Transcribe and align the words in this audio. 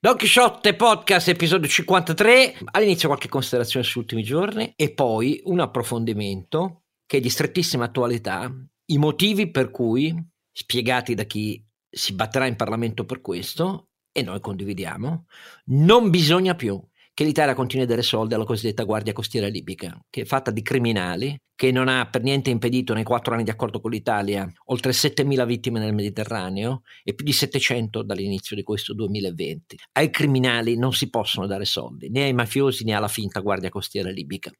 Don 0.00 0.16
Quixote 0.16 0.76
Podcast, 0.76 1.26
episodio 1.26 1.66
53. 1.66 2.58
All'inizio 2.66 3.08
qualche 3.08 3.28
considerazione 3.28 3.84
sugli 3.84 4.02
ultimi 4.02 4.22
giorni 4.22 4.72
e 4.76 4.94
poi 4.94 5.40
un 5.46 5.58
approfondimento 5.58 6.84
che 7.04 7.16
è 7.16 7.20
di 7.20 7.28
strettissima 7.28 7.86
attualità, 7.86 8.48
i 8.92 8.96
motivi 8.96 9.50
per 9.50 9.72
cui, 9.72 10.14
spiegati 10.52 11.14
da 11.14 11.24
chi 11.24 11.60
si 11.90 12.14
batterà 12.14 12.46
in 12.46 12.54
Parlamento 12.54 13.04
per 13.04 13.20
questo, 13.20 13.88
e 14.12 14.22
noi 14.22 14.38
condividiamo, 14.38 15.26
non 15.70 16.10
bisogna 16.10 16.54
più 16.54 16.80
che 17.18 17.24
l'Italia 17.24 17.54
continui 17.54 17.84
a 17.84 17.88
dare 17.88 18.02
soldi 18.02 18.34
alla 18.34 18.44
cosiddetta 18.44 18.84
Guardia 18.84 19.12
Costiera 19.12 19.48
Libica, 19.48 20.00
che 20.08 20.20
è 20.20 20.24
fatta 20.24 20.52
di 20.52 20.62
criminali, 20.62 21.36
che 21.56 21.72
non 21.72 21.88
ha 21.88 22.08
per 22.08 22.22
niente 22.22 22.50
impedito 22.50 22.94
nei 22.94 23.02
quattro 23.02 23.34
anni 23.34 23.42
di 23.42 23.50
accordo 23.50 23.80
con 23.80 23.90
l'Italia 23.90 24.48
oltre 24.66 24.92
7.000 24.92 25.44
vittime 25.44 25.80
nel 25.80 25.94
Mediterraneo 25.94 26.82
e 27.02 27.16
più 27.16 27.24
di 27.24 27.32
700 27.32 28.04
dall'inizio 28.04 28.54
di 28.54 28.62
questo 28.62 28.94
2020. 28.94 29.78
Ai 29.94 30.10
criminali 30.10 30.78
non 30.78 30.92
si 30.92 31.10
possono 31.10 31.48
dare 31.48 31.64
soldi, 31.64 32.08
né 32.08 32.22
ai 32.22 32.34
mafiosi 32.34 32.84
né 32.84 32.94
alla 32.94 33.08
finta 33.08 33.40
Guardia 33.40 33.68
Costiera 33.68 34.10
Libica. 34.10 34.52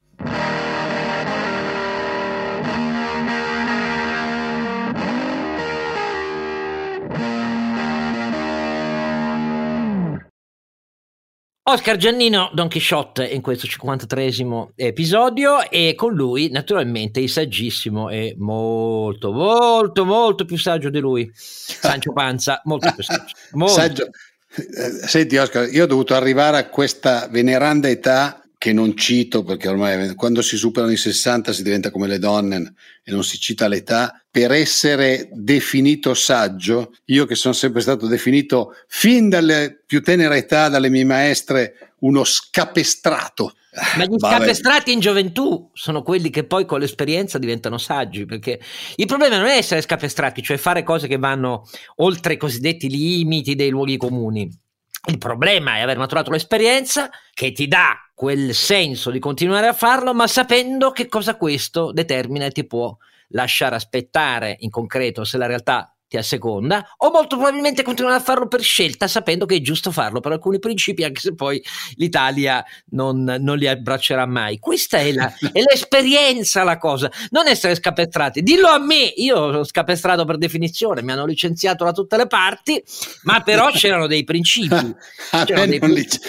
Oscar 11.71 11.99
Giannino, 11.99 12.51
Don 12.55 12.71
Quixote 12.71 13.27
in 13.27 13.43
questo 13.43 13.67
53 13.67 14.73
episodio 14.75 15.69
e 15.69 15.95
con 15.95 16.15
lui 16.15 16.49
naturalmente 16.49 17.21
il 17.21 17.29
saggissimo 17.29 18.09
e 18.09 18.35
molto 18.39 19.33
molto 19.33 20.07
molto 20.07 20.47
più 20.47 20.57
saggio 20.57 20.89
di 20.89 20.99
lui, 20.99 21.31
Sancio 21.35 22.15
Panza, 22.15 22.63
molto 22.65 22.91
più 22.95 23.03
saggio. 23.03 23.35
Molto. 23.53 23.75
saggio. 23.75 24.09
Eh, 24.57 25.07
senti 25.07 25.37
Oscar, 25.37 25.71
io 25.71 25.85
ho 25.85 25.87
dovuto 25.87 26.15
arrivare 26.15 26.57
a 26.57 26.69
questa 26.71 27.29
veneranda 27.31 27.91
età 27.91 28.48
che 28.59 28.73
non 28.73 28.97
cito 28.97 29.45
perché 29.45 29.69
ormai 29.69 30.17
quando 30.17 30.43
si 30.43 30.57
superano 30.57 30.93
i 30.93 30.97
60 30.97 31.53
si 31.53 31.63
diventa 31.63 31.93
come 31.93 32.09
le 32.09 32.19
donne 32.19 32.75
e 33.05 33.13
non 33.13 33.23
si 33.23 33.39
cita 33.39 33.69
l'età, 33.69 34.21
per 34.29 34.51
essere 34.51 35.29
definito 35.33 36.13
saggio, 36.13 36.93
io 37.07 37.25
che 37.25 37.37
sono 37.37 37.55
sempre 37.55 37.81
stato 37.81 38.09
definito 38.09 38.75
fin 38.89 39.29
dalle 39.29 39.81
più 39.87 40.03
tenere 40.03 40.39
età 40.39 40.69
dalle 40.69 40.91
mie 40.91 41.05
maestre 41.05 41.95
uno 42.01 42.25
scapestrato. 42.25 43.55
Ma 43.97 44.05
gli 44.05 44.09
Vabbè. 44.19 44.37
scapestrati 44.37 44.93
in 44.93 44.99
gioventù 44.99 45.71
sono 45.73 46.03
quelli 46.03 46.29
che 46.29 46.45
poi 46.45 46.67
con 46.67 46.81
l'esperienza 46.81 47.39
diventano 47.39 47.79
saggi, 47.79 48.27
perché 48.27 48.61
il 48.97 49.07
problema 49.07 49.39
non 49.39 49.47
è 49.47 49.57
essere 49.57 49.81
scapestrati, 49.81 50.43
cioè 50.43 50.57
fare 50.57 50.83
cose 50.83 51.07
che 51.07 51.17
vanno 51.17 51.69
oltre 51.97 52.35
i 52.35 52.37
cosiddetti 52.37 52.89
limiti 52.89 53.55
dei 53.55 53.71
luoghi 53.71 53.97
comuni. 53.97 54.51
Il 55.07 55.19
problema 55.19 55.77
è 55.77 55.81
aver 55.81 55.97
maturato 55.97 56.33
l'esperienza 56.33 57.09
che 57.33 57.53
ti 57.53 57.69
dà 57.69 58.08
quel 58.19 58.53
senso 58.53 59.13
di 59.13 59.21
continuare 59.21 59.69
a 59.69 59.73
farlo, 59.73 60.13
ma 60.13 60.27
sapendo 60.27 60.91
che 60.91 61.07
cosa 61.07 61.37
questo 61.37 61.93
determina 61.93 62.47
e 62.47 62.51
ti 62.51 62.67
può 62.67 62.97
lasciare 63.29 63.77
aspettare 63.77 64.57
in 64.59 64.71
concreto 64.71 65.23
se 65.23 65.39
la 65.39 65.47
realtà 65.47 65.97
ti 66.09 66.17
asseconda, 66.17 66.95
o 66.97 67.11
molto 67.11 67.37
probabilmente 67.37 67.83
continuare 67.83 68.17
a 68.17 68.21
farlo 68.21 68.49
per 68.49 68.63
scelta, 68.63 69.07
sapendo 69.07 69.45
che 69.45 69.57
è 69.57 69.61
giusto 69.61 69.93
farlo 69.93 70.21
per 70.21 70.33
alcuni 70.33 70.59
principi, 70.59 71.05
anche 71.05 71.21
se 71.21 71.35
poi 71.35 71.63
l'Italia 71.97 72.65
non, 72.91 73.23
non 73.23 73.59
li 73.59 73.69
abbraccerà 73.69 74.25
mai. 74.27 74.59
Questa 74.59 74.97
è, 74.99 75.13
la, 75.13 75.33
è, 75.53 75.61
l'esperienza 75.61 76.65
la 76.65 76.79
cosa, 76.79 77.11
non 77.31 77.47
essere 77.47 77.75
scapestrati. 77.75 78.43
Dillo 78.43 78.69
a 78.69 78.79
me, 78.79 79.13
io 79.17 79.37
sono 79.37 79.65
scapestrato 79.65 80.25
per 80.25 80.39
definizione, 80.39 81.03
mi 81.03 81.13
hanno 81.13 81.27
licenziato 81.27 81.85
da 81.85 81.93
tutte 81.93 82.17
le 82.17 82.27
parti, 82.27 82.83
ma 83.25 83.43
però 83.43 83.69
c'erano 83.73 84.07
dei 84.07 84.25
principi. 84.25 84.75
a, 84.75 85.45
me 85.47 85.67
dei. 85.67 85.79
Lic- 85.93 86.21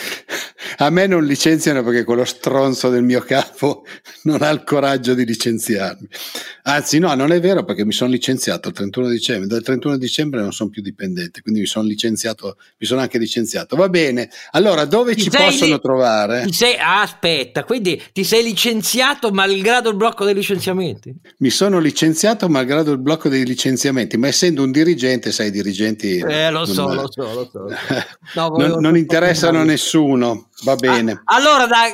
a 0.78 0.90
me 0.90 1.08
non 1.08 1.26
licenziano 1.26 1.84
perché 1.84 2.04
quello 2.04 2.26
stronzo 2.26 2.90
del 2.90 3.04
mio 3.04 3.22
capo 3.22 3.86
non 4.24 4.42
ha 4.42 4.50
il 4.50 4.64
coraggio 4.66 5.14
di 5.14 5.26
licenziarmi. 5.26 6.08
Anzi, 6.64 7.00
no, 7.00 7.14
non 7.16 7.32
è 7.32 7.40
vero 7.40 7.64
perché 7.64 7.86
mi 7.86 7.94
sono 7.94 8.12
licenziato 8.12 8.68
il 8.68 8.76
31 8.76 9.08
dicembre 9.08 9.48
31 9.70 9.98
dicembre 9.98 10.42
non 10.42 10.52
sono 10.52 10.70
più 10.70 10.82
dipendente, 10.82 11.42
quindi 11.42 11.62
mi 11.62 11.66
sono 11.68 11.88
licenziato, 11.88 12.58
mi 12.78 12.88
sono 12.88 13.02
anche 13.02 13.18
licenziato. 13.18 13.76
Va 13.76 13.90
bene, 13.90 14.30
allora 14.52 14.86
dove 14.86 15.14
ti 15.16 15.24
ci 15.24 15.30
possono 15.30 15.76
li- 15.76 15.82
trovare? 15.82 16.52
Sei, 16.52 16.76
ah, 16.78 17.02
aspetta, 17.02 17.64
quindi 17.64 18.02
ti 18.12 18.24
sei 18.24 18.44
licenziato 18.44 19.32
malgrado 19.32 19.90
il 19.90 19.96
blocco 19.96 20.26
dei 20.26 20.34
licenziamenti? 20.34 21.14
Mi 21.38 21.50
sono 21.50 21.80
licenziato 21.80 22.50
malgrado 22.50 22.92
il 22.92 23.00
blocco 23.00 23.30
dei 23.30 23.46
licenziamenti, 23.46 24.18
ma 24.18 24.28
essendo 24.28 24.64
un 24.64 24.72
dirigente, 24.72 25.32
sai, 25.32 25.48
i 25.48 25.52
dirigenti... 25.52 26.18
Eh, 26.18 26.50
lo 26.50 26.66
so, 26.66 26.94
lo 26.94 27.12
so, 27.12 27.34
lo 27.34 27.50
so. 27.52 27.68
No, 28.36 28.50
non, 28.50 28.80
non 28.80 28.96
interessano 28.96 29.60
a 29.60 29.64
nessuno, 29.64 30.49
va 30.64 30.76
bene. 30.76 31.22
Ah, 31.26 31.36
allora, 31.36 31.68
da, 31.68 31.94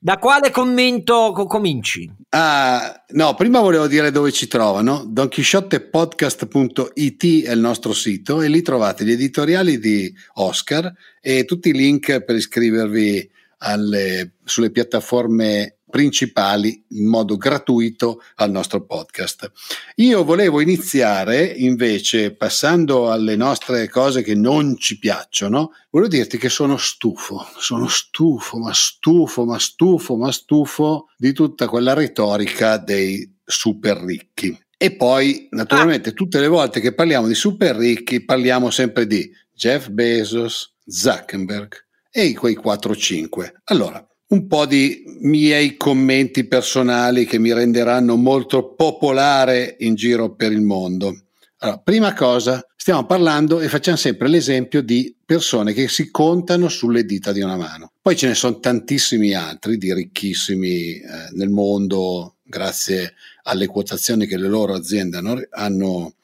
da, 0.00 0.18
quale 0.18 0.50
commento 0.50 1.32
cominci? 1.46 2.12
Ah, 2.30 3.04
no, 3.08 3.34
prima 3.34 3.60
volevo 3.60 3.86
dire 3.86 4.10
dove 4.10 4.32
ci 4.32 4.46
trovano. 4.46 5.04
donchisciottepodcast.it 5.06 7.44
è 7.44 7.52
il 7.52 7.60
nostro 7.60 7.92
sito 7.92 8.40
e 8.42 8.48
lì 8.48 8.62
trovate 8.62 9.04
gli 9.04 9.12
editoriali 9.12 9.78
di 9.78 10.12
Oscar 10.34 10.92
e 11.20 11.44
tutti 11.44 11.68
i 11.70 11.72
link 11.72 12.20
per 12.20 12.36
iscrivervi 12.36 13.30
alle, 13.58 14.34
sulle 14.44 14.70
piattaforme 14.70 15.77
principali 15.88 16.84
in 16.90 17.06
modo 17.06 17.36
gratuito 17.36 18.22
al 18.36 18.50
nostro 18.50 18.84
podcast. 18.84 19.50
Io 19.96 20.24
volevo 20.24 20.60
iniziare 20.60 21.44
invece 21.44 22.34
passando 22.34 23.10
alle 23.10 23.36
nostre 23.36 23.88
cose 23.88 24.22
che 24.22 24.34
non 24.34 24.76
ci 24.78 24.98
piacciono, 24.98 25.72
volevo 25.90 26.10
dirti 26.10 26.38
che 26.38 26.48
sono 26.48 26.76
stufo, 26.76 27.46
sono 27.58 27.88
stufo, 27.88 28.58
ma 28.58 28.72
stufo, 28.72 29.44
ma 29.44 29.58
stufo, 29.58 30.16
ma 30.16 30.32
stufo 30.32 31.08
di 31.16 31.32
tutta 31.32 31.68
quella 31.68 31.94
retorica 31.94 32.76
dei 32.76 33.36
super 33.44 33.96
ricchi. 33.98 34.56
E 34.80 34.94
poi, 34.94 35.48
naturalmente, 35.50 36.12
tutte 36.12 36.38
le 36.38 36.46
volte 36.46 36.78
che 36.78 36.94
parliamo 36.94 37.26
di 37.26 37.34
super 37.34 37.74
ricchi, 37.74 38.24
parliamo 38.24 38.70
sempre 38.70 39.06
di 39.08 39.28
Jeff 39.52 39.88
Bezos, 39.88 40.76
Zuckerberg 40.86 41.86
e 42.10 42.32
quei 42.34 42.56
4-5. 42.56 43.52
Allora, 43.64 44.07
un 44.28 44.46
po' 44.46 44.66
di 44.66 45.04
miei 45.20 45.76
commenti 45.76 46.44
personali 46.44 47.24
che 47.24 47.38
mi 47.38 47.52
renderanno 47.52 48.16
molto 48.16 48.74
popolare 48.74 49.76
in 49.80 49.94
giro 49.94 50.34
per 50.34 50.52
il 50.52 50.60
mondo. 50.60 51.22
Allora, 51.58 51.78
prima 51.78 52.12
cosa, 52.12 52.64
stiamo 52.76 53.04
parlando 53.04 53.60
e 53.60 53.68
facciamo 53.68 53.96
sempre 53.96 54.28
l'esempio 54.28 54.82
di 54.82 55.14
persone 55.24 55.72
che 55.72 55.88
si 55.88 56.10
contano 56.10 56.68
sulle 56.68 57.04
dita 57.04 57.32
di 57.32 57.40
una 57.40 57.56
mano. 57.56 57.92
Poi 58.00 58.16
ce 58.16 58.28
ne 58.28 58.34
sono 58.34 58.60
tantissimi 58.60 59.34
altri 59.34 59.76
di 59.76 59.92
ricchissimi 59.92 60.92
eh, 60.92 61.02
nel 61.32 61.48
mondo 61.48 62.36
grazie 62.42 63.14
alle 63.44 63.66
quotazioni 63.66 64.26
che 64.26 64.36
le 64.36 64.48
loro 64.48 64.74
aziende 64.74 65.16
hanno, 65.18 65.40
hanno 65.50 66.14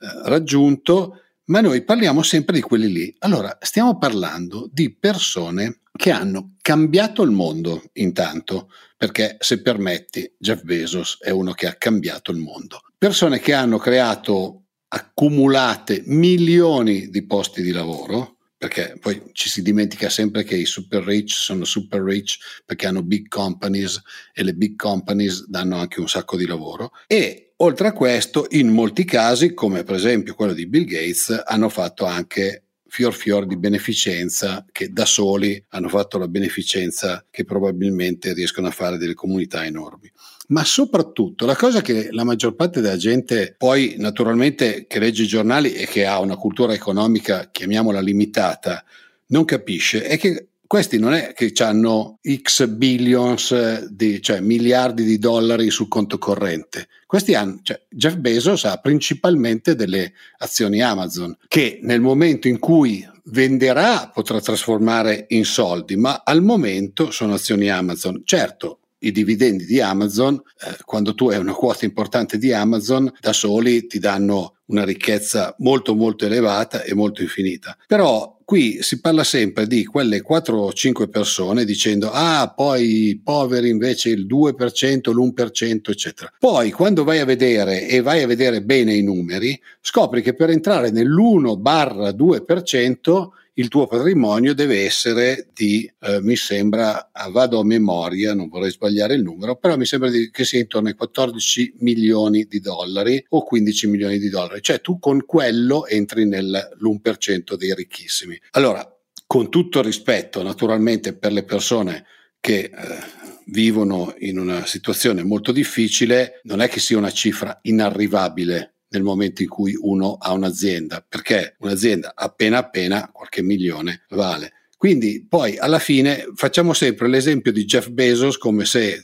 eh, 0.00 0.28
raggiunto, 0.28 1.21
ma 1.46 1.60
noi 1.60 1.82
parliamo 1.84 2.22
sempre 2.22 2.54
di 2.54 2.62
quelli 2.62 2.90
lì. 2.90 3.14
Allora, 3.20 3.56
stiamo 3.60 3.98
parlando 3.98 4.68
di 4.72 4.94
persone 4.94 5.80
che 5.92 6.10
hanno 6.10 6.54
cambiato 6.62 7.22
il 7.22 7.30
mondo 7.30 7.82
intanto, 7.94 8.70
perché 8.96 9.36
se 9.40 9.60
permetti, 9.60 10.34
Jeff 10.38 10.62
Bezos 10.62 11.18
è 11.20 11.30
uno 11.30 11.52
che 11.52 11.66
ha 11.66 11.74
cambiato 11.74 12.30
il 12.30 12.38
mondo. 12.38 12.80
Persone 12.96 13.40
che 13.40 13.52
hanno 13.52 13.78
creato 13.78 14.62
accumulate 14.88 16.02
milioni 16.06 17.08
di 17.08 17.26
posti 17.26 17.62
di 17.62 17.72
lavoro, 17.72 18.36
perché 18.56 18.96
poi 19.00 19.20
ci 19.32 19.48
si 19.48 19.60
dimentica 19.60 20.08
sempre 20.08 20.44
che 20.44 20.54
i 20.54 20.66
super 20.66 21.02
rich 21.02 21.32
sono 21.32 21.64
super 21.64 22.00
rich 22.00 22.38
perché 22.64 22.86
hanno 22.86 23.02
big 23.02 23.26
companies 23.26 24.00
e 24.32 24.44
le 24.44 24.54
big 24.54 24.76
companies 24.76 25.48
danno 25.48 25.78
anche 25.78 25.98
un 25.98 26.08
sacco 26.08 26.36
di 26.36 26.46
lavoro 26.46 26.92
e 27.08 27.51
oltre 27.62 27.88
a 27.88 27.92
questo 27.92 28.46
in 28.50 28.68
molti 28.68 29.04
casi 29.04 29.54
come 29.54 29.84
per 29.84 29.94
esempio 29.94 30.34
quello 30.34 30.52
di 30.52 30.66
Bill 30.66 30.84
Gates 30.84 31.42
hanno 31.44 31.68
fatto 31.68 32.04
anche 32.04 32.64
fior 32.88 33.14
fior 33.14 33.46
di 33.46 33.56
beneficenza 33.56 34.66
che 34.70 34.92
da 34.92 35.06
soli 35.06 35.64
hanno 35.70 35.88
fatto 35.88 36.18
la 36.18 36.28
beneficenza 36.28 37.24
che 37.30 37.44
probabilmente 37.44 38.34
riescono 38.34 38.66
a 38.66 38.70
fare 38.70 38.98
delle 38.98 39.14
comunità 39.14 39.64
enormi. 39.64 40.12
Ma 40.48 40.62
soprattutto 40.62 41.46
la 41.46 41.56
cosa 41.56 41.80
che 41.80 42.08
la 42.10 42.24
maggior 42.24 42.54
parte 42.54 42.82
della 42.82 42.98
gente 42.98 43.54
poi 43.56 43.94
naturalmente 43.96 44.86
che 44.86 44.98
legge 44.98 45.22
i 45.22 45.26
giornali 45.26 45.72
e 45.72 45.86
che 45.86 46.04
ha 46.04 46.20
una 46.20 46.36
cultura 46.36 46.74
economica, 46.74 47.48
chiamiamola 47.50 48.00
limitata, 48.00 48.84
non 49.28 49.46
capisce 49.46 50.02
è 50.02 50.18
che 50.18 50.48
questi 50.72 50.98
non 50.98 51.12
è 51.12 51.34
che 51.34 51.52
hanno 51.58 52.18
x 52.26 52.66
billions, 52.66 53.84
di, 53.90 54.22
cioè 54.22 54.40
miliardi 54.40 55.04
di 55.04 55.18
dollari 55.18 55.68
sul 55.68 55.86
conto 55.86 56.16
corrente. 56.16 56.88
Questi 57.06 57.34
hanno, 57.34 57.60
cioè 57.62 57.78
Jeff 57.90 58.16
Bezos 58.16 58.64
ha 58.64 58.78
principalmente 58.78 59.74
delle 59.74 60.14
azioni 60.38 60.80
Amazon 60.80 61.36
che 61.46 61.80
nel 61.82 62.00
momento 62.00 62.48
in 62.48 62.58
cui 62.58 63.06
venderà 63.24 64.10
potrà 64.14 64.40
trasformare 64.40 65.26
in 65.28 65.44
soldi, 65.44 65.96
ma 65.96 66.22
al 66.24 66.40
momento 66.40 67.10
sono 67.10 67.34
azioni 67.34 67.68
Amazon. 67.68 68.22
Certo, 68.24 68.78
i 69.00 69.12
dividendi 69.12 69.66
di 69.66 69.78
Amazon, 69.82 70.36
eh, 70.36 70.78
quando 70.86 71.14
tu 71.14 71.28
hai 71.28 71.38
una 71.38 71.52
quota 71.52 71.84
importante 71.84 72.38
di 72.38 72.50
Amazon, 72.50 73.12
da 73.20 73.34
soli 73.34 73.86
ti 73.86 73.98
danno 73.98 74.54
una 74.66 74.84
ricchezza 74.84 75.54
molto 75.58 75.94
molto 75.94 76.24
elevata 76.24 76.82
e 76.82 76.94
molto 76.94 77.20
infinita. 77.20 77.76
Però 77.86 78.40
qui 78.52 78.82
si 78.82 79.00
parla 79.00 79.24
sempre 79.24 79.66
di 79.66 79.86
quelle 79.86 80.20
4 80.20 80.58
o 80.58 80.74
5 80.74 81.08
persone 81.08 81.64
dicendo 81.64 82.10
ah 82.12 82.52
poi 82.54 83.08
i 83.08 83.18
poveri 83.18 83.70
invece 83.70 84.10
il 84.10 84.26
2%, 84.26 85.10
l'1% 85.10 85.80
eccetera. 85.88 86.30
Poi 86.38 86.70
quando 86.70 87.02
vai 87.02 87.20
a 87.20 87.24
vedere 87.24 87.88
e 87.88 88.02
vai 88.02 88.22
a 88.22 88.26
vedere 88.26 88.60
bene 88.60 88.92
i 88.92 89.02
numeri 89.02 89.58
scopri 89.80 90.20
che 90.20 90.34
per 90.34 90.50
entrare 90.50 90.90
nell'1-2% 90.90 93.28
il 93.54 93.68
tuo 93.68 93.86
patrimonio 93.86 94.54
deve 94.54 94.84
essere 94.84 95.48
di, 95.52 95.90
eh, 96.00 96.20
mi 96.22 96.36
sembra, 96.36 97.10
ah, 97.12 97.28
vado 97.28 97.60
a 97.60 97.64
memoria, 97.64 98.34
non 98.34 98.48
vorrei 98.48 98.70
sbagliare 98.70 99.14
il 99.14 99.22
numero, 99.22 99.56
però 99.56 99.76
mi 99.76 99.84
sembra 99.84 100.08
di, 100.08 100.30
che 100.30 100.44
sia 100.44 100.60
intorno 100.60 100.88
ai 100.88 100.94
14 100.94 101.74
milioni 101.80 102.44
di 102.44 102.60
dollari 102.60 103.22
o 103.30 103.42
15 103.42 103.86
milioni 103.88 104.18
di 104.18 104.30
dollari, 104.30 104.62
cioè 104.62 104.80
tu 104.80 104.98
con 104.98 105.26
quello 105.26 105.86
entri 105.86 106.26
nell'1% 106.26 107.54
dei 107.54 107.74
ricchissimi. 107.74 108.40
Allora, 108.52 108.86
con 109.26 109.50
tutto 109.50 109.80
il 109.80 109.84
rispetto 109.84 110.42
naturalmente 110.42 111.14
per 111.14 111.32
le 111.32 111.44
persone 111.44 112.04
che... 112.40 112.70
Eh, 112.74 113.20
vivono 113.46 114.14
in 114.20 114.38
una 114.38 114.64
situazione 114.66 115.24
molto 115.24 115.50
difficile, 115.52 116.40
non 116.44 116.60
è 116.60 116.68
che 116.68 116.80
sia 116.80 116.96
una 116.96 117.10
cifra 117.10 117.58
inarrivabile 117.62 118.72
nel 118.92 119.02
momento 119.02 119.42
in 119.42 119.48
cui 119.48 119.74
uno 119.78 120.16
ha 120.20 120.32
un'azienda, 120.32 121.04
perché 121.06 121.56
un'azienda 121.58 122.12
appena 122.14 122.58
appena 122.58 123.10
qualche 123.12 123.42
milione 123.42 124.04
vale. 124.10 124.52
Quindi 124.82 125.24
poi 125.28 125.58
alla 125.58 125.78
fine 125.78 126.26
facciamo 126.34 126.72
sempre 126.72 127.06
l'esempio 127.06 127.52
di 127.52 127.64
Jeff 127.66 127.88
Bezos 127.90 128.36
come 128.36 128.64
se 128.64 128.94
eh, 128.94 129.00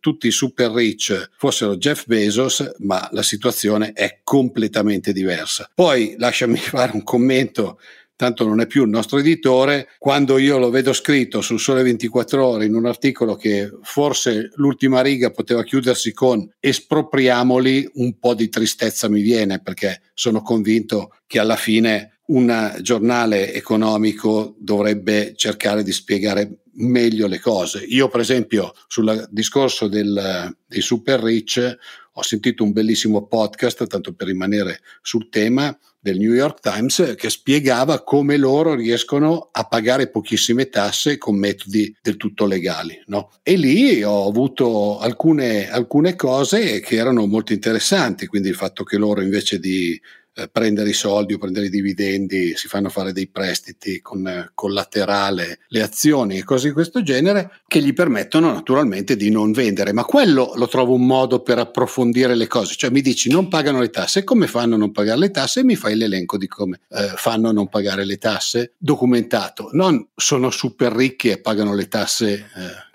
tutti 0.00 0.26
i 0.26 0.32
super 0.32 0.72
rich 0.72 1.30
fossero 1.36 1.76
Jeff 1.76 2.06
Bezos, 2.06 2.68
ma 2.78 3.08
la 3.12 3.22
situazione 3.22 3.92
è 3.92 4.22
completamente 4.24 5.12
diversa. 5.12 5.70
Poi 5.72 6.16
lasciami 6.18 6.56
fare 6.58 6.90
un 6.94 7.04
commento 7.04 7.78
tanto 8.20 8.46
non 8.46 8.60
è 8.60 8.66
più 8.66 8.82
il 8.82 8.90
nostro 8.90 9.18
editore, 9.18 9.88
quando 9.96 10.36
io 10.36 10.58
lo 10.58 10.68
vedo 10.68 10.92
scritto 10.92 11.40
sul 11.40 11.58
Sole 11.58 11.82
24 11.82 12.46
ore 12.46 12.66
in 12.66 12.74
un 12.74 12.84
articolo 12.84 13.34
che 13.34 13.70
forse 13.80 14.50
l'ultima 14.56 15.00
riga 15.00 15.30
poteva 15.30 15.64
chiudersi 15.64 16.12
con 16.12 16.46
espropriamoli, 16.60 17.92
un 17.94 18.18
po' 18.18 18.34
di 18.34 18.50
tristezza 18.50 19.08
mi 19.08 19.22
viene 19.22 19.62
perché 19.62 20.02
sono 20.12 20.42
convinto 20.42 21.16
che 21.26 21.38
alla 21.38 21.56
fine 21.56 22.19
un 22.30 22.76
giornale 22.80 23.52
economico 23.52 24.56
dovrebbe 24.58 25.34
cercare 25.36 25.82
di 25.82 25.92
spiegare 25.92 26.62
meglio 26.74 27.26
le 27.26 27.40
cose. 27.40 27.84
Io, 27.84 28.08
per 28.08 28.20
esempio, 28.20 28.72
sul 28.86 29.28
discorso 29.30 29.88
del, 29.88 30.56
dei 30.66 30.80
super 30.80 31.20
rich 31.20 31.76
ho 32.12 32.22
sentito 32.22 32.64
un 32.64 32.72
bellissimo 32.72 33.26
podcast, 33.26 33.86
tanto 33.86 34.12
per 34.12 34.26
rimanere 34.26 34.80
sul 35.00 35.28
tema, 35.28 35.76
del 36.02 36.18
New 36.18 36.32
York 36.32 36.60
Times 36.60 37.14
che 37.16 37.28
spiegava 37.28 38.02
come 38.02 38.38
loro 38.38 38.74
riescono 38.74 39.50
a 39.52 39.64
pagare 39.64 40.08
pochissime 40.08 40.70
tasse 40.70 41.18
con 41.18 41.36
metodi 41.36 41.94
del 42.00 42.16
tutto 42.16 42.46
legali. 42.46 42.98
No? 43.06 43.30
E 43.42 43.56
lì 43.56 44.02
ho 44.02 44.26
avuto 44.26 44.98
alcune, 44.98 45.70
alcune 45.70 46.16
cose 46.16 46.80
che 46.80 46.96
erano 46.96 47.26
molto 47.26 47.52
interessanti, 47.52 48.26
quindi 48.26 48.48
il 48.48 48.54
fatto 48.54 48.82
che 48.82 48.96
loro 48.96 49.20
invece 49.20 49.60
di 49.60 50.00
eh, 50.34 50.48
prendere 50.48 50.90
i 50.90 50.94
soldi 50.94 51.34
o 51.34 51.38
prendere 51.38 51.66
i 51.66 51.70
dividendi, 51.70 52.56
si 52.56 52.68
fanno 52.68 52.88
fare 52.88 53.12
dei 53.12 53.28
prestiti 53.28 54.00
con 54.00 54.26
eh, 54.26 54.50
collaterale 54.54 55.60
le 55.68 55.82
azioni 55.82 56.38
e 56.38 56.44
cose 56.44 56.68
di 56.68 56.74
questo 56.74 57.02
genere 57.02 57.60
che 57.66 57.80
gli 57.80 57.92
permettono 57.92 58.52
naturalmente 58.52 59.16
di 59.16 59.30
non 59.30 59.52
vendere. 59.52 59.92
Ma 59.92 60.04
quello 60.04 60.52
lo 60.54 60.68
trovo 60.68 60.94
un 60.94 61.06
modo 61.06 61.42
per 61.42 61.58
approfondire 61.58 62.34
le 62.34 62.46
cose, 62.46 62.74
cioè 62.76 62.90
mi 62.90 63.00
dici 63.00 63.30
non 63.30 63.48
pagano 63.48 63.80
le 63.80 63.90
tasse, 63.90 64.24
come 64.24 64.46
fanno 64.46 64.76
a 64.76 64.78
non 64.78 64.92
pagare 64.92 65.18
le 65.18 65.30
tasse? 65.30 65.60
E 65.60 65.64
mi 65.64 65.76
fai 65.76 65.96
l'elenco 65.96 66.36
di 66.36 66.46
come 66.46 66.80
eh, 66.90 67.12
fanno 67.16 67.48
a 67.48 67.52
non 67.52 67.68
pagare 67.68 68.04
le 68.04 68.18
tasse, 68.18 68.74
documentato. 68.78 69.70
Non 69.72 70.08
sono 70.14 70.50
super 70.50 70.92
ricchi 70.92 71.28
e 71.28 71.40
pagano 71.40 71.74
le 71.74 71.88
tasse 71.88 72.32
eh, 72.32 72.44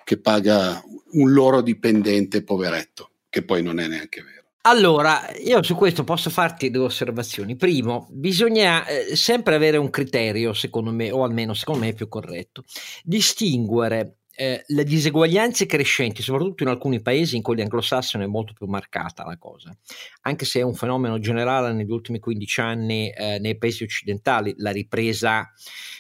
che 0.04 0.18
paga 0.18 0.82
un 1.12 1.32
loro 1.32 1.62
dipendente 1.62 2.44
poveretto, 2.44 3.10
che 3.30 3.44
poi 3.44 3.62
non 3.62 3.80
è 3.80 3.88
neanche 3.88 4.22
vero. 4.22 4.45
Allora, 4.68 5.32
io 5.44 5.62
su 5.62 5.76
questo 5.76 6.04
posso 6.04 6.32
farti 6.32 6.72
due 6.72 6.86
osservazioni. 6.86 7.56
Primo, 7.56 8.08
bisogna 8.10 8.84
eh, 8.88 9.16
sempre 9.16 9.54
avere 9.54 9.78
un 9.78 9.92
criterio, 9.92 10.54
secondo 10.54 10.92
me, 10.92 11.12
o 11.12 11.24
almeno 11.24 11.54
secondo 11.54 11.82
me 11.82 11.90
è 11.90 11.94
più 11.94 12.08
corretto, 12.08 12.64
distinguere 13.04 14.22
eh, 14.36 14.64
le 14.66 14.84
diseguaglianze 14.84 15.68
crescenti, 15.68 16.24
soprattutto 16.24 16.64
in 16.64 16.70
alcuni 16.70 17.00
paesi, 17.00 17.36
in 17.36 17.44
quelli 17.44 17.62
anglosassoni 17.62 18.24
è 18.24 18.28
molto 18.28 18.54
più 18.54 18.66
marcata 18.66 19.24
la 19.24 19.38
cosa, 19.38 19.72
anche 20.22 20.46
se 20.46 20.62
è 20.62 20.64
un 20.64 20.74
fenomeno 20.74 21.20
generale 21.20 21.72
negli 21.72 21.92
ultimi 21.92 22.18
15 22.18 22.62
anni 22.62 23.12
eh, 23.12 23.38
nei 23.40 23.60
paesi 23.60 23.84
occidentali, 23.84 24.56
la 24.58 24.72
ripresa 24.72 25.48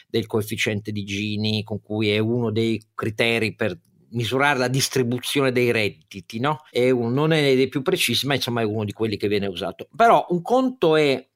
del 0.07 0.25
coefficiente 0.25 0.91
di 0.91 1.03
Gini, 1.03 1.63
con 1.63 1.79
cui 1.83 2.09
è 2.09 2.17
uno 2.17 2.51
dei 2.51 2.81
criteri 2.95 3.53
per 3.53 3.77
misurare 4.11 4.59
la 4.59 4.67
distribuzione 4.67 5.51
dei 5.51 5.71
redditi, 5.71 6.39
no? 6.39 6.59
È 6.69 6.89
un, 6.89 7.13
non 7.13 7.31
è 7.31 7.55
dei 7.55 7.67
più 7.67 7.81
precisi, 7.81 8.25
ma 8.27 8.35
insomma 8.35 8.61
è 8.61 8.65
uno 8.65 8.85
di 8.85 8.93
quelli 8.93 9.17
che 9.17 9.27
viene 9.27 9.47
usato. 9.47 9.87
Però 9.95 10.25
un 10.29 10.41
conto 10.41 10.95
è 10.95 11.27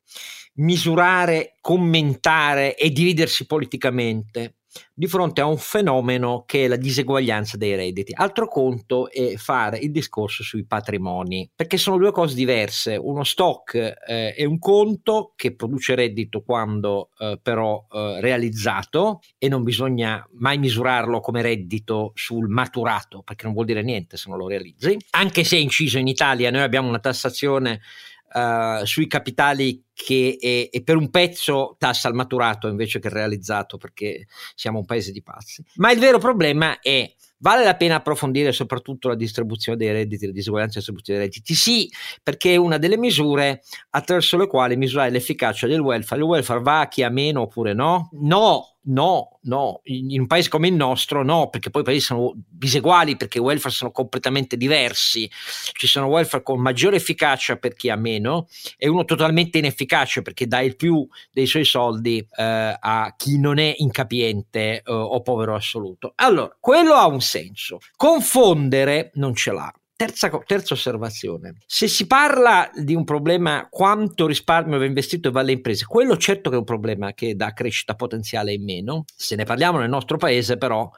misurare, 0.56 1.56
commentare 1.62 2.76
e 2.76 2.92
dividersi 2.92 3.46
politicamente 3.46 4.59
di 4.94 5.08
fronte 5.08 5.42
a 5.42 5.46
un 5.46 5.58
fenomeno 5.58 6.44
che 6.46 6.66
è 6.66 6.68
la 6.68 6.76
diseguaglianza 6.76 7.58
dei 7.58 7.76
redditi. 7.76 8.14
Altro 8.16 8.48
conto 8.48 9.10
è 9.10 9.36
fare 9.36 9.78
il 9.78 9.92
discorso 9.92 10.44
sui 10.44 10.66
patrimoni, 10.66 11.50
perché 11.56 11.78
sono 11.78 11.98
due 11.98 12.12
cose 12.12 12.36
diverse. 12.36 12.96
Uno 12.96 13.24
stock 13.24 13.74
eh, 13.76 14.34
è 14.34 14.46
un 14.46 14.60
conto 14.60 15.34
che 15.36 15.56
produce 15.56 15.96
reddito 15.96 16.42
quando 16.42 17.10
eh, 17.18 17.40
però 17.42 17.86
eh, 17.92 18.22
realizzato 18.22 19.22
e 19.38 19.48
non 19.48 19.64
bisogna 19.64 20.28
mai 20.34 20.58
misurarlo 20.58 21.20
come 21.20 21.42
reddito 21.42 22.12
sul 22.16 22.48
maturato, 22.50 23.22
perché 23.24 23.46
non 23.46 23.54
vuol 23.54 23.66
dire 23.66 23.82
niente 23.82 24.18
se 24.18 24.30
non 24.30 24.38
lo 24.38 24.48
realizzi. 24.48 24.98
Anche 25.12 25.44
se 25.44 25.58
è 25.58 25.60
inciso 25.60 25.98
in 25.98 26.08
Italia, 26.08 26.52
noi 26.52 26.62
abbiamo 26.62 26.88
una 26.88 27.00
tassazione 27.00 27.82
Uh, 28.32 28.86
sui 28.86 29.08
capitali 29.08 29.84
che 29.92 30.38
è, 30.40 30.70
è, 30.70 30.84
per 30.84 30.98
un 30.98 31.10
pezzo 31.10 31.76
tassa 31.80 32.08
al 32.08 32.14
maturato 32.14 32.68
invece 32.68 33.00
che 33.00 33.10
realizzato 33.10 33.78
perché 33.78 34.28
siamo 34.54 34.80
un 34.80 34.86
paese 34.86 35.12
di 35.12 35.24
pazzi. 35.24 35.64
Ma 35.76 35.92
il 35.92 36.00
vero 36.00 36.20
problema 36.20 36.80
è 36.80 37.12
Vale 37.42 37.64
la 37.64 37.76
pena 37.76 37.96
approfondire 37.96 38.52
soprattutto 38.52 39.08
la 39.08 39.16
distribuzione 39.16 39.78
dei 39.78 39.92
redditi, 39.94 40.26
la 40.26 40.34
disuguaglianza 40.34 40.76
e 40.76 40.80
distribuzione 40.80 41.20
dei 41.20 41.28
redditi? 41.30 41.54
Sì, 41.54 41.90
perché 42.22 42.54
è 42.54 42.58
una 42.58 42.78
delle 42.78 42.98
misure 42.98 43.62
attraverso 43.92 44.36
le 44.36 44.48
quali 44.48 44.76
misurare 44.76 45.10
l'efficacia 45.10 45.66
del 45.66 45.80
welfare. 45.80 46.20
Il 46.20 46.28
welfare 46.28 46.60
va 46.60 46.82
a 46.82 46.88
chi 46.90 47.02
ha 47.02 47.10
meno 47.10 47.42
oppure 47.42 47.74
no? 47.74 48.10
No, 48.12 48.79
No, 48.82 49.40
no, 49.44 49.82
in 49.84 50.22
un 50.22 50.28
paese 50.28 50.48
come 50.50 50.70
il 50.70 50.74
nostro 50.74 51.22
no, 51.22 51.50
perché 51.50 51.70
poi 51.70 51.82
i 51.82 51.86
paesi 51.86 52.06
sono 52.06 52.34
diseguali, 52.36 53.18
perché 53.18 53.38
i 53.38 53.42
welfare 53.42 53.74
sono 53.74 53.92
completamente 53.92 54.56
diversi. 54.56 55.30
Ci 55.30 55.86
sono 55.86 56.08
welfare 56.08 56.44
con 56.44 56.62
maggiore 56.62 56.96
efficacia 56.96 57.58
per 57.58 57.74
chi 57.74 57.90
ha 57.90 57.98
meno 57.98 58.48
e 58.78 58.88
uno 58.88 59.04
totalmente 59.04 59.58
inefficace 59.58 60.22
perché 60.22 60.48
dà 60.48 60.62
il 60.62 60.76
più 60.78 61.06
dei 61.32 61.46
suoi 61.46 61.66
soldi 61.66 62.20
eh, 62.20 62.78
a 62.80 63.14
chi 63.18 63.38
non 63.38 63.60
è 63.60 63.76
incapiente 63.78 64.78
eh, 64.78 64.84
o 64.86 65.22
povero 65.22 65.56
assoluto. 65.56 66.14
Allora, 66.16 66.56
quello 66.60 66.94
ha 66.94 67.06
un 67.06 67.22
senso. 67.22 67.80
Confondere 67.96 69.12
non 69.16 69.36
ce 69.36 69.52
l'ha. 69.52 69.74
Terza, 70.00 70.30
terza, 70.46 70.76
osservazione, 70.76 71.56
se 71.66 71.90
si 71.90 72.08
parla 72.08 72.72
di 72.74 72.96
un 72.96 73.04
problema 73.04 73.68
quanto 73.70 74.28
risparmio 74.28 74.78
va 74.78 74.86
investito 74.86 75.28
e 75.28 75.32
va 75.32 75.42
alle 75.42 75.52
imprese, 75.52 75.84
quello 75.84 76.16
certo 76.16 76.50
che 76.50 76.56
è 76.56 76.60
un 76.60 76.64
problema 76.64 77.14
che 77.14 77.36
dà 77.36 77.52
crescita 77.52 77.96
potenziale 77.96 78.54
in 78.54 78.64
meno, 78.64 79.04
se 79.14 79.36
ne 79.36 79.44
parliamo 79.44 79.78
nel 79.78 79.90
nostro 79.90 80.16
paese 80.16 80.56
però, 80.56 80.90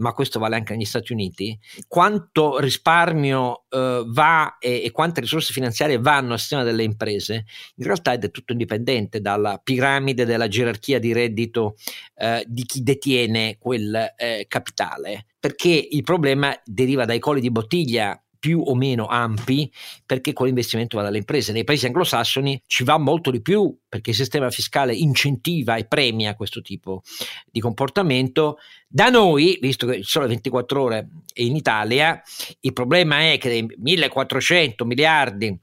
ma 0.00 0.12
questo 0.12 0.38
vale 0.38 0.56
anche 0.56 0.74
negli 0.74 0.84
Stati 0.84 1.12
Uniti, 1.12 1.58
quanto 1.86 2.58
risparmio 2.58 3.64
eh, 3.68 4.02
va 4.06 4.58
e, 4.58 4.82
e, 4.84 4.90
quante 4.90 5.20
risorse 5.20 5.52
finanziarie 5.52 5.98
vanno 5.98 6.32
al 6.32 6.38
sistema 6.38 6.64
delle 6.64 6.82
imprese, 6.82 7.44
in 7.76 7.84
realtà 7.84 8.12
è 8.12 8.18
del 8.18 8.30
tutto 8.30 8.52
indipendente 8.52 9.20
dalla 9.20 9.60
piramide 9.62 10.24
della 10.24 10.48
gerarchia 10.48 10.98
di 10.98 11.12
reddito 11.12 11.76
eh, 12.16 12.44
di 12.46 12.64
chi 12.64 12.82
detiene 12.82 13.56
quel 13.58 14.14
eh, 14.16 14.46
capitale, 14.48 15.26
perché 15.38 15.88
il 15.90 16.02
problema 16.02 16.54
deriva 16.64 17.04
dai 17.04 17.18
colli 17.18 17.40
di 17.40 17.50
bottiglia 17.50 18.20
più 18.40 18.62
o 18.64 18.74
meno 18.74 19.06
ampi 19.06 19.70
perché 20.04 20.32
quell'investimento 20.32 20.96
va 20.96 21.04
dalle 21.04 21.18
imprese. 21.18 21.52
Nei 21.52 21.62
paesi 21.62 21.86
anglosassoni 21.86 22.60
ci 22.66 22.82
va 22.82 22.96
molto 22.96 23.30
di 23.30 23.42
più 23.42 23.76
perché 23.90 24.10
il 24.10 24.16
sistema 24.16 24.50
fiscale 24.50 24.94
incentiva 24.94 25.74
e 25.74 25.84
premia 25.84 26.36
questo 26.36 26.62
tipo 26.62 27.02
di 27.50 27.58
comportamento. 27.58 28.58
Da 28.86 29.10
noi, 29.10 29.58
visto 29.60 29.86
che 29.86 30.00
sono 30.04 30.28
24 30.28 30.80
ore 30.80 31.08
in 31.34 31.56
Italia, 31.56 32.22
il 32.60 32.72
problema 32.72 33.32
è 33.32 33.36
che 33.36 33.48
dei 33.48 33.66
1400 33.76 34.84
miliardi 34.84 35.58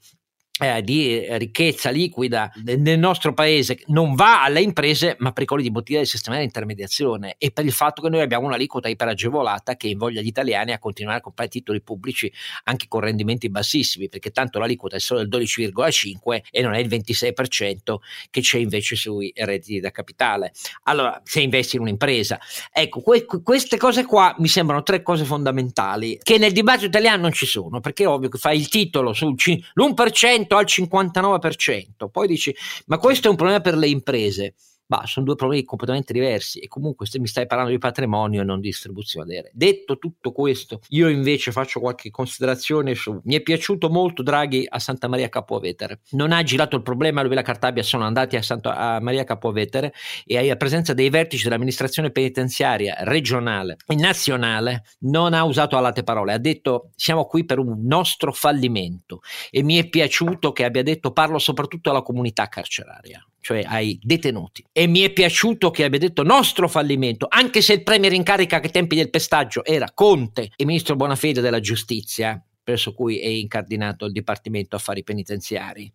eh, 0.59 0.81
di 0.81 1.25
ricchezza 1.37 1.89
liquida 1.89 2.51
nel 2.63 2.99
nostro 2.99 3.33
paese 3.33 3.79
non 3.87 4.15
va 4.15 4.43
alle 4.43 4.61
imprese 4.61 5.15
ma 5.19 5.31
per 5.31 5.43
i 5.43 5.45
colli 5.45 5.63
di 5.63 5.71
bottiglia 5.71 5.99
del 5.99 6.07
sistema 6.07 6.37
di 6.37 6.43
intermediazione 6.43 7.35
e 7.37 7.51
per 7.51 7.65
il 7.65 7.71
fatto 7.71 8.01
che 8.01 8.09
noi 8.09 8.21
abbiamo 8.21 8.45
un'aliquota 8.47 8.87
iperagevolata 8.87 9.75
che 9.75 9.87
invoglia 9.87 10.21
gli 10.21 10.27
italiani 10.27 10.71
a 10.71 10.79
continuare 10.79 11.19
a 11.19 11.21
comprare 11.21 11.49
titoli 11.49 11.81
pubblici 11.81 12.31
anche 12.63 12.87
con 12.87 13.01
rendimenti 13.01 13.49
bassissimi 13.49 14.09
perché 14.09 14.31
tanto 14.31 14.59
l'aliquota 14.59 14.95
è 14.95 14.99
solo 14.99 15.23
del 15.23 15.41
12,5 15.41 16.41
e 16.51 16.61
non 16.61 16.73
è 16.73 16.79
il 16.79 16.87
26% 16.87 17.95
che 18.29 18.41
c'è 18.41 18.57
invece 18.57 18.95
sui 18.95 19.31
redditi 19.35 19.79
da 19.79 19.91
capitale. 19.91 20.51
Allora 20.83 21.21
se 21.23 21.41
investi 21.41 21.75
in 21.75 21.83
un'impresa. 21.83 22.39
Ecco 22.71 23.01
que- 23.01 23.25
queste 23.25 23.77
cose 23.77 24.05
qua 24.05 24.35
mi 24.39 24.47
sembrano 24.47 24.83
tre 24.83 25.01
cose 25.01 25.23
fondamentali 25.23 26.19
che 26.21 26.37
nel 26.37 26.51
dibattito 26.51 26.87
italiano 26.87 27.21
non 27.21 27.31
ci 27.31 27.45
sono 27.45 27.79
perché 27.79 28.03
è 28.03 28.07
ovvio 28.07 28.29
che 28.29 28.37
fai 28.37 28.57
il 28.57 28.67
titolo 28.69 29.13
sul 29.13 29.35
c- 29.35 29.57
l'1% 29.73 30.46
al 30.55 30.65
59%. 30.65 32.09
Poi 32.11 32.27
dici, 32.27 32.55
ma 32.85 32.97
questo 32.97 33.27
è 33.27 33.29
un 33.29 33.35
problema 33.35 33.61
per 33.61 33.75
le 33.75 33.87
imprese. 33.87 34.53
Bah, 34.89 35.03
sono 35.05 35.25
due 35.25 35.35
problemi 35.35 35.65
completamente 35.65 36.13
diversi 36.13 36.59
e 36.59 36.69
comunque 36.69 37.05
se 37.07 37.19
mi 37.19 37.27
stai 37.27 37.45
parlando 37.45 37.71
di 37.71 37.77
patrimonio 37.77 38.43
non 38.43 38.61
di 38.61 38.67
distribuzione. 38.67 39.49
Detto 39.51 39.97
tutto 39.97 40.31
questo, 40.31 40.79
io 40.89 41.09
invece 41.09 41.51
faccio 41.51 41.81
qualche 41.81 42.09
considerazione 42.09 42.95
su... 42.95 43.19
Mi 43.25 43.35
è 43.35 43.41
piaciuto 43.41 43.89
molto 43.89 44.23
Draghi 44.23 44.65
a 44.67 44.79
Santa 44.79 45.09
Maria 45.09 45.27
Capovetere. 45.27 45.99
Non 46.11 46.31
ha 46.31 46.41
girato 46.41 46.77
il 46.77 46.83
problema, 46.83 47.21
lui 47.21 47.33
e 47.33 47.35
la 47.35 47.41
Cartabia 47.41 47.83
sono 47.83 48.05
andati 48.05 48.37
a 48.37 48.41
Santa 48.41 48.75
a 48.77 49.01
Maria 49.01 49.23
Capovetere 49.23 49.93
e 50.25 50.37
alla 50.37 50.55
presenza 50.55 50.93
dei 50.93 51.09
vertici 51.09 51.43
dell'amministrazione 51.43 52.11
penitenziaria 52.11 52.95
regionale 52.99 53.77
e 53.85 53.95
nazionale 53.95 54.83
non 54.99 55.33
ha 55.33 55.43
usato 55.43 55.75
alate 55.77 56.03
parole, 56.03 56.33
ha 56.33 56.37
detto 56.37 56.91
siamo 56.95 57.25
qui 57.25 57.45
per 57.45 57.59
un 57.59 57.85
nostro 57.85 58.31
fallimento 58.31 59.19
e 59.49 59.63
mi 59.63 59.77
è 59.77 59.87
piaciuto 59.87 60.51
che 60.51 60.63
abbia 60.63 60.83
detto 60.83 61.11
parlo 61.11 61.39
soprattutto 61.39 61.89
alla 61.89 62.01
comunità 62.01 62.47
carceraria 62.47 63.25
cioè 63.47 63.63
ai 63.65 63.97
detenuti. 64.03 64.61
E 64.73 64.87
mi 64.87 64.99
è 64.99 65.09
piaciuto 65.11 65.71
che 65.71 65.85
abbia 65.85 65.99
detto 65.99 66.21
nostro 66.21 66.67
fallimento, 66.67 67.27
anche 67.29 67.61
se 67.61 67.71
il 67.71 67.83
premier 67.83 68.11
in 68.11 68.23
carica 68.23 68.59
ai 68.59 68.71
tempi 68.71 68.97
del 68.97 69.09
pestaggio 69.09 69.63
era 69.63 69.89
Conte 69.93 70.51
e 70.53 70.65
ministro 70.65 70.97
Bonafede 70.97 71.39
della 71.39 71.61
giustizia, 71.61 72.41
presso 72.67 72.93
cui 72.93 73.17
è 73.17 73.27
incardinato 73.27 74.03
il 74.03 74.11
Dipartimento 74.11 74.75
Affari 74.75 75.01
Penitenziari. 75.01 75.89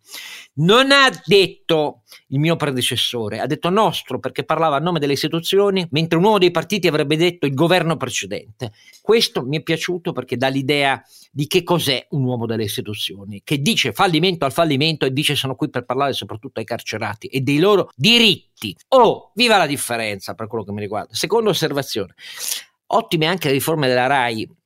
Non 0.53 0.89
ha 0.89 1.07
detto 1.23 2.01
il 2.29 2.39
mio 2.39 2.55
predecessore, 2.55 3.39
ha 3.39 3.45
detto 3.45 3.69
nostro 3.69 4.17
perché 4.17 4.43
parlava 4.43 4.77
a 4.77 4.79
nome 4.79 4.97
delle 4.97 5.13
istituzioni, 5.13 5.87
mentre 5.91 6.17
un 6.17 6.23
uomo 6.23 6.39
dei 6.39 6.49
partiti 6.49 6.87
avrebbe 6.87 7.15
detto 7.15 7.45
il 7.45 7.53
governo 7.53 7.95
precedente. 7.95 8.71
Questo 9.03 9.45
mi 9.45 9.57
è 9.57 9.61
piaciuto 9.61 10.13
perché 10.13 10.35
dà 10.35 10.47
l'idea 10.47 10.99
di 11.31 11.45
che 11.45 11.61
cos'è 11.61 12.07
un 12.09 12.23
uomo 12.23 12.47
delle 12.47 12.63
istituzioni, 12.63 13.41
che 13.43 13.61
dice 13.61 13.91
fallimento 13.91 14.45
al 14.45 14.51
fallimento 14.51 15.05
e 15.05 15.13
dice 15.13 15.35
sono 15.35 15.53
qui 15.53 15.69
per 15.69 15.85
parlare 15.85 16.13
soprattutto 16.13 16.59
ai 16.59 16.65
carcerati 16.65 17.27
e 17.27 17.41
dei 17.41 17.59
loro 17.59 17.91
diritti. 17.95 18.75
Oh, 18.87 19.31
viva 19.35 19.57
la 19.57 19.67
differenza 19.67 20.33
per 20.33 20.47
quello 20.47 20.63
che 20.63 20.71
mi 20.71 20.81
riguarda. 20.81 21.13
Seconda 21.13 21.51
osservazione. 21.51 22.15
Ottime 22.87 23.27
anche 23.27 23.49
le 23.49 23.53
riforme 23.53 23.87
della 23.87 24.07
RAI 24.07 24.61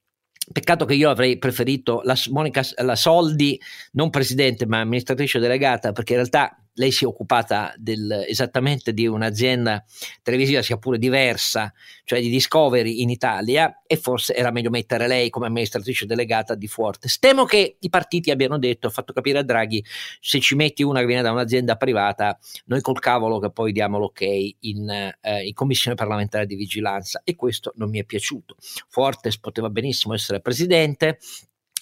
Peccato 0.51 0.85
che 0.85 0.93
io 0.93 1.09
avrei 1.09 1.37
preferito 1.37 2.01
la 2.03 2.15
Monica 2.29 2.63
la 2.77 2.95
Soldi, 2.95 3.59
non 3.91 4.09
presidente 4.09 4.65
ma 4.65 4.79
amministratrice 4.79 5.39
delegata, 5.39 5.91
perché 5.91 6.13
in 6.13 6.19
realtà 6.19 6.57
lei 6.77 6.91
si 6.91 7.03
è 7.03 7.07
occupata 7.07 7.73
del, 7.77 8.25
esattamente 8.27 8.93
di 8.93 9.07
un'azienda 9.07 9.83
televisiva 10.21 10.61
sia 10.61 10.77
pure 10.77 10.97
diversa, 10.97 11.73
cioè 12.03 12.21
di 12.21 12.29
Discovery 12.29 13.01
in 13.01 13.09
Italia 13.09 13.81
e 13.85 13.97
forse 13.97 14.35
era 14.35 14.51
meglio 14.51 14.69
mettere 14.69 15.07
lei 15.07 15.29
come 15.29 15.47
amministratrice 15.47 16.05
delegata 16.05 16.55
di 16.55 16.67
Fortes. 16.67 17.19
Temo 17.19 17.45
che 17.45 17.77
i 17.79 17.89
partiti 17.89 18.31
abbiano 18.31 18.59
detto, 18.59 18.89
fatto 18.89 19.13
capire 19.13 19.39
a 19.39 19.43
Draghi, 19.43 19.83
se 20.19 20.39
ci 20.39 20.55
metti 20.55 20.83
una 20.83 20.99
che 20.99 21.05
viene 21.07 21.21
da 21.23 21.31
un'azienda 21.31 21.75
privata, 21.75 22.37
noi 22.65 22.81
col 22.81 22.99
cavolo 22.99 23.39
che 23.39 23.51
poi 23.51 23.71
diamo 23.71 23.97
l'ok 23.97 24.21
in, 24.21 24.89
eh, 24.89 25.45
in 25.45 25.53
commissione 25.53 25.95
parlamentare 25.95 26.45
di 26.45 26.55
vigilanza 26.55 27.21
e 27.23 27.35
questo 27.35 27.73
non 27.75 27.89
mi 27.89 27.99
è 27.99 28.03
piaciuto. 28.03 28.55
Fortes 28.87 29.39
poteva 29.39 29.69
benissimo 29.69 30.13
essere 30.13 30.41
presidente, 30.41 31.17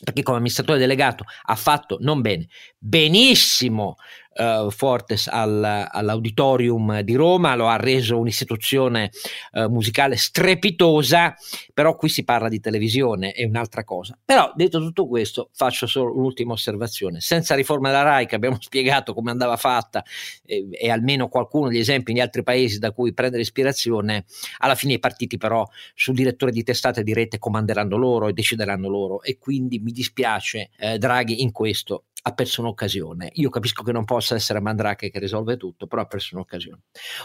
perché 0.03 0.23
come 0.23 0.37
amministratore 0.37 0.77
delegato 0.77 1.23
ha 1.43 1.55
fatto 1.55 1.97
non 2.01 2.21
bene, 2.21 2.47
benissimo 2.77 3.95
uh, 4.35 4.69
Fortes 4.69 5.27
al, 5.27 5.87
all'Auditorium 5.89 7.01
di 7.01 7.15
Roma, 7.15 7.55
lo 7.55 7.67
ha 7.67 7.77
reso 7.77 8.17
un'istituzione 8.19 9.11
uh, 9.53 9.67
musicale 9.67 10.15
strepitosa, 10.17 11.35
però 11.73 11.95
qui 11.95 12.09
si 12.09 12.23
parla 12.23 12.49
di 12.49 12.59
televisione, 12.59 13.31
è 13.31 13.45
un'altra 13.45 13.83
cosa. 13.83 14.17
Però 14.23 14.51
detto 14.55 14.79
tutto 14.79 15.07
questo 15.07 15.49
faccio 15.53 15.87
solo 15.87 16.13
l'ultima 16.13 16.53
osservazione, 16.53 17.21
senza 17.21 17.55
riforma 17.55 17.89
della 17.89 18.03
RAI 18.03 18.25
che 18.25 18.35
abbiamo 18.35 18.57
spiegato 18.61 19.13
come 19.13 19.31
andava 19.31 19.57
fatta 19.57 20.03
e, 20.45 20.67
e 20.71 20.89
almeno 20.89 21.27
qualcuno 21.27 21.69
degli 21.69 21.79
esempi 21.79 22.13
di 22.13 22.21
altri 22.21 22.43
paesi 22.43 22.79
da 22.79 22.91
cui 22.91 23.13
prendere 23.13 23.41
ispirazione, 23.41 24.25
alla 24.59 24.75
fine 24.75 24.93
i 24.93 24.99
partiti 24.99 25.37
però 25.37 25.67
sul 25.93 26.15
direttore 26.15 26.51
di 26.51 26.63
testate 26.63 27.03
di 27.03 27.13
rete 27.13 27.37
comanderanno 27.37 27.97
loro 27.97 28.27
e 28.27 28.33
decideranno 28.33 28.89
loro. 28.89 29.21
E 29.21 29.37
quindi 29.37 29.79
mi 29.79 29.91
dispiace 29.91 30.69
eh, 30.77 30.97
Draghi 30.97 31.41
in 31.41 31.51
questo 31.51 32.05
ha 32.27 32.33
perso 32.33 32.61
un'occasione. 32.61 33.29
Io 33.33 33.49
capisco 33.49 33.83
che 33.83 33.91
non 33.91 34.03
possa 34.03 34.33
essere 34.33 34.59
Mandrake 34.59 35.11
che 35.11 35.19
risolve 35.19 35.57
tutto, 35.57 35.85
però 35.85 36.01
ha 36.01 36.05
perso 36.05 36.33
un'occasione. 36.33 36.79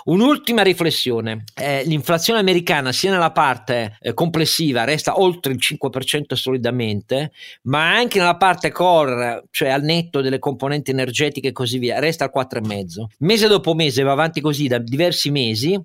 Un'ultima 0.04 0.62
riflessione, 0.62 1.44
eh, 1.54 1.82
l'inflazione 1.84 2.38
americana 2.38 2.92
sia 2.92 3.10
nella 3.10 3.32
parte 3.32 3.96
eh, 4.00 4.12
complessiva 4.12 4.84
resta 4.84 5.18
oltre 5.18 5.52
il 5.52 5.58
5% 5.58 6.34
solidamente, 6.34 7.32
ma 7.62 7.94
anche 7.94 8.18
nella 8.18 8.36
parte 8.36 8.70
core, 8.70 9.44
cioè 9.50 9.70
al 9.70 9.82
netto 9.82 10.20
delle 10.20 10.38
componenti 10.38 10.90
energetiche 10.90 11.48
e 11.48 11.52
così 11.52 11.78
via, 11.78 11.98
resta 11.98 12.24
al 12.24 12.32
4,5. 12.34 13.04
Mese 13.20 13.48
dopo 13.48 13.72
mese 13.72 14.02
va 14.02 14.12
avanti 14.12 14.42
così 14.42 14.66
da 14.66 14.76
diversi 14.76 15.30
mesi, 15.30 15.82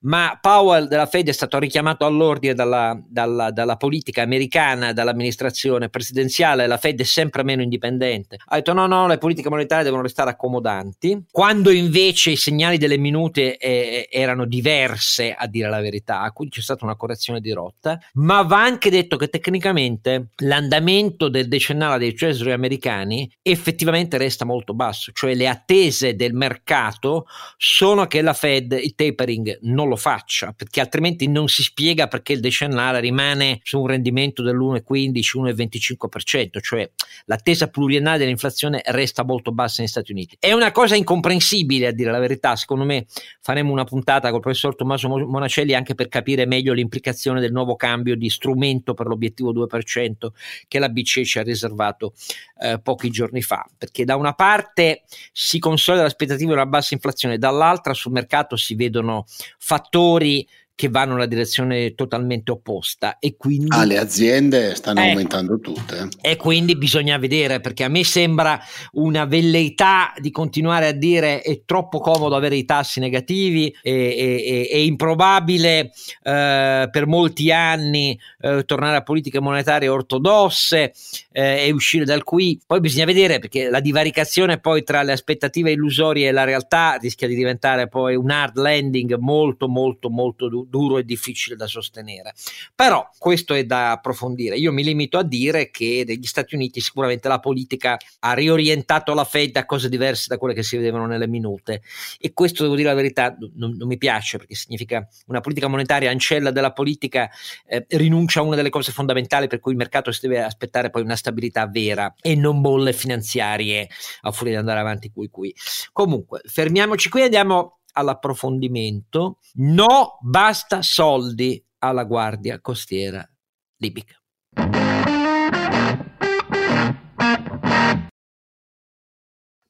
ma 0.00 0.36
Powell 0.38 0.88
della 0.88 1.06
Fed 1.06 1.28
è 1.28 1.32
stato 1.32 1.58
richiamato 1.58 2.04
all'ordine 2.04 2.52
dalla, 2.52 3.00
dalla, 3.08 3.50
dalla 3.50 3.76
politica 3.76 4.20
americana, 4.20 4.92
dall'amministrazione 4.92 5.88
presidenziale, 5.88 6.66
la 6.66 6.76
Fed 6.76 7.00
è 7.00 7.04
sempre 7.04 7.42
meno 7.42 7.62
indipendente. 7.62 8.36
Detto 8.58 8.72
no, 8.72 8.88
no, 8.88 9.06
le 9.06 9.18
politiche 9.18 9.48
monetarie 9.48 9.84
devono 9.84 10.02
restare 10.02 10.30
accomodanti, 10.30 11.26
quando 11.30 11.70
invece 11.70 12.30
i 12.30 12.36
segnali 12.36 12.76
delle 12.76 12.96
minute 12.96 13.56
eh, 13.56 14.08
erano 14.10 14.46
diverse, 14.46 15.32
a 15.32 15.46
dire 15.46 15.68
la 15.68 15.80
verità, 15.80 16.28
quindi 16.34 16.56
c'è 16.56 16.62
stata 16.62 16.84
una 16.84 16.96
correzione 16.96 17.40
di 17.40 17.52
rotta, 17.52 18.00
ma 18.14 18.42
va 18.42 18.64
anche 18.64 18.90
detto 18.90 19.16
che 19.16 19.28
tecnicamente 19.28 20.30
l'andamento 20.38 21.28
del 21.28 21.46
decennale 21.46 21.98
dei 21.98 22.14
treasury 22.14 22.50
americani 22.50 23.30
effettivamente 23.42 24.18
resta 24.18 24.44
molto 24.44 24.74
basso, 24.74 25.12
cioè 25.12 25.34
le 25.34 25.46
attese 25.46 26.16
del 26.16 26.34
mercato 26.34 27.26
sono 27.56 28.08
che 28.08 28.22
la 28.22 28.32
Fed 28.32 28.72
il 28.72 28.96
tapering 28.96 29.58
non 29.62 29.88
lo 29.88 29.94
faccia, 29.94 30.52
perché 30.52 30.80
altrimenti 30.80 31.28
non 31.28 31.46
si 31.46 31.62
spiega 31.62 32.08
perché 32.08 32.32
il 32.32 32.40
decennale 32.40 32.98
rimane 32.98 33.60
su 33.62 33.80
un 33.80 33.86
rendimento 33.86 34.42
dell'1,15-1,25%, 34.42 36.60
cioè 36.60 36.90
l'attesa 37.26 37.68
pluriennale 37.68 38.18
dell'inflazione 38.18 38.46
l'inflazione 38.48 38.80
resta 38.86 39.24
molto 39.24 39.52
bassa 39.52 39.76
negli 39.80 39.90
Stati 39.90 40.12
Uniti. 40.12 40.36
È 40.40 40.52
una 40.52 40.72
cosa 40.72 40.96
incomprensibile 40.96 41.86
a 41.86 41.92
dire 41.92 42.10
la 42.10 42.18
verità, 42.18 42.56
secondo 42.56 42.84
me 42.84 43.06
faremo 43.40 43.70
una 43.70 43.84
puntata 43.84 44.30
col 44.30 44.40
professor 44.40 44.74
Tommaso 44.74 45.08
Monacelli 45.08 45.74
anche 45.74 45.94
per 45.94 46.08
capire 46.08 46.46
meglio 46.46 46.72
l'implicazione 46.72 47.40
del 47.40 47.52
nuovo 47.52 47.76
cambio 47.76 48.16
di 48.16 48.28
strumento 48.30 48.94
per 48.94 49.06
l'obiettivo 49.06 49.52
2% 49.52 50.28
che 50.66 50.78
la 50.78 50.88
BCE 50.88 51.24
ci 51.24 51.38
ha 51.38 51.42
riservato 51.42 52.14
eh, 52.60 52.80
pochi 52.82 53.10
giorni 53.10 53.42
fa, 53.42 53.66
perché 53.76 54.04
da 54.04 54.16
una 54.16 54.32
parte 54.32 55.02
si 55.32 55.58
consolida 55.58 56.02
l'aspettativa 56.02 56.48
di 56.48 56.56
una 56.56 56.66
bassa 56.66 56.94
inflazione, 56.94 57.38
dall'altra 57.38 57.94
sul 57.94 58.12
mercato 58.12 58.56
si 58.56 58.74
vedono 58.74 59.24
fattori 59.58 60.46
che 60.78 60.88
vanno 60.88 61.14
nella 61.14 61.26
direzione 61.26 61.96
totalmente 61.96 62.52
opposta 62.52 63.18
e 63.18 63.34
quindi 63.36 63.66
ah, 63.70 63.82
le 63.82 63.98
aziende 63.98 64.76
stanno 64.76 65.00
eh, 65.00 65.08
aumentando 65.08 65.58
tutte 65.58 66.06
e 66.20 66.36
quindi 66.36 66.76
bisogna 66.76 67.18
vedere 67.18 67.58
perché 67.58 67.82
a 67.82 67.88
me 67.88 68.04
sembra 68.04 68.60
una 68.92 69.24
velleità 69.24 70.12
di 70.20 70.30
continuare 70.30 70.86
a 70.86 70.92
dire 70.92 71.40
è 71.40 71.62
troppo 71.64 71.98
comodo 71.98 72.36
avere 72.36 72.54
i 72.54 72.64
tassi 72.64 73.00
negativi 73.00 73.76
è, 73.82 73.90
è, 73.90 74.68
è 74.70 74.76
improbabile 74.76 75.90
eh, 76.22 76.88
per 76.88 77.06
molti 77.08 77.50
anni 77.50 78.16
eh, 78.38 78.62
tornare 78.64 78.98
a 78.98 79.02
politiche 79.02 79.40
monetarie 79.40 79.88
ortodosse 79.88 80.92
eh, 81.32 81.66
e 81.66 81.72
uscire 81.72 82.04
dal 82.04 82.22
qui. 82.22 82.60
Poi 82.64 82.78
bisogna 82.78 83.04
vedere 83.04 83.40
perché 83.40 83.68
la 83.68 83.80
divaricazione 83.80 84.60
poi 84.60 84.84
tra 84.84 85.02
le 85.02 85.10
aspettative 85.10 85.72
illusorie 85.72 86.28
e 86.28 86.32
la 86.32 86.44
realtà 86.44 86.98
rischia 87.00 87.26
di 87.26 87.34
diventare 87.34 87.88
poi 87.88 88.14
un 88.14 88.30
hard 88.30 88.56
landing 88.58 89.16
molto 89.16 89.66
molto 89.68 90.08
molto 90.08 90.48
duro 90.48 90.67
duro 90.68 90.98
e 90.98 91.04
difficile 91.04 91.56
da 91.56 91.66
sostenere. 91.66 92.34
Però 92.74 93.08
questo 93.18 93.54
è 93.54 93.64
da 93.64 93.92
approfondire. 93.92 94.56
Io 94.56 94.72
mi 94.72 94.84
limito 94.84 95.18
a 95.18 95.22
dire 95.22 95.70
che 95.70 96.04
negli 96.06 96.26
Stati 96.26 96.54
Uniti 96.54 96.80
sicuramente 96.80 97.28
la 97.28 97.40
politica 97.40 97.96
ha 98.20 98.32
riorientato 98.34 99.14
la 99.14 99.24
Fed 99.24 99.56
a 99.56 99.64
cose 99.64 99.88
diverse 99.88 100.26
da 100.28 100.38
quelle 100.38 100.54
che 100.54 100.62
si 100.62 100.76
vedevano 100.76 101.06
nelle 101.06 101.26
minute 101.26 101.82
e 102.18 102.32
questo 102.32 102.62
devo 102.62 102.74
dire 102.74 102.88
la 102.88 102.94
verità 102.94 103.36
non, 103.54 103.76
non 103.76 103.88
mi 103.88 103.98
piace 103.98 104.38
perché 104.38 104.54
significa 104.54 105.06
una 105.26 105.40
politica 105.40 105.68
monetaria 105.68 106.10
ancella 106.10 106.50
della 106.50 106.72
politica 106.72 107.30
eh, 107.66 107.84
rinuncia 107.90 108.40
a 108.40 108.42
una 108.42 108.56
delle 108.56 108.70
cose 108.70 108.92
fondamentali 108.92 109.46
per 109.46 109.60
cui 109.60 109.72
il 109.72 109.78
mercato 109.78 110.12
si 110.12 110.20
deve 110.22 110.42
aspettare 110.42 110.90
poi 110.90 111.02
una 111.02 111.16
stabilità 111.16 111.66
vera 111.66 112.14
e 112.20 112.34
non 112.34 112.60
bolle 112.60 112.92
finanziarie 112.92 113.88
a 114.22 114.32
furia 114.32 114.52
di 114.52 114.58
andare 114.58 114.80
avanti 114.80 115.10
qui 115.10 115.28
qui. 115.28 115.54
Comunque, 115.92 116.40
fermiamoci 116.44 117.08
qui 117.08 117.20
e 117.20 117.24
andiamo 117.24 117.77
all'approfondimento. 117.98 119.38
No, 119.54 120.18
basta 120.20 120.82
soldi 120.82 121.62
alla 121.78 122.04
guardia 122.04 122.60
costiera 122.60 123.28
libica. 123.76 124.14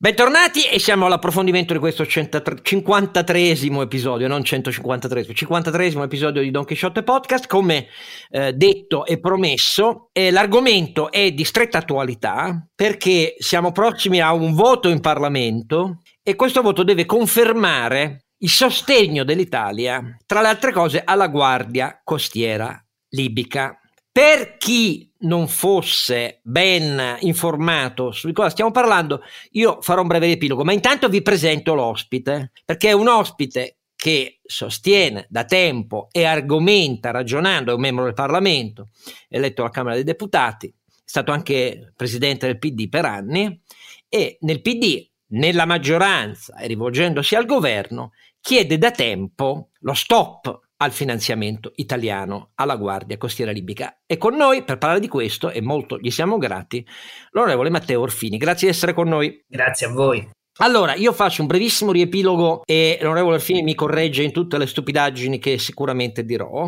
Bentornati 0.00 0.62
e 0.62 0.78
siamo 0.78 1.06
all'approfondimento 1.06 1.72
di 1.72 1.80
questo 1.80 2.06
53 2.06 3.50
episodio, 3.50 4.28
non 4.28 4.44
153, 4.44 5.34
53 5.34 5.86
episodio 5.86 6.40
di 6.40 6.52
Don 6.52 6.64
Quixote 6.64 7.02
Podcast. 7.02 7.48
Come 7.48 7.88
eh, 8.30 8.52
detto 8.52 9.04
e 9.04 9.18
promesso, 9.18 10.10
eh, 10.12 10.30
l'argomento 10.30 11.10
è 11.10 11.32
di 11.32 11.42
stretta 11.42 11.78
attualità 11.78 12.64
perché 12.76 13.34
siamo 13.38 13.72
prossimi 13.72 14.20
a 14.20 14.32
un 14.32 14.54
voto 14.54 14.88
in 14.88 15.00
Parlamento 15.00 16.02
e 16.28 16.36
questo 16.36 16.60
voto 16.60 16.82
deve 16.82 17.06
confermare 17.06 18.26
il 18.40 18.50
sostegno 18.50 19.24
dell'Italia, 19.24 20.14
tra 20.26 20.42
le 20.42 20.48
altre 20.48 20.72
cose, 20.72 21.02
alla 21.02 21.28
Guardia 21.28 22.02
Costiera 22.04 22.78
Libica. 23.12 23.80
Per 24.12 24.58
chi 24.58 25.10
non 25.20 25.48
fosse 25.48 26.40
ben 26.42 27.16
informato 27.20 28.12
su 28.12 28.26
di 28.26 28.34
cosa 28.34 28.50
stiamo 28.50 28.70
parlando, 28.70 29.22
io 29.52 29.80
farò 29.80 30.02
un 30.02 30.06
breve 30.06 30.26
riepilogo, 30.26 30.64
ma 30.64 30.74
intanto 30.74 31.08
vi 31.08 31.22
presento 31.22 31.72
l'ospite, 31.72 32.52
perché 32.62 32.90
è 32.90 32.92
un 32.92 33.08
ospite 33.08 33.78
che 33.96 34.40
sostiene 34.44 35.24
da 35.30 35.46
tempo 35.46 36.08
e 36.12 36.24
argomenta 36.24 37.10
ragionando, 37.10 37.70
è 37.70 37.74
un 37.74 37.80
membro 37.80 38.04
del 38.04 38.12
Parlamento, 38.12 38.90
eletto 39.30 39.62
alla 39.62 39.70
Camera 39.70 39.94
dei 39.94 40.04
Deputati, 40.04 40.66
è 40.66 41.00
stato 41.06 41.32
anche 41.32 41.90
presidente 41.96 42.44
del 42.44 42.58
PD 42.58 42.90
per 42.90 43.06
anni 43.06 43.62
e 44.10 44.36
nel 44.42 44.60
PD, 44.60 45.08
nella 45.28 45.66
maggioranza 45.66 46.56
e 46.56 46.66
rivolgendosi 46.66 47.34
al 47.34 47.46
governo, 47.46 48.12
chiede 48.40 48.78
da 48.78 48.90
tempo 48.90 49.70
lo 49.80 49.94
stop 49.94 50.66
al 50.80 50.92
finanziamento 50.92 51.72
italiano 51.76 52.50
alla 52.54 52.76
Guardia 52.76 53.18
Costiera 53.18 53.50
Libica. 53.50 54.00
E 54.06 54.16
con 54.16 54.36
noi, 54.36 54.62
per 54.62 54.78
parlare 54.78 55.00
di 55.00 55.08
questo, 55.08 55.50
e 55.50 55.60
molto 55.60 55.98
gli 55.98 56.10
siamo 56.10 56.38
grati, 56.38 56.86
l'onorevole 57.30 57.70
Matteo 57.70 58.00
Orfini. 58.00 58.36
Grazie 58.36 58.68
di 58.68 58.74
essere 58.74 58.94
con 58.94 59.08
noi. 59.08 59.44
Grazie 59.46 59.86
a 59.86 59.90
voi. 59.90 60.28
Allora, 60.60 60.94
io 60.94 61.12
faccio 61.12 61.42
un 61.42 61.48
brevissimo 61.48 61.92
riepilogo 61.92 62.62
e 62.64 62.98
l'onorevole 63.00 63.36
Orfini 63.36 63.62
mi 63.62 63.74
corregge 63.74 64.22
in 64.22 64.32
tutte 64.32 64.58
le 64.58 64.66
stupidaggini 64.66 65.38
che 65.38 65.58
sicuramente 65.58 66.24
dirò. 66.24 66.64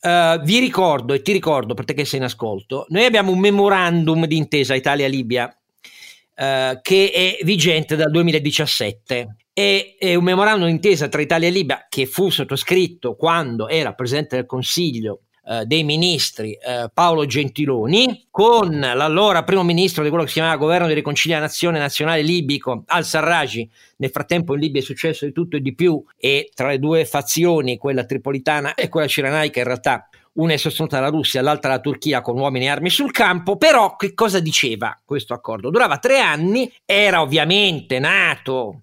Uh, 0.00 0.40
vi 0.42 0.58
ricordo 0.58 1.12
e 1.12 1.22
ti 1.22 1.32
ricordo 1.32 1.74
per 1.74 1.84
te 1.84 1.92
che 1.92 2.04
sei 2.04 2.20
in 2.20 2.26
ascolto, 2.26 2.86
noi 2.90 3.04
abbiamo 3.04 3.32
un 3.32 3.40
memorandum 3.40 4.26
di 4.26 4.36
intesa 4.36 4.74
Italia-Libia 4.74 5.52
uh, 6.38 6.80
che 6.80 7.10
è 7.12 7.44
vigente 7.44 7.96
dal 7.96 8.10
2017 8.10 9.36
è, 9.52 9.96
è 9.98 10.14
un 10.14 10.24
memorandum 10.24 10.68
d'intesa 10.68 11.08
tra 11.08 11.20
Italia 11.20 11.48
e 11.48 11.50
Libia 11.50 11.86
che 11.88 12.06
fu 12.06 12.30
sottoscritto 12.30 13.16
quando 13.16 13.68
era 13.68 13.92
Presidente 13.92 14.36
del 14.36 14.46
Consiglio 14.46 15.22
eh, 15.50 15.64
dei 15.64 15.82
ministri 15.82 16.52
eh, 16.52 16.90
Paolo 16.92 17.24
Gentiloni 17.24 18.26
con 18.30 18.78
l'allora 18.78 19.44
primo 19.44 19.64
ministro 19.64 20.02
di 20.02 20.10
quello 20.10 20.24
che 20.24 20.28
si 20.28 20.36
chiamava 20.36 20.58
governo 20.58 20.86
di 20.86 20.92
riconciliazione 20.92 21.78
nazionale 21.78 22.20
libico 22.20 22.82
al-Sarraj. 22.84 23.66
Nel 23.96 24.10
frattempo 24.10 24.52
in 24.52 24.60
Libia 24.60 24.82
è 24.82 24.84
successo 24.84 25.24
di 25.24 25.32
tutto 25.32 25.56
e 25.56 25.60
di 25.60 25.74
più 25.74 26.04
e 26.18 26.50
tra 26.54 26.68
le 26.68 26.78
due 26.78 27.06
fazioni 27.06 27.78
quella 27.78 28.04
tripolitana 28.04 28.74
e 28.74 28.90
quella 28.90 29.06
cirenaica 29.06 29.60
in 29.60 29.64
realtà 29.64 30.08
una 30.38 30.54
è 30.54 30.56
sostenuta 30.56 30.96
dalla 30.96 31.10
Russia, 31.10 31.42
l'altra 31.42 31.70
dalla 31.70 31.82
Turchia 31.82 32.20
con 32.20 32.38
uomini 32.38 32.64
e 32.64 32.68
armi 32.68 32.90
sul 32.90 33.12
campo, 33.12 33.56
però 33.56 33.96
che 33.96 34.14
cosa 34.14 34.40
diceva 34.40 34.98
questo 35.04 35.34
accordo? 35.34 35.70
Durava 35.70 35.98
tre 35.98 36.18
anni, 36.18 36.72
era 36.84 37.20
ovviamente 37.20 37.98
nato 37.98 38.82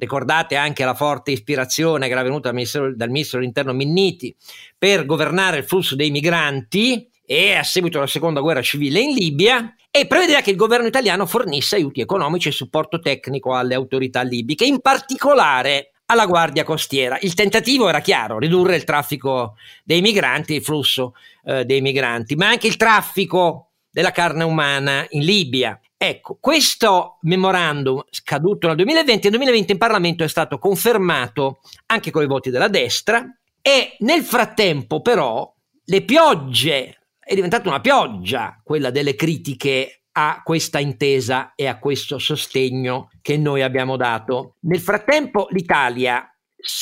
Ricordate 0.00 0.56
anche 0.56 0.82
la 0.82 0.94
forte 0.94 1.30
ispirazione 1.30 2.06
che 2.06 2.12
era 2.12 2.22
venuta 2.22 2.44
dal 2.44 2.54
ministro, 2.54 2.96
dal 2.96 3.10
ministro 3.10 3.38
dell'interno 3.38 3.74
Minniti 3.74 4.34
per 4.78 5.04
governare 5.04 5.58
il 5.58 5.64
flusso 5.64 5.94
dei 5.94 6.10
migranti 6.10 7.06
e 7.22 7.52
a 7.52 7.62
seguito 7.62 7.98
della 7.98 8.08
seconda 8.08 8.40
guerra 8.40 8.62
civile 8.62 8.98
in 8.98 9.12
Libia 9.12 9.74
e 9.90 10.06
prevedeva 10.06 10.40
che 10.40 10.52
il 10.52 10.56
governo 10.56 10.86
italiano 10.86 11.26
fornisse 11.26 11.76
aiuti 11.76 12.00
economici 12.00 12.48
e 12.48 12.52
supporto 12.52 12.98
tecnico 12.98 13.54
alle 13.54 13.74
autorità 13.74 14.22
libiche, 14.22 14.64
in 14.64 14.80
particolare 14.80 15.90
alla 16.10 16.26
Guardia 16.26 16.64
Costiera. 16.64 17.18
Il 17.20 17.34
tentativo 17.34 17.88
era 17.88 18.00
chiaro, 18.00 18.38
ridurre 18.38 18.74
il 18.74 18.84
traffico 18.84 19.54
dei 19.84 20.00
migranti, 20.00 20.54
il 20.54 20.62
flusso 20.62 21.14
eh, 21.44 21.64
dei 21.64 21.80
migranti, 21.80 22.34
ma 22.34 22.48
anche 22.48 22.66
il 22.66 22.76
traffico 22.76 23.70
della 23.88 24.10
carne 24.10 24.42
umana 24.42 25.06
in 25.10 25.22
Libia. 25.22 25.80
Ecco, 25.96 26.38
questo 26.40 27.18
memorandum 27.22 28.02
scaduto 28.10 28.66
nel 28.66 28.76
2020, 28.76 29.28
nel 29.28 29.36
2020 29.36 29.72
in 29.72 29.78
Parlamento 29.78 30.24
è 30.24 30.28
stato 30.28 30.58
confermato 30.58 31.60
anche 31.86 32.10
con 32.10 32.22
i 32.22 32.26
voti 32.26 32.50
della 32.50 32.68
destra 32.68 33.24
e 33.60 33.96
nel 34.00 34.22
frattempo 34.22 35.02
però 35.02 35.52
le 35.84 36.02
piogge, 36.02 36.98
è 37.18 37.34
diventata 37.34 37.68
una 37.68 37.80
pioggia 37.80 38.60
quella 38.64 38.90
delle 38.90 39.14
critiche 39.14 39.99
a 40.12 40.40
questa 40.44 40.78
intesa 40.78 41.52
e 41.54 41.66
a 41.66 41.78
questo 41.78 42.18
sostegno 42.18 43.10
che 43.20 43.36
noi 43.36 43.62
abbiamo 43.62 43.96
dato. 43.96 44.56
Nel 44.60 44.80
frattempo 44.80 45.46
l'Italia 45.50 46.24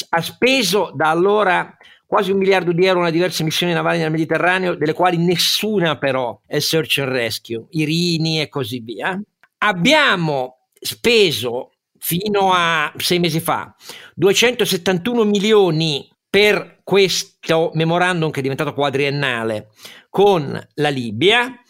ha 0.09 0.21
speso 0.21 0.93
da 0.95 1.11
allora 1.11 1.77
quasi 2.07 2.31
un 2.31 2.38
miliardo 2.38 2.73
di 2.73 2.87
euro 2.87 3.05
a 3.05 3.11
diverse 3.11 3.45
missioni 3.45 3.75
navali 3.75 3.99
nel 3.99 4.11
Mediterraneo, 4.11 4.75
delle 4.75 4.95
quali 4.95 5.19
nessuna 5.19 5.99
però 5.99 6.41
è 6.47 6.59
search 6.59 6.99
and 6.99 7.11
rescue, 7.11 7.67
Irini 7.71 8.41
e 8.41 8.49
così 8.49 8.81
via. 8.81 9.21
Abbiamo 9.59 10.69
speso 10.73 11.73
fino 11.99 12.53
a 12.55 12.93
sei 12.97 13.19
mesi 13.19 13.41
fa 13.41 13.75
271 14.14 15.25
milioni 15.25 16.09
per 16.31 16.81
questo 16.85 17.71
memorandum 17.75 18.31
che 18.31 18.38
è 18.38 18.43
diventato 18.43 18.73
quadriennale 18.73 19.69
con 20.09 20.67
la 20.75 20.88
Libia 20.88 21.61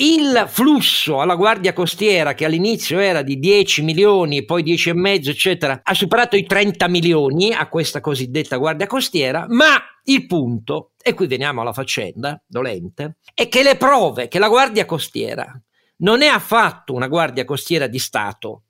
il 0.00 0.44
flusso 0.46 1.20
alla 1.20 1.34
Guardia 1.34 1.72
Costiera, 1.72 2.34
che 2.34 2.44
all'inizio 2.44 3.00
era 3.00 3.22
di 3.22 3.38
10 3.38 3.82
milioni, 3.82 4.44
poi 4.44 4.62
10 4.62 4.90
e 4.90 4.94
mezzo, 4.94 5.30
eccetera, 5.30 5.80
ha 5.82 5.94
superato 5.94 6.36
i 6.36 6.44
30 6.44 6.86
milioni 6.88 7.52
a 7.52 7.68
questa 7.68 8.00
cosiddetta 8.00 8.58
Guardia 8.58 8.86
Costiera, 8.86 9.46
ma 9.48 9.76
il 10.04 10.26
punto, 10.26 10.92
e 11.02 11.14
qui 11.14 11.26
veniamo 11.26 11.62
alla 11.62 11.72
faccenda 11.72 12.40
dolente, 12.46 13.16
è 13.34 13.48
che 13.48 13.64
le 13.64 13.76
prove 13.76 14.28
che 14.28 14.38
la 14.38 14.48
Guardia 14.48 14.84
Costiera 14.84 15.60
non 15.98 16.22
è 16.22 16.26
affatto 16.26 16.94
una 16.94 17.08
Guardia 17.08 17.44
Costiera 17.44 17.88
di 17.88 17.98
Stato, 17.98 18.66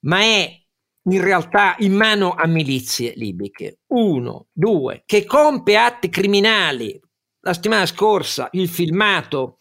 ma 0.00 0.18
è 0.18 0.60
in 1.04 1.20
realtà 1.20 1.76
in 1.78 1.94
mano 1.94 2.34
a 2.34 2.46
milizie 2.48 3.12
libiche. 3.14 3.78
Uno, 3.88 4.46
due, 4.52 5.04
che 5.06 5.24
compie 5.24 5.76
atti 5.76 6.08
criminali. 6.08 7.00
La 7.44 7.54
settimana 7.54 7.86
scorsa 7.86 8.48
il 8.52 8.68
filmato 8.68 9.58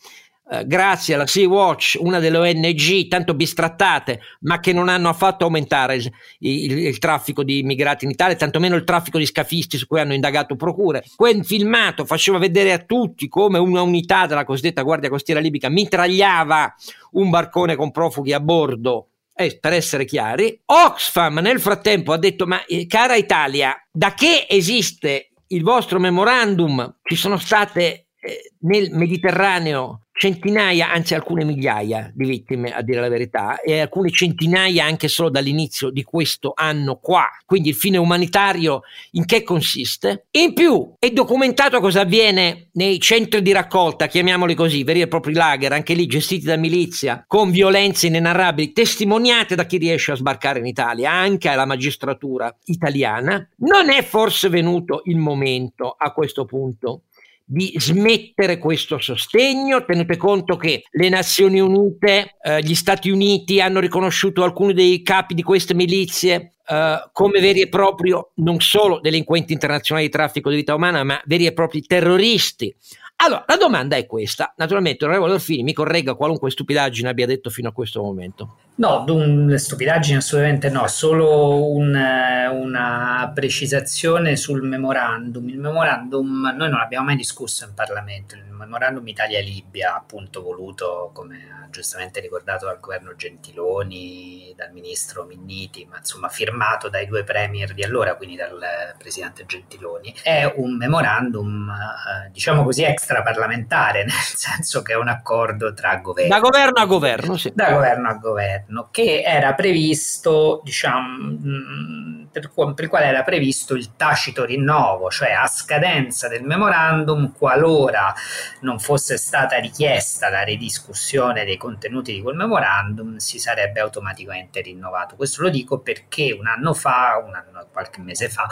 eh, 0.54 0.68
grazie 0.68 1.14
alla 1.14 1.28
Sea 1.28 1.48
Watch, 1.48 1.96
una 2.02 2.20
delle 2.20 2.38
ONG 2.38 3.08
tanto 3.08 3.34
bistrattate, 3.34 4.20
ma 4.42 4.60
che 4.60 4.74
non 4.74 4.90
hanno 4.90 5.08
affatto 5.08 5.46
aumentare 5.46 5.96
il, 5.96 6.12
il, 6.40 6.78
il, 6.78 6.98
traffico 6.98 7.42
di 7.42 7.60
immigrati 7.60 8.04
in 8.04 8.12
Italia, 8.12 8.36
tantomeno 8.36 8.76
il 8.76 8.84
traffico 8.84 9.18
di 9.18 9.26
scafisti 9.26 9.78
su 9.78 9.88
cui 9.88 10.02
hanno 10.02 10.14
indagato 10.14 10.58
procure. 10.58 11.06
Quel 11.16 11.46
filmato 11.46 12.04
faceva 12.04 12.38
vedere 12.38 12.74
a 12.74 12.80
tutti 12.80 13.30
come 13.30 13.60
una 13.60 13.82
unità 13.82 14.26
della 14.26 14.44
cosiddetta 14.44 14.82
Guardia 14.82 15.10
Costiera 15.10 15.40
Libica 15.40 15.70
mitragliava 15.70 16.76
un 17.12 17.30
barcone 17.30 17.78
con 17.78 17.92
profughi 17.92 18.34
a 18.34 18.42
bordo 18.42 19.12
eh, 19.34 19.58
per 19.58 19.72
essere 19.72 20.04
chiari, 20.04 20.60
Oxfam 20.66 21.40
nel 21.40 21.62
frattempo 21.62 22.12
ha 22.12 22.18
detto: 22.18 22.46
Ma 22.46 22.66
eh, 22.66 22.88
cara 22.88 23.16
Italia, 23.16 23.74
da 23.90 24.14
che 24.14 24.48
esiste 24.50 25.32
il 25.48 25.64
vostro 25.64 25.98
memorandum? 25.98 26.98
Ci 27.02 27.16
sono 27.16 27.38
state 27.38 28.08
eh, 28.20 28.52
nel 28.60 28.92
Mediterraneo 28.92 30.08
centinaia, 30.22 30.92
anzi 30.92 31.16
alcune 31.16 31.44
migliaia 31.44 32.12
di 32.14 32.28
vittime, 32.28 32.72
a 32.72 32.84
dire 32.84 33.02
la 33.02 33.10
verità, 33.10 33.60
e 33.60 33.80
alcune 33.80 34.12
centinaia 34.12 34.86
anche 34.86 35.08
solo 35.08 35.32
dall'inizio 35.32 35.90
di 35.90 36.04
questo 36.04 36.52
anno 36.54 36.98
qua. 36.98 37.26
Quindi 37.44 37.70
il 37.70 37.76
fine 37.76 37.98
umanitario 37.98 38.82
in 39.14 39.26
che 39.26 39.42
consiste? 39.42 40.28
In 40.30 40.54
più 40.54 40.94
è 41.00 41.10
documentato 41.10 41.80
cosa 41.80 42.02
avviene 42.02 42.70
nei 42.74 43.00
centri 43.00 43.42
di 43.42 43.52
raccolta, 43.52 44.06
chiamiamoli 44.06 44.54
così, 44.54 44.84
veri 44.84 45.02
e 45.02 45.08
propri 45.08 45.34
lager, 45.34 45.72
anche 45.74 45.96
lì 45.96 46.06
gestiti 46.06 46.46
da 46.46 46.56
milizia, 46.56 47.24
con 47.26 47.50
violenze 47.50 48.06
inenarrabili, 48.06 48.74
testimoniate 48.74 49.56
da 49.56 49.66
chi 49.66 49.78
riesce 49.78 50.12
a 50.12 50.16
sbarcare 50.16 50.60
in 50.60 50.68
Italia, 50.68 51.12
anche 51.12 51.50
alla 51.50 51.66
magistratura 51.66 52.56
italiana. 52.66 53.44
Non 53.58 53.90
è 53.90 54.04
forse 54.04 54.50
venuto 54.50 55.02
il 55.06 55.18
momento 55.18 55.96
a 55.98 56.12
questo 56.12 56.46
punto 56.46 57.06
di 57.52 57.74
smettere 57.76 58.58
questo 58.58 58.98
sostegno. 58.98 59.84
Tenete 59.84 60.16
conto 60.16 60.56
che 60.56 60.84
le 60.90 61.10
Nazioni 61.10 61.60
Unite, 61.60 62.38
eh, 62.42 62.62
gli 62.62 62.74
Stati 62.74 63.10
Uniti 63.10 63.60
hanno 63.60 63.82
riconosciuto 63.82 64.44
alcuni 64.44 64.74
dei 64.74 65.02
capi 65.02 65.34
di 65.34 65.44
queste 65.44 65.74
milizie 65.74 66.54
eh, 66.66 67.10
come 67.12 67.42
veri 67.42 67.60
e 67.60 67.68
propri 67.68 68.14
non 68.36 68.62
solo 68.62 69.02
delinquenti 69.02 69.52
internazionali 69.52 70.08
di 70.08 70.14
traffico 70.14 70.50
di 70.50 70.56
vita 70.56 70.76
umana, 70.76 71.04
ma 71.04 71.22
veri 71.26 71.46
e 71.46 71.52
propri 71.52 71.82
terroristi. 71.82 72.74
Allora, 73.18 73.44
la 73.46 73.58
domanda 73.58 73.98
è 73.98 74.06
questa. 74.06 74.54
Naturalmente, 74.56 75.04
l'onorevole 75.04 75.34
Orfini 75.34 75.64
mi 75.64 75.74
corregga 75.74 76.16
qualunque 76.16 76.50
stupidaggine 76.52 77.10
abbia 77.10 77.26
detto 77.26 77.50
fino 77.50 77.68
a 77.68 77.74
questo 77.74 78.02
momento. 78.02 78.56
No, 78.82 79.06
le 79.06 79.60
stupidaggini 79.60 80.17
assolutamente 80.17 80.72
no, 80.72 80.88
solo 80.88 81.70
un, 81.72 81.94
una 81.94 83.32
precisazione 83.32 84.36
sul 84.36 84.63
memorandum. 84.63 85.48
Il 85.50 85.60
memorandum 85.60 86.52
noi 86.58 86.72
non 86.72 86.80
abbiamo 86.80 87.06
mai 87.06 87.15
discusso 87.15 87.63
in 87.63 87.76
Parlamento, 87.76 88.34
il 88.34 88.44
memorandum 88.50 89.08
Italia-Libia, 89.08 89.96
appunto 89.96 90.41
voluto, 90.41 91.12
come 91.13 91.36
ha 91.52 91.70
giustamente 91.70 92.20
ricordato 92.20 92.65
dal 92.65 92.80
governo 92.80 93.15
Gentiloni, 93.15 94.54
dal 94.56 94.72
ministro 94.72 95.26
Minniti, 95.26 95.86
ma 95.89 95.98
insomma 95.98 96.30
firmato 96.30 96.89
dai 96.89 97.06
due 97.06 97.24
premier 97.24 97.74
di 97.74 97.84
allora, 97.84 98.15
quindi 98.15 98.36
dal 98.36 98.96
presidente 98.98 99.46
Gentiloni, 99.46 100.13
è 100.24 100.52
un 100.56 100.76
memorandum, 100.76 101.70
eh, 101.70 102.32
diciamo 102.32 102.63
così, 102.63 102.84
extraparlamentare, 102.84 104.04
nel 104.06 104.12
senso 104.12 104.82
che 104.82 104.94
è 104.94 104.98
un 104.98 105.08
accordo 105.08 105.72
tra 105.74 105.98
governi. 105.98 106.30
Da 106.32 106.39
governo 106.39 106.82
a 106.82 106.86
governo, 106.86 107.38
sì. 107.38 107.52
Da 107.54 107.72
governo 107.72 108.10
a 108.10 108.13
governo 108.15 108.71
governo 108.72 108.88
che 108.90 109.22
era 109.24 109.54
previsto, 109.54 110.62
diciamo, 110.64 111.18
mm, 111.20 112.24
per, 112.32 112.50
per, 112.54 112.84
il 112.86 112.90
quale 112.90 113.06
era 113.06 113.24
previsto 113.24 113.76
il 113.76 113.96
tacito 113.96 114.46
rinnovo, 114.46 115.10
cioè 115.10 115.32
a 115.32 115.48
scadenza 115.48 116.28
del 116.28 116.44
memorandum, 116.44 117.34
qualora 117.34 118.14
non 118.62 118.80
fosse 118.80 119.18
stata 119.18 119.58
richiesta 119.58 120.30
la 120.30 120.44
ridiscussione 120.44 121.44
dei 121.44 121.58
contenuti 121.58 122.14
di 122.14 122.22
quel 122.22 122.36
memorandum, 122.36 123.18
si 123.18 123.38
sarebbe 123.38 123.82
automaticamente 123.82 124.62
rinnovato. 124.62 125.16
Questo 125.16 125.44
lo 125.44 125.50
dico 125.50 125.80
perché 125.80 126.32
un 126.32 126.48
anno 126.48 126.74
fa, 126.74 127.22
un 127.24 127.36
anno, 127.36 127.68
qualche 127.72 128.00
mese 128.00 128.30
fa, 128.30 128.48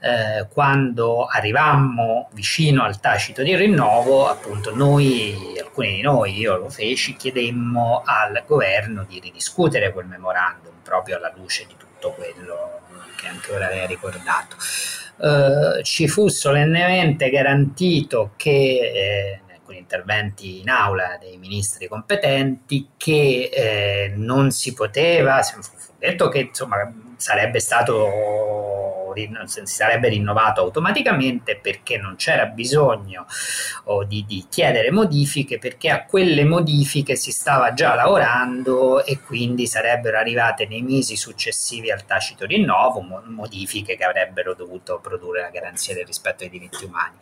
eh, 0.00 0.46
quando 0.52 1.24
arrivammo 1.24 2.28
vicino 2.32 2.84
al 2.84 3.00
tacito 3.00 3.42
di 3.42 3.56
rinnovo, 3.56 4.28
appunto 4.28 4.74
noi, 4.74 5.54
alcuni 5.58 5.96
di 5.96 6.02
noi, 6.02 6.36
io 6.36 6.56
lo 6.56 6.68
feci, 6.68 7.16
chiedemmo 7.16 8.02
al 8.04 8.42
governo 8.46 9.04
di 9.08 9.18
ridiscutere 9.20 9.53
discutere 9.54 9.92
quel 9.92 10.06
memorandum 10.06 10.72
proprio 10.82 11.16
alla 11.16 11.32
luce 11.36 11.64
di 11.68 11.76
tutto 11.76 12.10
quello 12.10 12.80
che 13.16 13.28
anche 13.28 13.52
ora 13.52 13.68
lei 13.68 13.84
ha 13.84 13.86
ricordato. 13.86 14.56
Uh, 15.16 15.80
ci 15.82 16.08
fu 16.08 16.26
solennemente 16.26 17.30
garantito 17.30 18.32
che 18.34 18.50
eh, 18.50 19.40
alcuni 19.52 19.78
interventi 19.78 20.60
in 20.60 20.68
aula 20.68 21.16
dei 21.20 21.36
ministri 21.36 21.86
competenti 21.86 22.88
che 22.96 23.48
eh, 23.52 24.12
non 24.16 24.50
si 24.50 24.74
poteva, 24.74 25.40
fu 25.42 25.60
detto 25.96 26.28
che 26.28 26.40
insomma 26.40 26.92
sarebbe 27.16 27.60
stato 27.60 28.83
si 29.44 29.74
sarebbe 29.74 30.08
rinnovato 30.08 30.60
automaticamente 30.60 31.56
perché 31.56 31.98
non 31.98 32.16
c'era 32.16 32.46
bisogno 32.46 33.26
oh, 33.84 34.04
di, 34.04 34.24
di, 34.26 34.46
chiedere 34.48 34.90
modifiche 34.90 35.58
perché 35.58 35.90
a 35.90 36.04
quelle 36.04 36.44
modifiche 36.44 37.16
si 37.16 37.30
stava 37.30 37.74
già 37.74 37.94
lavorando 37.94 39.04
e 39.04 39.20
quindi 39.20 39.66
sarebbero 39.66 40.18
arrivate 40.18 40.66
nei 40.66 40.82
mesi 40.82 41.16
successivi 41.16 41.90
al 41.90 42.04
tacito 42.04 42.44
rinnovo 42.46 43.00
modifiche 43.26 43.96
che 43.96 44.04
avrebbero 44.04 44.54
dovuto 44.54 44.98
produrre 45.00 45.42
la 45.42 45.50
garanzia 45.50 45.94
del 45.94 46.06
rispetto 46.06 46.38
dei 46.38 46.50
diritti 46.50 46.84
umani. 46.84 47.16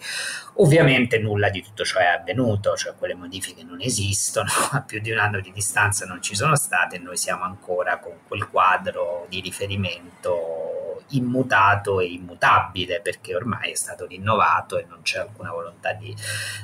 Ovviamente 0.55 1.19
nulla 1.19 1.49
di 1.49 1.63
tutto 1.63 1.85
ciò 1.85 1.99
è 1.99 2.07
avvenuto, 2.07 2.77
cioè 2.77 2.95
quelle 2.97 3.15
modifiche 3.15 3.63
non 3.63 3.81
esistono, 3.81 4.49
a 4.73 4.83
più 4.83 5.01
di 5.01 5.11
un 5.11 5.19
anno 5.19 5.41
di 5.41 5.53
distanza 5.53 6.07
non 6.07 6.23
ci 6.23 6.35
sono 6.35 6.57
state 6.57 6.97
e 6.97 6.99
noi 6.99 7.17
siamo 7.17 7.45
ancora 7.45 7.99
con 7.99 8.19
quel 8.27 8.49
quadro 8.49 9.27
di 9.29 9.41
riferimento 9.41 10.92
immutato 11.09 12.01
e 12.01 12.07
immutabile 12.07 13.01
perché 13.01 13.35
ormai 13.35 13.73
è 13.73 13.75
stato 13.75 14.07
rinnovato 14.07 14.79
e 14.79 14.85
non 14.89 15.03
c'è 15.03 15.21
alcuna 15.21 15.51
volontà 15.51 15.93
di, 15.93 16.15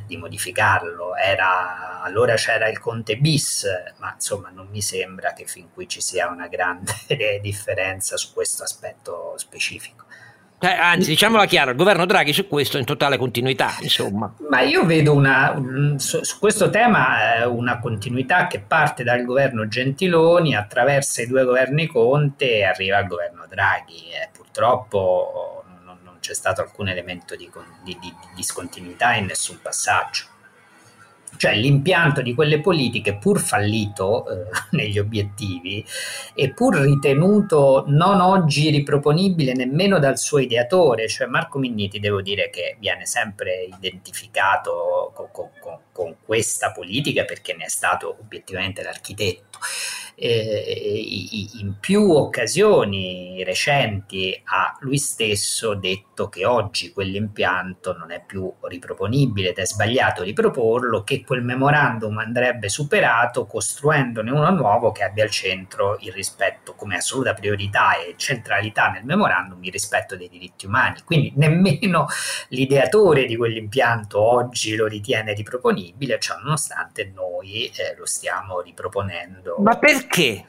di 0.06 0.16
modificarlo. 0.16 1.14
Era, 1.16 2.00
allora 2.02 2.34
c'era 2.34 2.68
il 2.68 2.78
Conte 2.78 3.16
bis, 3.16 3.66
ma 3.98 4.12
insomma 4.14 4.50
non 4.50 4.68
mi 4.68 4.82
sembra 4.82 5.32
che 5.32 5.46
fin 5.46 5.70
qui 5.72 5.88
ci 5.88 6.00
sia 6.00 6.28
una 6.28 6.48
grande 6.48 6.92
differenza 7.40 8.16
su 8.16 8.32
questo 8.32 8.62
aspetto 8.62 9.34
specifico. 9.36 10.06
Eh, 10.60 10.66
anzi, 10.66 11.10
diciamola 11.10 11.46
chiaro, 11.46 11.70
il 11.70 11.76
governo 11.76 12.04
Draghi 12.04 12.32
su 12.32 12.48
questo 12.48 12.78
è 12.78 12.80
in 12.80 12.86
totale 12.86 13.16
continuità, 13.16 13.76
insomma. 13.80 14.34
Ma 14.48 14.60
io 14.62 14.84
vedo 14.84 15.14
una, 15.14 15.54
su, 15.98 16.20
questo 16.40 16.68
tema 16.68 17.46
una 17.46 17.78
continuità 17.78 18.48
che 18.48 18.58
parte 18.58 19.04
dal 19.04 19.24
governo 19.24 19.68
Gentiloni, 19.68 20.56
attraversa 20.56 21.22
i 21.22 21.28
due 21.28 21.44
governi 21.44 21.86
Conte 21.86 22.56
e 22.56 22.64
arriva 22.64 22.96
al 22.96 23.06
governo 23.06 23.46
Draghi. 23.48 24.10
Eh, 24.10 24.30
purtroppo 24.32 25.62
non, 25.84 25.98
non, 26.02 26.16
c'è 26.18 26.34
stato 26.34 26.60
alcun 26.60 26.88
elemento 26.88 27.36
di, 27.36 27.48
di, 27.84 27.96
di 28.00 28.12
discontinuità 28.34 29.14
in 29.14 29.26
nessun 29.26 29.60
passaggio. 29.62 30.24
Cioè 31.36 31.54
l'impianto 31.54 32.22
di 32.22 32.34
quelle 32.34 32.60
politiche, 32.60 33.16
pur 33.16 33.38
fallito 33.38 34.28
eh, 34.28 34.48
negli 34.76 34.98
obiettivi 34.98 35.84
e 36.34 36.52
pur 36.52 36.76
ritenuto 36.76 37.84
non 37.88 38.20
oggi 38.20 38.70
riproponibile 38.70 39.54
nemmeno 39.54 39.98
dal 39.98 40.18
suo 40.18 40.38
ideatore, 40.38 41.08
cioè 41.08 41.26
Marco 41.26 41.58
Minniti, 41.58 42.00
devo 42.00 42.22
dire 42.22 42.50
che 42.50 42.76
viene 42.78 43.06
sempre 43.06 43.68
identificato 43.78 45.12
con, 45.14 45.50
con, 45.60 45.78
con 45.92 46.16
questa 46.24 46.72
politica 46.72 47.24
perché 47.24 47.54
ne 47.54 47.64
è 47.64 47.68
stato 47.68 48.16
obiettivamente 48.20 48.82
l'architetto. 48.82 49.58
Eh, 50.20 51.48
in 51.60 51.74
più 51.78 52.10
occasioni 52.10 53.44
recenti 53.44 54.40
ha 54.44 54.76
lui 54.80 54.98
stesso 54.98 55.74
detto 55.74 56.07
che 56.26 56.44
oggi 56.44 56.90
quell'impianto 56.90 57.96
non 57.96 58.10
è 58.10 58.20
più 58.26 58.52
riproponibile 58.62 59.50
ed 59.50 59.58
è 59.58 59.64
sbagliato 59.64 60.24
riproporlo, 60.24 61.04
che 61.04 61.22
quel 61.24 61.44
memorandum 61.44 62.18
andrebbe 62.18 62.68
superato 62.68 63.46
costruendone 63.46 64.32
uno 64.32 64.50
nuovo 64.50 64.90
che 64.90 65.04
abbia 65.04 65.22
al 65.22 65.30
centro 65.30 65.96
il 66.00 66.12
rispetto 66.12 66.74
come 66.74 66.96
assoluta 66.96 67.34
priorità 67.34 67.96
e 67.96 68.14
centralità 68.16 68.88
nel 68.90 69.04
memorandum 69.04 69.62
il 69.62 69.70
rispetto 69.70 70.16
dei 70.16 70.28
diritti 70.28 70.66
umani. 70.66 71.02
Quindi 71.04 71.32
nemmeno 71.36 72.06
l'ideatore 72.50 73.24
di 73.26 73.36
quell'impianto 73.36 74.20
oggi 74.20 74.74
lo 74.74 74.86
ritiene 74.86 75.34
riproponibile, 75.34 76.18
ciò 76.18 76.36
nonostante 76.42 77.12
noi 77.14 77.66
eh, 77.66 77.94
lo 77.96 78.06
stiamo 78.06 78.60
riproponendo. 78.60 79.56
Ma 79.58 79.78
perché? 79.78 80.46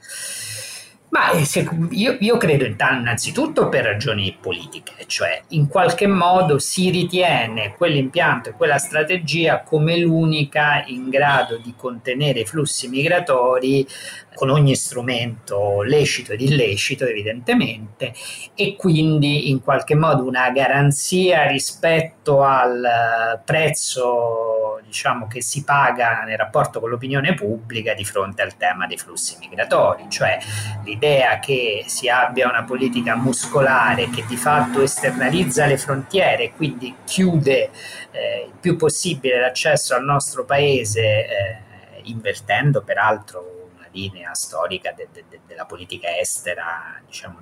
Ma 1.09 1.31
eh, 1.31 1.43
io, 1.91 2.17
io, 2.19 2.37
credo 2.37 2.65
innanzitutto 2.65 3.67
per 3.67 3.83
ragioni 3.83 4.37
politiche, 4.39 4.93
cioè 5.07 5.41
in 5.49 5.67
qualche 5.67 6.05
modo 6.05 6.59
si 6.59 6.91
ritiene 6.91 7.73
quell'impianto 7.75 8.49
e 8.49 8.53
quella 8.53 8.77
strategia 8.77 9.63
come 9.63 9.97
l'unica 9.97 10.83
in 10.85 11.09
grado 11.09 11.57
di 11.57 11.73
contenere 11.75 12.41
i 12.41 12.45
flussi 12.45 12.87
migratori 12.89 13.87
con 14.35 14.49
ogni 14.51 14.75
strumento 14.75 15.81
lecito 15.81 16.33
ed 16.33 16.41
illecito 16.41 17.05
evidentemente 17.05 18.13
e 18.53 18.75
quindi 18.75 19.49
in 19.49 19.61
qualche 19.61 19.95
modo 19.95 20.23
una 20.23 20.51
garanzia 20.51 21.47
rispetto 21.47 22.43
al 22.43 22.83
eh, 22.83 23.39
prezzo 23.43 24.58
diciamo 24.83 25.27
che 25.27 25.41
si 25.41 25.63
paga 25.63 26.23
nel 26.23 26.37
rapporto 26.37 26.79
con 26.79 26.89
l'opinione 26.89 27.33
pubblica 27.33 27.93
di 27.93 28.05
fronte 28.05 28.41
al 28.41 28.57
tema 28.57 28.87
dei 28.87 28.97
flussi 28.97 29.37
migratori, 29.39 30.05
cioè 30.09 30.37
l'idea 30.83 31.39
che 31.39 31.83
si 31.87 32.09
abbia 32.09 32.49
una 32.49 32.63
politica 32.63 33.15
muscolare 33.15 34.09
che 34.09 34.25
di 34.25 34.37
fatto 34.37 34.81
esternalizza 34.81 35.65
le 35.65 35.77
frontiere 35.77 36.43
e 36.43 36.53
quindi 36.53 36.95
chiude 37.03 37.69
eh, 38.11 38.45
il 38.47 38.57
più 38.59 38.75
possibile 38.75 39.39
l'accesso 39.39 39.95
al 39.95 40.03
nostro 40.03 40.45
paese 40.45 41.01
eh, 41.01 41.57
invertendo 42.03 42.83
peraltro 42.83 43.57
linea 43.91 44.33
storica 44.33 44.91
de, 44.91 45.07
de, 45.11 45.25
de, 45.27 45.39
della 45.45 45.65
politica 45.65 46.17
estera, 46.17 47.01
diciamo, 47.05 47.41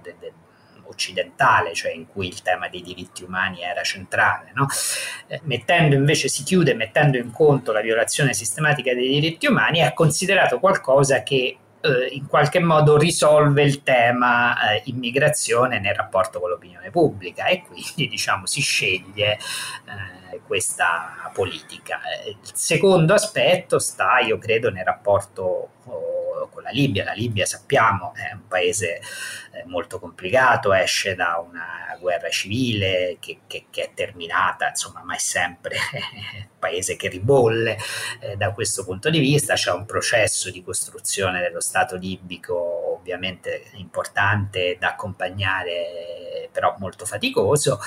occidentale, 0.88 1.74
cioè 1.74 1.92
in 1.92 2.08
cui 2.08 2.28
il 2.28 2.42
tema 2.42 2.68
dei 2.68 2.82
diritti 2.82 3.24
umani 3.24 3.62
era 3.62 3.84
centrale. 3.84 4.52
No? 4.54 4.68
Eh, 5.28 5.40
mettendo 5.44 5.96
invece, 5.96 6.28
si 6.28 6.44
chiude 6.44 6.74
mettendo 6.74 7.18
in 7.18 7.32
conto 7.32 7.72
la 7.72 7.82
violazione 7.82 8.34
sistematica 8.34 8.94
dei 8.94 9.08
diritti 9.08 9.48
umani, 9.48 9.80
è 9.80 9.94
considerato 9.94 10.60
qualcosa 10.60 11.24
che 11.24 11.58
eh, 11.80 12.08
in 12.12 12.28
qualche 12.28 12.60
modo 12.60 12.98
risolve 12.98 13.64
il 13.64 13.84
tema 13.84 14.72
eh, 14.72 14.82
immigrazione 14.86 15.80
nel 15.80 15.94
rapporto 15.94 16.40
con 16.40 16.50
l'opinione 16.50 16.90
pubblica 16.90 17.46
e 17.46 17.64
quindi 17.64 18.08
diciamo 18.10 18.46
si 18.46 18.62
sceglie 18.62 19.34
eh, 19.34 20.40
questa 20.46 21.32
politica. 21.34 22.00
Il 22.26 22.38
secondo 22.54 23.14
aspetto 23.14 23.80
sta, 23.80 24.20
io 24.20 24.38
credo, 24.38 24.72
nel 24.72 24.86
rapporto 24.86 25.70
oh, 25.86 26.17
con 26.52 26.64
la 26.64 26.70
Libia. 26.70 27.04
La 27.04 27.14
Libia 27.14 27.46
sappiamo 27.46 28.14
è 28.14 28.34
un 28.34 28.48
paese 28.48 29.02
eh, 29.52 29.64
molto 29.66 30.00
complicato, 30.00 30.74
esce 30.74 31.16
da 31.16 31.44
una 31.46 31.98
guerra 32.00 32.30
civile 32.30 33.18
che, 33.20 33.40
che, 33.48 33.66
che 33.70 33.84
è 33.84 33.92
terminata, 33.94 34.70
insomma, 34.70 35.02
ma 35.04 35.16
è 35.16 35.20
sempre 35.20 35.78
un 36.40 36.48
paese 36.60 36.96
che 36.96 37.10
ribolle 37.10 37.78
eh, 38.20 38.36
da 38.36 38.52
questo 38.54 38.84
punto 38.84 39.10
di 39.10 39.20
vista. 39.20 39.56
C'è 39.56 39.72
un 39.72 39.86
processo 39.86 40.52
di 40.52 40.64
costruzione 40.64 41.42
dello 41.42 41.62
Stato 41.62 41.96
libico 41.96 42.97
ovviamente 43.00 43.64
importante 43.74 44.78
da 44.80 44.90
accompagnare, 44.90 46.50
però 46.52 46.76
molto 46.80 47.06
faticoso. 47.06 47.80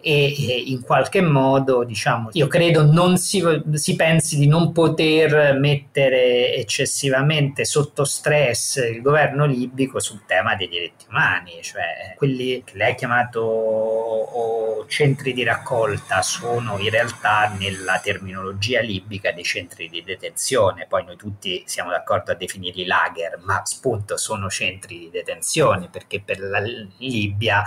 E, 0.00 0.34
e 0.48 0.62
in 0.66 0.82
qualche 0.82 1.20
modo, 1.20 1.84
diciamo, 1.84 2.30
io 2.32 2.46
credo 2.46 2.84
non 2.84 3.16
si, 3.16 3.42
si 3.74 3.96
pensi 3.96 4.38
di 4.38 4.46
non 4.46 4.72
poter 4.72 5.58
mettere 5.58 6.54
eccessivamente 6.54 7.64
sotto 7.64 8.04
stress 8.04 8.76
il 8.76 9.00
governo 9.00 9.46
libico 9.46 10.00
sul 10.00 10.24
tema 10.26 10.54
dei 10.54 10.68
diritti 10.68 11.06
umani, 11.08 11.62
cioè 11.62 12.14
quelli 12.16 12.62
che 12.64 12.76
lei 12.76 12.92
ha 12.92 12.94
chiamato 12.94 14.84
centri 14.88 15.32
di 15.32 15.42
raccolta 15.44 16.22
sono 16.22 16.78
in 16.78 16.90
realtà 16.90 17.52
nella 17.58 17.98
terminologia 18.00 18.80
libica 18.80 19.32
dei 19.32 19.44
centri 19.44 19.88
di 19.88 20.02
detenzione, 20.02 20.86
poi 20.86 21.04
noi 21.04 21.16
tutti 21.16 21.62
siamo 21.66 21.90
d'accordo 21.90 22.32
a 22.32 22.34
definirli 22.34 22.84
lager, 22.84 23.40
ma 23.42 23.62
appunto 23.64 24.16
sono 24.16 24.48
centri 24.48 24.63
di 24.86 25.10
detenzione 25.10 25.88
perché 25.88 26.20
per 26.20 26.40
la 26.40 26.60
Libia 26.98 27.62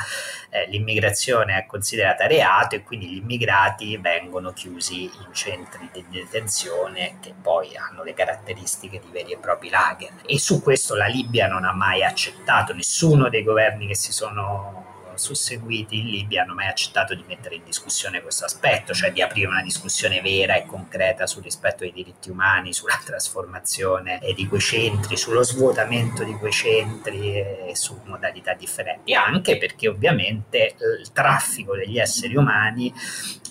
eh, 0.49 0.67
l'immigrazione 0.69 1.57
è 1.57 1.65
considerata 1.65 2.27
reato 2.27 2.75
e 2.75 2.83
quindi 2.83 3.07
gli 3.07 3.17
immigrati 3.17 3.97
vengono 3.97 4.53
chiusi 4.53 5.03
in 5.03 5.33
centri 5.33 5.89
di 5.91 6.05
detenzione 6.09 7.17
che 7.21 7.33
poi 7.39 7.75
hanno 7.75 8.03
le 8.03 8.13
caratteristiche 8.13 8.99
di 8.99 9.09
veri 9.11 9.33
e 9.33 9.37
propri 9.37 9.69
lager. 9.69 10.11
E 10.25 10.39
su 10.39 10.61
questo 10.61 10.95
la 10.95 11.07
Libia 11.07 11.47
non 11.47 11.65
ha 11.65 11.73
mai 11.73 12.03
accettato, 12.03 12.73
nessuno 12.73 13.29
dei 13.29 13.43
governi 13.43 13.87
che 13.87 13.95
si 13.95 14.11
sono 14.11 14.96
susseguiti 15.17 15.99
in 15.99 16.07
Libia 16.07 16.43
hanno 16.43 16.53
mai 16.53 16.67
accettato 16.67 17.13
di 17.13 17.23
mettere 17.27 17.55
in 17.55 17.63
discussione 17.63 18.21
questo 18.21 18.45
aspetto, 18.45 18.93
cioè 18.93 19.11
di 19.11 19.21
aprire 19.21 19.47
una 19.47 19.61
discussione 19.61 20.21
vera 20.21 20.55
e 20.55 20.65
concreta 20.65 21.27
sul 21.27 21.43
rispetto 21.43 21.79
dei 21.79 21.91
diritti 21.91 22.29
umani, 22.29 22.73
sulla 22.73 22.99
trasformazione 23.03 24.19
di 24.35 24.47
quei 24.47 24.61
centri, 24.61 25.17
sullo 25.17 25.43
svuotamento 25.43 26.23
di 26.23 26.33
quei 26.33 26.51
centri 26.51 27.35
e 27.35 27.71
su 27.73 27.99
modalità 28.05 28.53
differenti, 28.53 29.13
anche 29.13 29.57
perché 29.57 29.87
ovviamente 29.87 30.75
il 30.99 31.11
traffico 31.11 31.75
degli 31.75 31.97
esseri 31.97 32.35
umani 32.35 32.93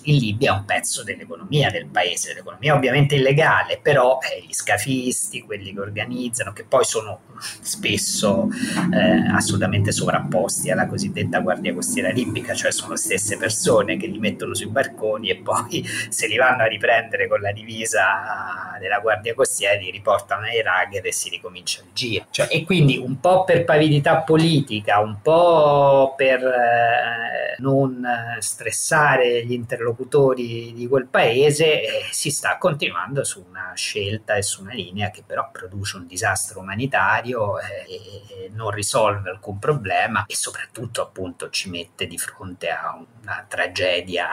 in 0.03 0.17
Libia 0.17 0.53
è 0.53 0.57
un 0.57 0.65
pezzo 0.65 1.03
dell'economia 1.03 1.69
del 1.69 1.87
paese, 1.87 2.33
l'economia 2.33 2.75
ovviamente 2.75 3.15
illegale, 3.15 3.79
però 3.81 4.19
eh, 4.19 4.43
gli 4.45 4.53
scafisti, 4.53 5.41
quelli 5.41 5.73
che 5.73 5.79
organizzano, 5.79 6.53
che 6.53 6.63
poi 6.63 6.85
sono 6.85 7.21
spesso 7.39 8.49
eh, 8.93 9.27
assolutamente 9.31 9.91
sovrapposti 9.91 10.71
alla 10.71 10.87
cosiddetta 10.87 11.41
guardia 11.57 11.73
costiera 11.73 12.09
libica, 12.09 12.53
cioè 12.53 12.71
sono 12.71 12.91
le 12.91 12.97
stesse 12.97 13.37
persone 13.37 13.97
che 13.97 14.07
li 14.07 14.19
mettono 14.19 14.53
sui 14.53 14.67
barconi 14.67 15.29
e 15.29 15.37
poi 15.37 15.83
se 16.09 16.27
li 16.27 16.37
vanno 16.37 16.63
a 16.63 16.67
riprendere 16.67 17.27
con 17.27 17.41
la 17.41 17.51
divisa 17.51 18.75
della 18.79 18.99
guardia 18.99 19.33
costiera 19.33 19.79
li 19.79 19.89
riportano 19.89 20.45
ai 20.45 20.61
ragher 20.61 21.05
e 21.05 21.11
si 21.11 21.29
ricomincia 21.29 21.81
il 21.81 21.89
giro. 21.93 22.25
Cioè, 22.29 22.47
e 22.49 22.63
quindi 22.63 22.97
un 22.97 23.19
po' 23.19 23.43
per 23.43 23.63
pavidità 23.63 24.17
politica, 24.17 24.99
un 24.99 25.21
po' 25.21 26.13
per 26.15 26.43
eh, 26.43 27.55
non 27.59 28.05
stressare 28.39 29.45
gli 29.45 29.53
interlocutori 29.53 30.73
di 30.73 30.87
quel 30.87 31.07
paese 31.07 31.81
eh, 31.81 32.05
si 32.11 32.29
sta 32.29 32.57
continuando 32.57 33.23
su 33.23 33.43
una 33.47 33.71
scelta 33.75 34.35
e 34.35 34.43
su 34.43 34.61
una 34.61 34.73
linea 34.73 35.09
che 35.09 35.23
però 35.25 35.49
produce 35.51 35.97
un 35.97 36.05
disastro 36.05 36.59
umanitario 36.59 37.59
eh, 37.59 37.65
e 37.87 38.51
non 38.53 38.69
risolve 38.71 39.29
alcun 39.29 39.57
problema 39.59 40.25
e 40.27 40.35
soprattutto 40.35 41.01
appunto 41.01 41.46
ci 41.49 41.69
mette 41.69 42.07
di 42.07 42.17
fronte 42.17 42.69
a 42.69 43.03
una 43.27 43.45
tragedia 43.47 44.27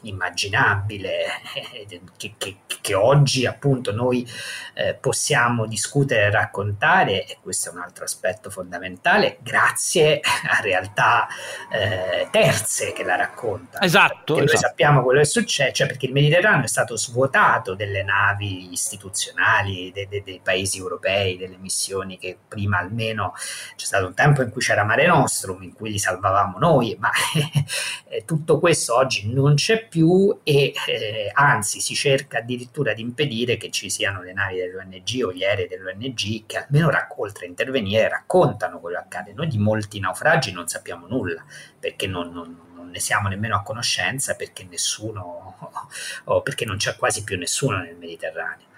inimmaginabile 0.00 1.26
eh, 1.54 2.00
che, 2.16 2.34
che, 2.38 2.56
che, 2.80 2.94
oggi 2.94 3.46
appunto 3.46 3.92
noi 3.92 4.28
eh, 4.74 4.94
possiamo 4.94 5.66
discutere 5.66 6.26
e 6.26 6.30
raccontare 6.30 7.26
e 7.26 7.38
questo 7.40 7.70
è 7.70 7.72
un 7.72 7.80
altro 7.80 8.04
aspetto 8.04 8.50
fondamentale 8.50 9.38
grazie 9.40 10.20
a 10.20 10.60
realtà 10.60 11.26
eh, 11.70 12.28
terze 12.30 12.92
che 12.92 13.04
la 13.04 13.16
raccontano. 13.16 13.84
Esatto. 13.84 14.34
Noi 14.34 14.44
esatto. 14.44 14.60
sappiamo 14.60 14.82
sappiamo 14.82 15.02
quello 15.02 15.20
che 15.20 15.26
succede, 15.26 15.72
cioè 15.72 15.86
perché 15.86 16.06
il 16.06 16.12
Mediterraneo 16.12 16.64
è 16.64 16.68
stato 16.68 16.96
svuotato 16.96 17.74
delle 17.74 18.02
navi 18.02 18.72
istituzionali 18.72 19.90
dei, 19.92 20.08
dei, 20.08 20.22
dei 20.22 20.40
paesi 20.42 20.78
europei, 20.78 21.36
delle 21.36 21.56
missioni 21.56 22.18
che 22.18 22.36
prima 22.46 22.78
almeno 22.78 23.32
c'è 23.76 23.86
stato 23.86 24.06
un 24.06 24.14
tempo 24.14 24.42
in 24.42 24.50
cui 24.50 24.60
c'era 24.60 24.84
Mare 24.84 25.06
Nostrum, 25.06 25.62
in 25.62 25.72
cui 25.72 25.90
li 25.90 25.98
salvavamo 25.98 26.58
noi, 26.58 26.96
ma 26.98 27.10
tutto 28.24 28.58
questo 28.58 28.96
oggi 28.96 29.32
non 29.32 29.54
c'è 29.54 29.86
più 29.86 30.40
e 30.42 30.72
eh, 30.86 31.30
anzi 31.32 31.80
si 31.80 31.94
cerca 31.94 32.38
addirittura 32.38 32.92
di 32.92 33.02
impedire 33.02 33.56
che 33.56 33.70
ci 33.70 33.90
siano 33.90 34.22
le 34.22 34.32
navi 34.32 34.56
dell'ONG 34.56 35.24
o 35.24 35.32
gli 35.32 35.44
aerei 35.44 35.68
dell'ONG 35.68 36.46
che 36.46 36.58
almeno 36.58 36.90
rac- 36.90 37.18
oltre 37.18 37.46
a 37.46 37.48
intervenire 37.48 38.08
raccontano 38.08 38.80
quello 38.80 38.98
che 38.98 39.02
accade. 39.04 39.32
Noi 39.32 39.48
di 39.48 39.58
molti 39.58 40.00
naufragi 40.00 40.52
non 40.52 40.68
sappiamo 40.68 41.06
nulla 41.06 41.44
perché 41.78 42.06
non, 42.06 42.32
non 42.32 42.88
ne 42.92 43.00
siamo 43.00 43.28
nemmeno 43.28 43.56
a 43.56 43.62
conoscenza 43.62 44.34
perché 44.34 44.66
nessuno, 44.68 45.56
o 46.24 46.42
perché 46.42 46.64
non 46.64 46.76
c'è 46.76 46.96
quasi 46.96 47.24
più 47.24 47.36
nessuno 47.36 47.78
nel 47.78 47.96
Mediterraneo. 47.96 48.70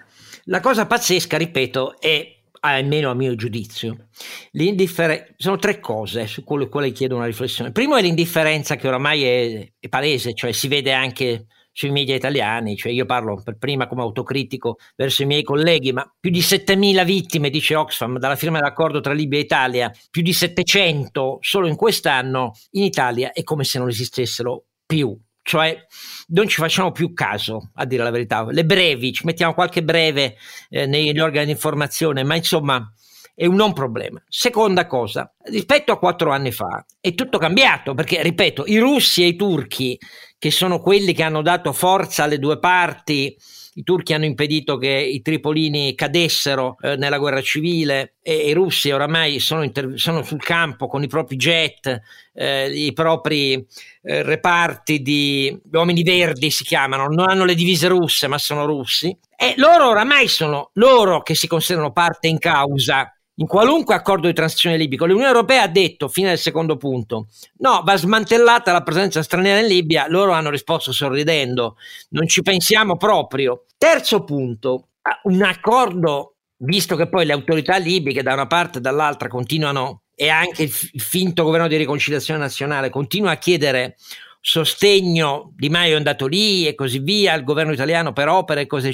La 0.45 0.59
cosa 0.59 0.85
pazzesca, 0.85 1.37
ripeto, 1.37 1.99
è 1.99 2.34
almeno 2.73 3.11
a 3.11 3.13
mio 3.13 3.35
giudizio. 3.35 4.07
Sono 5.37 5.57
tre 5.57 5.79
cose 5.79 6.27
su 6.27 6.43
cui, 6.43 6.67
quali 6.67 6.91
chiedo 6.91 7.15
una 7.15 7.25
riflessione. 7.25 7.71
Primo 7.71 7.95
è 7.95 8.01
l'indifferenza 8.01 8.75
che 8.75 8.87
oramai 8.87 9.23
è, 9.23 9.71
è 9.79 9.87
palese, 9.87 10.33
cioè 10.33 10.51
si 10.51 10.67
vede 10.67 10.91
anche 10.91 11.45
sui 11.71 11.91
media 11.91 12.15
italiani, 12.15 12.77
cioè 12.77 12.93
io 12.93 13.05
parlo 13.05 13.41
per 13.43 13.57
prima 13.57 13.85
come 13.85 14.01
autocritico 14.01 14.77
verso 14.95 15.23
i 15.23 15.25
miei 15.25 15.43
colleghi, 15.43 15.91
ma 15.91 16.09
più 16.17 16.31
di 16.31 16.39
7.000 16.39 17.03
vittime, 17.03 17.49
dice 17.49 17.75
Oxfam, 17.75 18.17
dalla 18.17 18.37
firma 18.37 18.59
dell'accordo 18.59 19.01
tra 19.01 19.11
Libia 19.11 19.39
e 19.39 19.41
Italia, 19.41 19.91
più 20.09 20.21
di 20.21 20.31
700 20.31 21.39
solo 21.41 21.67
in 21.67 21.75
quest'anno, 21.75 22.53
in 22.71 22.83
Italia 22.83 23.33
è 23.33 23.43
come 23.43 23.65
se 23.65 23.77
non 23.77 23.89
esistessero 23.89 24.67
più. 24.85 25.19
Cioè 25.47 25.77
non 26.29 26.47
ci 26.47 26.59
facciamo 26.59 26.91
più 26.91 27.13
caso, 27.13 27.69
a 27.75 27.85
dire 27.85 28.01
la 28.01 28.09
verità. 28.09 28.47
Le 28.49 28.65
brevi, 28.65 29.13
ci 29.13 29.25
mettiamo 29.25 29.53
qualche 29.53 29.83
breve 29.83 30.37
eh, 30.69 30.87
negli 30.87 31.19
organi 31.19 31.45
di 31.45 31.51
informazione, 31.51 32.23
ma 32.23 32.35
insomma 32.35 32.91
è 33.35 33.45
un 33.45 33.53
non 33.53 33.71
problema. 33.71 34.19
Seconda 34.27 34.87
cosa, 34.87 35.31
rispetto 35.43 35.91
a 35.91 35.99
quattro 35.99 36.31
anni 36.31 36.51
fa 36.51 36.83
è 36.99 37.13
tutto 37.13 37.37
cambiato 37.37 37.93
perché, 37.93 38.23
ripeto, 38.23 38.63
i 38.65 38.79
russi 38.79 39.21
e 39.21 39.27
i 39.27 39.35
turchi, 39.35 39.99
che 40.39 40.49
sono 40.49 40.79
quelli 40.79 41.13
che 41.13 41.21
hanno 41.21 41.43
dato 41.43 41.73
forza 41.73 42.23
alle 42.23 42.39
due 42.39 42.57
parti, 42.57 43.37
i 43.77 43.83
turchi 43.83 44.13
hanno 44.13 44.25
impedito 44.25 44.77
che 44.77 44.89
i 44.89 45.21
tripolini 45.21 45.95
cadessero 45.95 46.77
eh, 46.81 46.95
nella 46.95 47.17
guerra 47.17 47.41
civile 47.41 48.15
e 48.21 48.47
i 48.47 48.53
russi 48.53 48.91
oramai 48.91 49.39
sono, 49.39 49.63
inter- 49.63 49.95
sono 49.95 50.23
sul 50.23 50.41
campo 50.41 50.87
con 50.87 51.03
i 51.03 51.07
propri 51.07 51.35
jet, 51.35 52.01
eh, 52.33 52.69
i 52.69 52.93
propri 52.93 53.53
eh, 54.01 54.23
reparti 54.23 55.01
di 55.01 55.59
uomini 55.73 56.03
verdi 56.03 56.51
si 56.51 56.63
chiamano, 56.63 57.07
non 57.07 57.27
hanno 57.29 57.43
le 57.43 57.55
divise 57.55 57.87
russe 57.87 58.27
ma 58.27 58.37
sono 58.37 58.65
russi. 58.65 59.15
E 59.37 59.53
loro 59.57 59.89
oramai 59.89 60.29
sono 60.29 60.69
loro 60.75 61.21
che 61.21 61.35
si 61.35 61.47
considerano 61.47 61.91
parte 61.91 62.27
in 62.27 62.39
causa 62.39 63.14
in 63.37 63.47
qualunque 63.47 63.95
accordo 63.95 64.27
di 64.27 64.33
transizione 64.33 64.77
libico, 64.77 65.05
l'Unione 65.05 65.27
Europea 65.27 65.63
ha 65.63 65.67
detto, 65.67 66.07
fino 66.07 66.29
al 66.29 66.37
secondo 66.37 66.77
punto, 66.77 67.27
no, 67.57 67.81
va 67.83 67.97
smantellata 67.97 68.71
la 68.71 68.83
presenza 68.83 69.21
straniera 69.21 69.59
in 69.59 69.67
Libia, 69.67 70.05
loro 70.07 70.31
hanno 70.31 70.49
risposto 70.49 70.91
sorridendo, 70.91 71.75
non 72.09 72.27
ci 72.27 72.41
pensiamo 72.41 72.95
proprio. 72.95 73.65
Terzo 73.77 74.23
punto, 74.23 74.89
un 75.23 75.41
accordo, 75.43 76.35
visto 76.57 76.95
che 76.95 77.09
poi 77.09 77.25
le 77.25 77.33
autorità 77.33 77.77
libiche 77.77 78.23
da 78.23 78.33
una 78.33 78.47
parte 78.47 78.77
e 78.77 78.81
dall'altra 78.81 79.27
continuano, 79.27 80.03
e 80.15 80.29
anche 80.29 80.63
il 80.63 80.71
finto 80.71 81.43
governo 81.43 81.67
di 81.67 81.75
riconciliazione 81.75 82.39
nazionale 82.39 82.89
continua 82.89 83.31
a 83.31 83.37
chiedere 83.37 83.97
sostegno, 84.39 85.51
Di 85.55 85.69
Maio 85.69 85.95
è 85.95 85.97
andato 85.97 86.27
lì 86.27 86.65
e 86.67 86.73
così 86.73 86.99
via, 86.99 87.33
al 87.33 87.43
governo 87.43 87.73
italiano 87.73 88.13
per 88.13 88.29
opere 88.29 88.61
e 88.61 88.67
cose... 88.67 88.91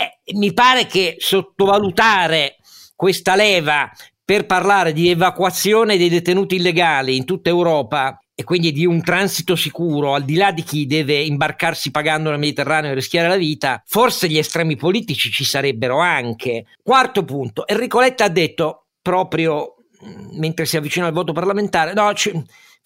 Eh, 0.00 0.20
mi 0.34 0.52
pare 0.52 0.86
che 0.86 1.16
sottovalutare 1.18 2.57
questa 2.98 3.36
leva 3.36 3.88
per 4.24 4.44
parlare 4.44 4.92
di 4.92 5.08
evacuazione 5.08 5.96
dei 5.96 6.08
detenuti 6.08 6.56
illegali 6.56 7.16
in 7.16 7.24
tutta 7.24 7.48
Europa 7.48 8.18
e 8.34 8.42
quindi 8.42 8.72
di 8.72 8.84
un 8.86 9.00
transito 9.02 9.54
sicuro, 9.54 10.14
al 10.14 10.24
di 10.24 10.34
là 10.34 10.50
di 10.50 10.64
chi 10.64 10.84
deve 10.84 11.22
imbarcarsi 11.22 11.92
pagando 11.92 12.30
nel 12.30 12.40
Mediterraneo 12.40 12.90
e 12.90 12.94
rischiare 12.94 13.28
la 13.28 13.36
vita, 13.36 13.80
forse 13.86 14.28
gli 14.28 14.36
estremi 14.36 14.74
politici 14.74 15.30
ci 15.30 15.44
sarebbero 15.44 16.00
anche. 16.00 16.64
Quarto 16.82 17.24
punto, 17.24 17.68
Enrico 17.68 18.00
Letta 18.00 18.24
ha 18.24 18.28
detto 18.28 18.86
proprio 19.00 19.76
mm, 20.04 20.36
mentre 20.36 20.66
si 20.66 20.76
avvicina 20.76 21.06
al 21.06 21.12
voto 21.12 21.32
parlamentare, 21.32 21.92
no, 21.94 22.12
ci, 22.14 22.32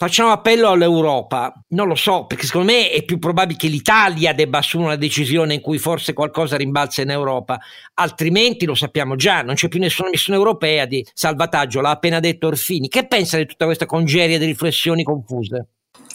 facciamo 0.02 0.32
appello 0.32 0.70
all'Europa. 0.70 1.54
Non 1.68 1.86
lo 1.86 1.94
so, 1.94 2.26
perché 2.26 2.44
secondo 2.44 2.72
me 2.72 2.90
è 2.90 3.04
più 3.04 3.20
probabile 3.20 3.56
che 3.56 3.68
l'Italia 3.68 4.34
debba 4.34 4.58
assumere 4.58 4.90
una 4.90 4.98
decisione 4.98 5.54
in 5.54 5.60
cui 5.60 5.78
forse 5.78 6.12
qualcosa 6.12 6.56
rimbalza 6.56 7.02
in 7.02 7.10
Europa, 7.10 7.60
altrimenti 7.94 8.66
lo 8.66 8.74
sappiamo 8.74 9.14
già, 9.14 9.42
non 9.42 9.54
c'è 9.54 9.68
più 9.68 9.78
nessuna 9.78 10.08
missione 10.08 10.36
europea 10.36 10.86
di 10.86 11.06
salvataggio, 11.14 11.80
l'ha 11.80 11.90
appena 11.90 12.18
detto 12.18 12.48
Orfini. 12.48 12.88
Che 12.88 13.06
pensa 13.06 13.36
di 13.36 13.46
tutta 13.46 13.64
questa 13.64 13.86
congeria 13.86 14.38
di 14.38 14.44
riflessioni 14.44 15.04
confuse? 15.04 15.66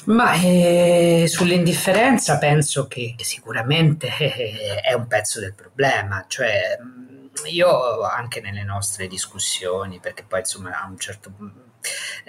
Ma 0.08 0.34
eh, 0.34 1.24
sull'indifferenza 1.26 2.38
penso 2.40 2.88
che 2.88 3.16
sicuramente 3.20 4.08
eh, 4.18 4.82
è 4.82 4.94
un 4.96 5.08
pezzo 5.08 5.40
del 5.40 5.54
problema, 5.54 6.26
cioè 6.28 6.78
io 7.50 8.02
anche 8.02 8.42
nelle 8.42 8.64
nostre 8.64 9.08
discussioni, 9.08 10.00
perché 10.00 10.26
poi 10.28 10.40
insomma 10.40 10.82
a 10.82 10.88
un 10.90 10.98
certo 10.98 11.32
punto 11.32 11.60
eh, 11.60 11.67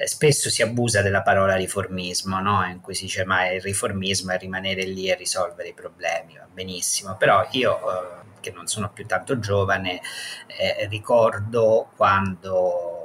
spesso 0.04 0.50
si 0.50 0.62
abusa 0.62 1.02
della 1.02 1.22
parola 1.22 1.56
riformismo, 1.56 2.40
no? 2.40 2.64
in 2.66 2.80
cui 2.80 2.94
si 2.94 3.04
dice 3.04 3.24
ma 3.24 3.48
il 3.48 3.60
riformismo 3.60 4.32
è 4.32 4.38
rimanere 4.38 4.82
lì 4.84 5.08
e 5.08 5.14
risolvere 5.14 5.68
i 5.68 5.74
problemi, 5.74 6.36
va 6.36 6.46
benissimo, 6.52 7.16
però 7.16 7.46
io 7.52 7.78
eh, 7.78 8.26
che 8.40 8.50
non 8.50 8.66
sono 8.66 8.90
più 8.90 9.06
tanto 9.06 9.38
giovane 9.38 10.00
eh, 10.46 10.86
ricordo 10.88 11.90
quando 11.96 12.97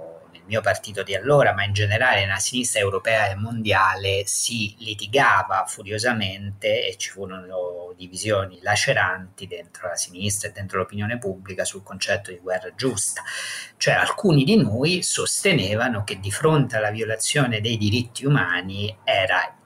mio 0.45 0.61
partito 0.61 1.03
di 1.03 1.15
allora, 1.15 1.53
ma 1.53 1.63
in 1.63 1.73
generale 1.73 2.21
nella 2.21 2.37
sinistra 2.37 2.79
europea 2.79 3.29
e 3.29 3.35
mondiale, 3.35 4.23
si 4.25 4.75
litigava 4.79 5.65
furiosamente 5.67 6.87
e 6.87 6.95
ci 6.97 7.09
furono 7.09 7.93
divisioni 7.95 8.59
laceranti 8.61 9.47
dentro 9.47 9.87
la 9.87 9.95
sinistra 9.95 10.49
e 10.49 10.51
dentro 10.51 10.79
l'opinione 10.79 11.17
pubblica 11.17 11.63
sul 11.63 11.83
concetto 11.83 12.31
di 12.31 12.39
guerra 12.41 12.73
giusta. 12.75 13.21
Cioè 13.77 13.93
alcuni 13.93 14.43
di 14.43 14.57
noi 14.57 15.03
sostenevano 15.03 16.03
che 16.03 16.19
di 16.19 16.31
fronte 16.31 16.77
alla 16.77 16.91
violazione 16.91 17.61
dei 17.61 17.77
diritti 17.77 18.25
umani 18.25 18.95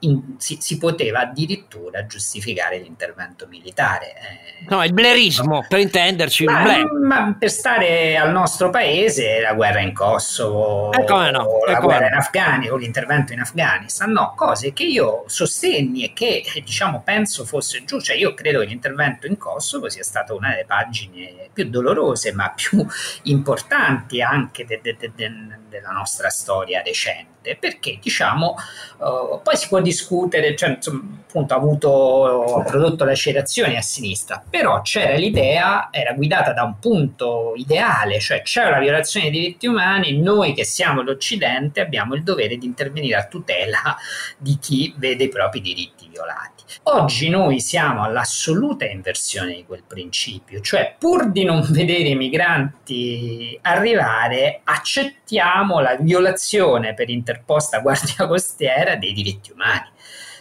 in, 0.00 0.34
si, 0.38 0.58
si, 0.60 0.78
poteva 0.78 1.20
addirittura 1.20 2.06
giustificare 2.06 2.78
l'intervento 2.78 3.46
militare. 3.48 4.14
Eh, 4.14 4.66
no, 4.68 4.84
il 4.84 4.92
blerismo, 4.92 5.64
per 5.68 5.80
intenderci. 5.80 6.44
Ma, 6.44 6.78
ma 7.02 7.36
per 7.38 7.50
stare 7.50 8.16
al 8.16 8.30
nostro 8.30 8.70
paese, 8.70 9.40
la 9.40 9.54
guerra 9.54 9.80
in 9.80 9.92
Kosovo, 9.92 10.67
eh, 10.92 11.30
no, 11.30 11.42
o 11.42 11.64
la 11.66 11.80
guerra 11.80 12.06
in 12.06 12.14
Afghanistan 12.14 12.72
o 12.72 12.76
l'intervento 12.76 13.32
in 13.32 13.40
Afghanistan, 13.40 14.10
no, 14.10 14.34
cose 14.36 14.72
che 14.72 14.84
io 14.84 15.24
sostenni 15.26 16.04
e 16.04 16.12
che 16.12 16.44
diciamo 16.64 17.02
penso 17.02 17.44
fosse 17.44 17.84
giusto, 17.84 18.06
cioè 18.06 18.16
io 18.16 18.34
credo 18.34 18.60
che 18.60 18.66
l'intervento 18.66 19.26
in 19.26 19.36
Kosovo 19.36 19.88
sia 19.88 20.02
stata 20.02 20.34
una 20.34 20.50
delle 20.50 20.64
pagine 20.64 21.48
più 21.52 21.68
dolorose 21.68 22.32
ma 22.32 22.50
più 22.50 22.84
importanti 23.24 24.22
anche 24.22 24.64
de, 24.64 24.80
de, 24.82 24.96
de, 24.98 25.32
della 25.68 25.90
nostra 25.90 26.28
storia 26.28 26.82
recente, 26.82 27.37
perché 27.56 27.98
diciamo 28.02 28.54
uh, 28.98 29.40
poi 29.42 29.56
si 29.56 29.68
può 29.68 29.80
discutere, 29.80 30.56
cioè 30.56 30.70
insomma, 30.70 31.02
appunto 31.26 31.54
ha 31.54 31.56
avuto, 31.56 32.56
ha 32.56 32.62
prodotto 32.62 33.04
lacerazioni 33.04 33.76
a 33.76 33.82
sinistra, 33.82 34.42
però 34.48 34.80
c'era 34.82 35.14
l'idea, 35.14 35.88
era 35.90 36.12
guidata 36.12 36.52
da 36.52 36.64
un 36.64 36.78
punto 36.78 37.54
ideale, 37.56 38.20
cioè 38.20 38.42
c'è 38.42 38.66
una 38.66 38.78
violazione 38.78 39.30
dei 39.30 39.40
diritti 39.40 39.66
umani, 39.66 40.18
noi 40.18 40.54
che 40.54 40.64
siamo 40.64 41.02
l'Occidente 41.02 41.80
abbiamo 41.80 42.14
il 42.14 42.22
dovere 42.22 42.56
di 42.56 42.66
intervenire 42.66 43.16
a 43.16 43.26
tutela 43.26 43.96
di 44.36 44.58
chi 44.58 44.94
vede 44.96 45.24
i 45.24 45.28
propri 45.28 45.60
diritti 45.60 45.97
violati. 46.18 46.64
Oggi 46.84 47.28
noi 47.28 47.60
siamo 47.60 48.02
all'assoluta 48.02 48.84
inversione 48.84 49.54
di 49.54 49.64
quel 49.64 49.84
principio, 49.86 50.60
cioè 50.60 50.94
pur 50.98 51.30
di 51.30 51.44
non 51.44 51.64
vedere 51.70 52.08
i 52.08 52.16
migranti 52.16 53.58
arrivare, 53.62 54.60
accettiamo 54.64 55.80
la 55.80 55.96
violazione 55.96 56.94
per 56.94 57.08
interposta 57.08 57.78
guardia 57.78 58.26
costiera 58.26 58.96
dei 58.96 59.12
diritti 59.12 59.52
umani. 59.52 59.96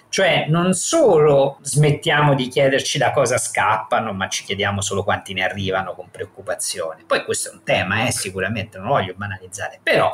Cioè 0.10 0.46
non 0.48 0.74
solo 0.74 1.60
smettiamo 1.62 2.34
di 2.34 2.48
chiederci 2.48 2.98
da 2.98 3.12
cosa 3.12 3.38
scappano, 3.38 4.14
ma 4.14 4.28
ci 4.30 4.44
chiediamo 4.44 4.82
solo 4.82 5.04
quanti 5.04 5.34
ne 5.34 5.44
arrivano 5.44 5.94
con 5.94 6.10
preoccupazione. 6.10 7.04
Poi 7.06 7.24
questo 7.24 7.50
è 7.50 7.54
un 7.54 7.64
tema, 7.64 8.08
eh, 8.08 8.12
sicuramente, 8.12 8.78
non 8.78 8.88
voglio 8.88 9.14
banalizzare, 9.16 9.80
però 9.84 10.12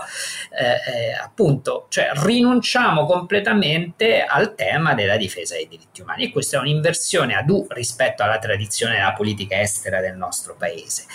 eh, 0.50 1.10
eh, 1.10 1.14
appunto 1.14 1.86
cioè, 1.90 2.12
rinunciamo 2.14 3.06
completamente 3.06 4.24
al 4.24 4.56
tema 4.56 4.94
della 4.94 5.18
difesa 5.18 5.56
dei 5.56 5.68
diritti 5.68 6.02
umani 6.02 6.26
e 6.26 6.32
questa 6.32 6.58
è 6.58 6.60
un'inversione 6.60 7.36
ad 7.36 7.50
U 7.50 7.68
rispetto 7.70 8.24
alla 8.24 8.40
tradizione 8.40 8.96
della 8.96 9.14
politica 9.14 9.60
estera 9.60 10.02
del 10.02 10.16
nostro 10.16 10.56
paese, 10.58 11.06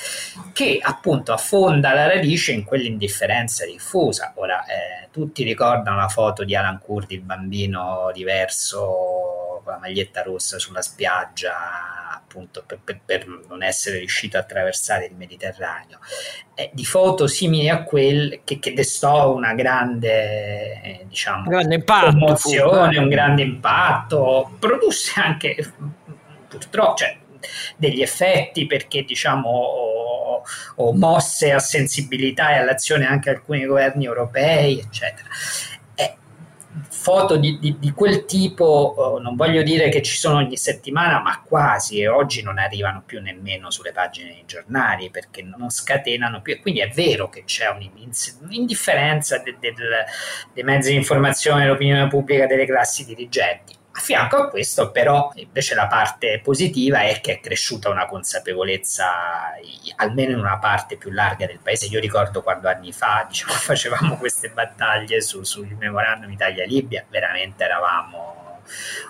che 0.53 0.79
appunto 0.81 1.33
affonda 1.33 1.93
la 1.93 2.07
radice 2.07 2.53
in 2.53 2.65
quell'indifferenza 2.65 3.65
diffusa. 3.65 4.33
Ora, 4.37 4.65
eh, 4.65 5.09
tutti 5.11 5.43
ricordano 5.43 5.97
la 5.97 6.09
foto 6.09 6.45
di 6.45 6.55
Alan 6.55 6.79
Kurdi, 6.79 7.15
il 7.15 7.23
bambino 7.23 8.11
diverso 8.13 8.68
messo 8.69 9.61
con 9.65 9.73
la 9.73 9.79
maglietta 9.79 10.23
rossa 10.23 10.59
sulla 10.59 10.83
spiaggia 10.83 11.55
appunto 12.15 12.63
per, 12.67 12.81
per, 12.85 13.01
per 13.05 13.27
non 13.49 13.63
essere 13.63 13.99
riuscito 13.99 14.37
a 14.37 14.41
attraversare 14.41 15.07
il 15.07 15.15
Mediterraneo. 15.15 15.99
Eh, 16.55 16.71
di 16.75 16.85
foto 16.85 17.27
simili 17.27 17.71
a 17.71 17.85
quelle 17.85 18.43
che, 18.45 18.59
che 18.59 18.75
destò 18.75 19.35
una 19.35 19.55
grande 19.55 20.83
eh, 20.83 21.05
diciamo 21.09 21.49
grande 21.49 21.77
impatto, 21.77 22.11
commozione 22.11 22.95
fu. 22.97 23.01
un 23.01 23.09
grande 23.09 23.43
impatto. 23.43 24.57
Produsse 24.59 25.21
anche 25.21 25.73
purtroppo 26.49 26.97
cioè, 26.97 27.17
degli 27.77 28.03
effetti 28.03 28.67
perché 28.67 29.05
diciamo 29.05 29.49
o, 29.49 30.43
o 30.77 30.93
mosse 30.93 31.53
a 31.53 31.59
sensibilità 31.59 32.51
e 32.51 32.59
all'azione 32.59 33.07
anche 33.07 33.31
alcuni 33.31 33.65
governi 33.65 34.05
europei 34.05 34.81
eccetera 34.81 35.29
foto 37.09 37.39
di, 37.39 37.59
di, 37.59 37.79
di 37.79 37.93
quel 37.93 38.27
tipo, 38.27 38.65
oh, 38.65 39.19
non 39.19 39.35
voglio 39.35 39.63
dire 39.63 39.89
che 39.89 40.03
ci 40.03 40.15
sono 40.15 40.37
ogni 40.37 40.59
settimana, 40.59 41.23
ma 41.23 41.43
quasi, 41.43 42.01
e 42.01 42.07
oggi 42.07 42.43
non 42.43 42.59
arrivano 42.59 43.03
più 43.07 43.23
nemmeno 43.23 43.71
sulle 43.71 43.93
pagine 43.93 44.33
dei 44.33 44.45
giornali 44.45 45.09
perché 45.09 45.43
non 45.43 45.71
scatenano 45.71 46.43
più. 46.43 46.53
E 46.53 46.61
quindi 46.61 46.81
è 46.81 46.91
vero 46.91 47.31
che 47.31 47.45
c'è 47.45 47.65
un'indifferenza 47.71 49.39
de, 49.39 49.57
de, 49.59 49.73
de, 49.73 49.85
dei 50.53 50.65
mezzi 50.65 50.91
di 50.91 50.97
informazione, 50.97 51.63
dell'opinione 51.63 52.09
pubblica, 52.09 52.47
delle 52.47 52.67
classi 52.67 53.07
dirigenti. 53.07 53.78
A 53.99 54.01
fianco 54.01 54.37
a 54.37 54.49
questo, 54.49 54.93
però, 54.93 55.33
invece 55.35 55.75
la 55.75 55.89
parte 55.89 56.41
positiva 56.41 57.01
è 57.01 57.21
che 57.21 57.33
è 57.33 57.41
cresciuta 57.41 57.89
una 57.89 58.07
consapevolezza, 58.07 59.57
almeno 59.97 60.31
in 60.31 60.39
una 60.39 60.59
parte 60.59 60.97
più 60.97 61.11
larga 61.11 61.47
del 61.47 61.59
paese. 61.61 61.87
Io 61.87 61.99
ricordo 61.99 62.41
quando 62.41 62.69
anni 62.69 62.93
fa 62.93 63.27
diciamo, 63.27 63.55
facevamo 63.59 64.17
queste 64.17 64.51
battaglie 64.51 65.21
su, 65.21 65.43
sul 65.43 65.75
memorandum 65.77 66.31
Italia-Libia, 66.31 67.05
veramente 67.11 67.65
eravamo 67.65 68.38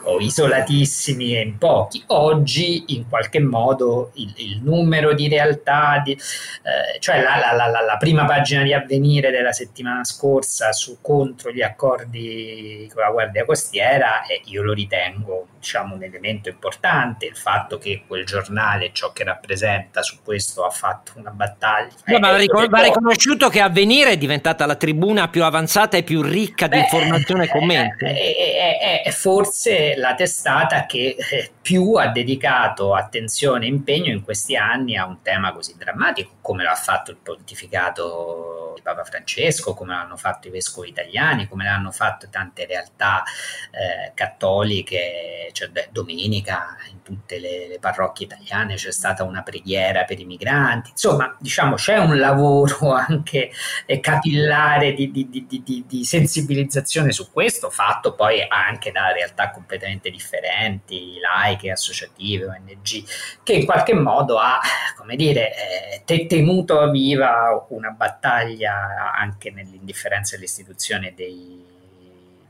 o 0.05 0.21
isolatissimi 0.21 1.37
e 1.37 1.40
in 1.40 1.59
pochi. 1.59 2.03
Oggi 2.09 2.85
in 2.88 3.09
qualche 3.09 3.40
modo 3.40 4.11
il, 4.14 4.33
il 4.37 4.61
numero 4.62 5.14
di 5.14 5.29
realtà, 5.29 6.01
di, 6.05 6.12
eh, 6.12 6.99
cioè 7.01 7.23
la, 7.23 7.53
la, 7.55 7.66
la, 7.66 7.81
la, 7.81 7.97
prima 7.97 8.25
pagina 8.25 8.62
di 8.62 8.73
avvenire 8.73 9.31
della 9.31 9.53
settimana 9.53 10.05
scorsa 10.05 10.73
su 10.73 10.99
contro 11.01 11.51
gli 11.51 11.62
accordi 11.62 12.90
con 12.92 13.03
la 13.03 13.11
Guardia 13.11 13.44
Costiera, 13.44 14.25
eh, 14.27 14.40
io 14.47 14.62
lo 14.62 14.73
ritengo 14.73 15.47
diciamo, 15.59 15.94
un 15.94 16.03
elemento 16.03 16.49
importante, 16.49 17.27
il 17.27 17.37
fatto 17.37 17.79
che 17.79 18.05
quel 18.07 18.25
giornale, 18.25 18.90
ciò 18.92 19.12
che 19.12 19.25
rappresenta 19.25 20.03
su 20.03 20.18
questo, 20.23 20.64
ha 20.64 20.71
fatto 20.71 21.12
una 21.16 21.31
battaglia. 21.31 21.92
No, 22.05 22.18
ma 22.18 22.31
va, 22.31 22.37
ricon- 22.37 22.68
va 22.68 22.83
riconosciuto 22.83 23.49
che 23.49 23.61
avvenire 23.61 24.12
è 24.12 24.16
diventata 24.16 24.66
la 24.66 24.77
tribuna 24.77 25.29
più 25.29 25.44
avanzata 25.44 25.97
e 25.97 26.03
più 26.03 26.23
ricca 26.23 26.66
di 26.68 26.79
informazione 26.79 27.44
e 27.44 27.49
commenti. 27.49 28.05
È, 28.05 28.14
è, 28.14 28.79
è, 28.81 29.03
è 29.05 29.11
forse 29.11 29.47
forse 29.48 29.96
la 29.96 30.14
testata 30.14 30.84
che 30.84 31.16
eh, 31.18 31.50
più 31.61 31.94
ha 31.94 32.08
dedicato 32.08 32.94
attenzione 32.94 33.64
e 33.64 33.68
impegno 33.68 34.12
in 34.12 34.22
questi 34.22 34.56
anni 34.56 34.96
a 34.96 35.06
un 35.06 35.22
tema 35.22 35.52
così 35.52 35.74
drammatico, 35.76 36.37
come 36.40 36.64
lo 36.64 36.70
ha 36.70 36.74
fatto 36.74 37.11
il 37.11 37.16
pontificato 37.16 38.72
di 38.76 38.82
Papa 38.82 39.04
Francesco, 39.04 39.74
come 39.74 39.94
l'hanno 39.94 40.16
fatto 40.16 40.48
i 40.48 40.50
vescovi 40.50 40.90
italiani, 40.90 41.48
come 41.48 41.64
l'hanno 41.64 41.90
fatto 41.90 42.28
tante 42.28 42.66
realtà 42.66 43.22
eh, 43.70 44.12
cattoliche, 44.14 45.48
cioè 45.52 45.68
beh, 45.68 45.88
domenica 45.92 46.76
in 46.90 46.97
tutte 47.09 47.38
le, 47.38 47.68
le, 47.68 47.79
parrocchie 47.79 48.27
italiane 48.27 48.75
c'è 48.75 48.92
stata 48.92 49.25
una 49.25 49.42
preghiera 49.42 50.05
per 50.05 50.21
i 50.21 50.27
migranti, 50.27 50.90
insomma 50.90 51.35
diciamo 51.40 51.77
c'è 51.77 51.97
un 51.97 52.18
lavoro 52.18 52.92
anche 52.92 53.51
eh, 53.87 54.01
capillare 54.01 54.92
di, 54.92 55.11
di, 55.11 55.29
di, 55.31 55.85
di, 55.87 56.05
sensibilizzazione 56.05 57.12
su 57.12 57.31
questo, 57.33 57.71
fatto 57.71 58.14
poi 58.14 58.44
anche 58.47 58.92
da 58.92 59.11
realtà 59.12 59.51
completamente 59.51 60.11
differenti, 60.11 61.18
laiche, 61.18 61.71
associative, 61.71 62.44
ONG, 62.44 63.05
che 63.42 63.53
in 63.55 63.64
qualche 63.64 63.94
modo 63.94 64.38
ha, 64.38 64.61
come 64.97 65.16
dire, 65.16 66.05
eh, 66.05 66.27
tenuto 66.27 66.90
viva 66.90 67.66
una 67.71 67.90
battaglia 67.90 69.14
anche 69.14 69.51
nell'indifferenza 69.51 70.37
dell'istituzione 70.37 71.14
dei 71.14 71.67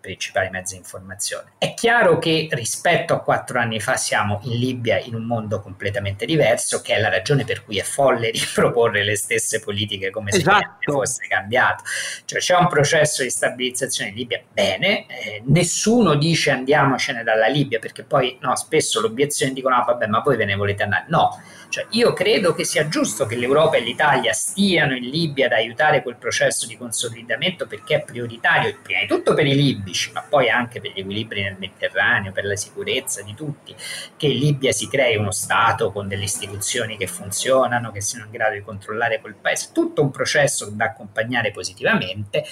principali 0.09 0.49
mezzi 0.49 0.73
di 0.75 0.81
informazione. 0.81 1.53
È 1.59 1.75
chiaro 1.75 2.19
che 2.19 2.49
rispetto 2.53 3.13
a 3.13 3.21
quattro 3.21 3.59
anni 3.59 3.79
fa 3.79 3.97
siamo 3.97 4.41
in 4.45 4.59
Libia 4.59 4.99
in 4.99 5.15
un 5.15 5.25
mondo 5.25 5.61
completamente 5.61 6.25
diverso, 6.25 6.81
che 6.81 6.95
è 6.95 7.01
la 7.01 7.11
ragione 7.11 7.45
per 7.45 7.65
cui 7.65 7.79
è 7.79 7.83
folle 7.83 8.31
riproporre 8.33 9.05
le 9.05 9.17
stesse 9.17 9.61
politiche 9.61 10.11
come 10.11 10.31
esatto. 10.31 10.51
se 10.51 10.51
niente 10.51 10.93
fosse 10.93 11.27
cambiato. 11.29 11.85
Cioè 12.25 12.39
c'è 12.41 12.57
un 12.57 12.69
processo 12.69 13.23
di 13.23 13.31
stabilizzazione 13.31 14.11
in 14.11 14.17
Libia, 14.17 14.41
bene, 14.51 15.07
eh, 15.07 15.43
nessuno 15.45 16.15
dice 16.15 16.51
andiamocene 16.53 17.23
dalla 17.23 17.49
Libia, 17.49 17.79
perché 17.79 18.03
poi 18.03 18.39
no, 18.41 18.57
spesso 18.57 19.01
l'obiezione 19.01 19.53
dicono 19.53 19.77
ah, 19.77 19.85
vabbè 19.85 20.07
ma 20.07 20.21
voi 20.21 20.37
ve 20.37 20.47
ne 20.47 20.57
volete 20.57 20.85
andare. 20.85 21.05
No, 21.09 21.39
cioè, 21.69 21.87
io 21.91 22.13
credo 22.13 22.55
che 22.55 22.65
sia 22.65 22.89
giusto 22.89 23.27
che 23.27 23.37
l'Europa 23.37 23.77
e 23.77 23.81
l'Italia 23.81 24.33
stiano 24.33 24.95
in 24.95 25.09
Libia 25.09 25.47
ad 25.47 25.53
aiutare 25.53 26.03
quel 26.03 26.17
processo 26.17 26.67
di 26.67 26.77
consolidamento 26.77 27.67
perché 27.67 27.97
è 27.97 28.05
prioritario, 28.05 28.77
prima 28.83 29.01
di 29.01 29.07
tutto 29.07 29.35
per 29.35 29.47
i 29.47 29.55
libici, 29.55 30.11
ma 30.13 30.23
poi 30.23 30.49
anche 30.49 30.81
per 30.81 30.93
gli 30.93 31.01
equilibri 31.01 31.43
nel 31.43 31.57
Mediterraneo, 31.59 32.33
per 32.33 32.45
la 32.45 32.57
sicurezza 32.57 33.23
di 33.23 33.35
tutti, 33.35 33.75
che 34.17 34.27
in 34.27 34.39
Libia 34.39 34.73
si 34.73 34.89
crei 34.89 35.17
uno 35.17 35.31
Stato 35.31 35.93
con 35.93 36.09
delle 36.09 36.25
istituzioni 36.25 36.97
che 36.97 37.07
funzionano, 37.07 37.93
che 37.93 38.01
siano 38.01 38.25
in 38.25 38.31
grado 38.31 38.55
di 38.55 38.63
controllare 38.63 39.21
quel 39.21 39.35
paese. 39.35 39.71
Tutto 39.73 40.03
un 40.03 40.11
processo 40.11 40.71
da 40.71 40.87
accompagnare 40.87 41.51
positivamente, 41.51 42.45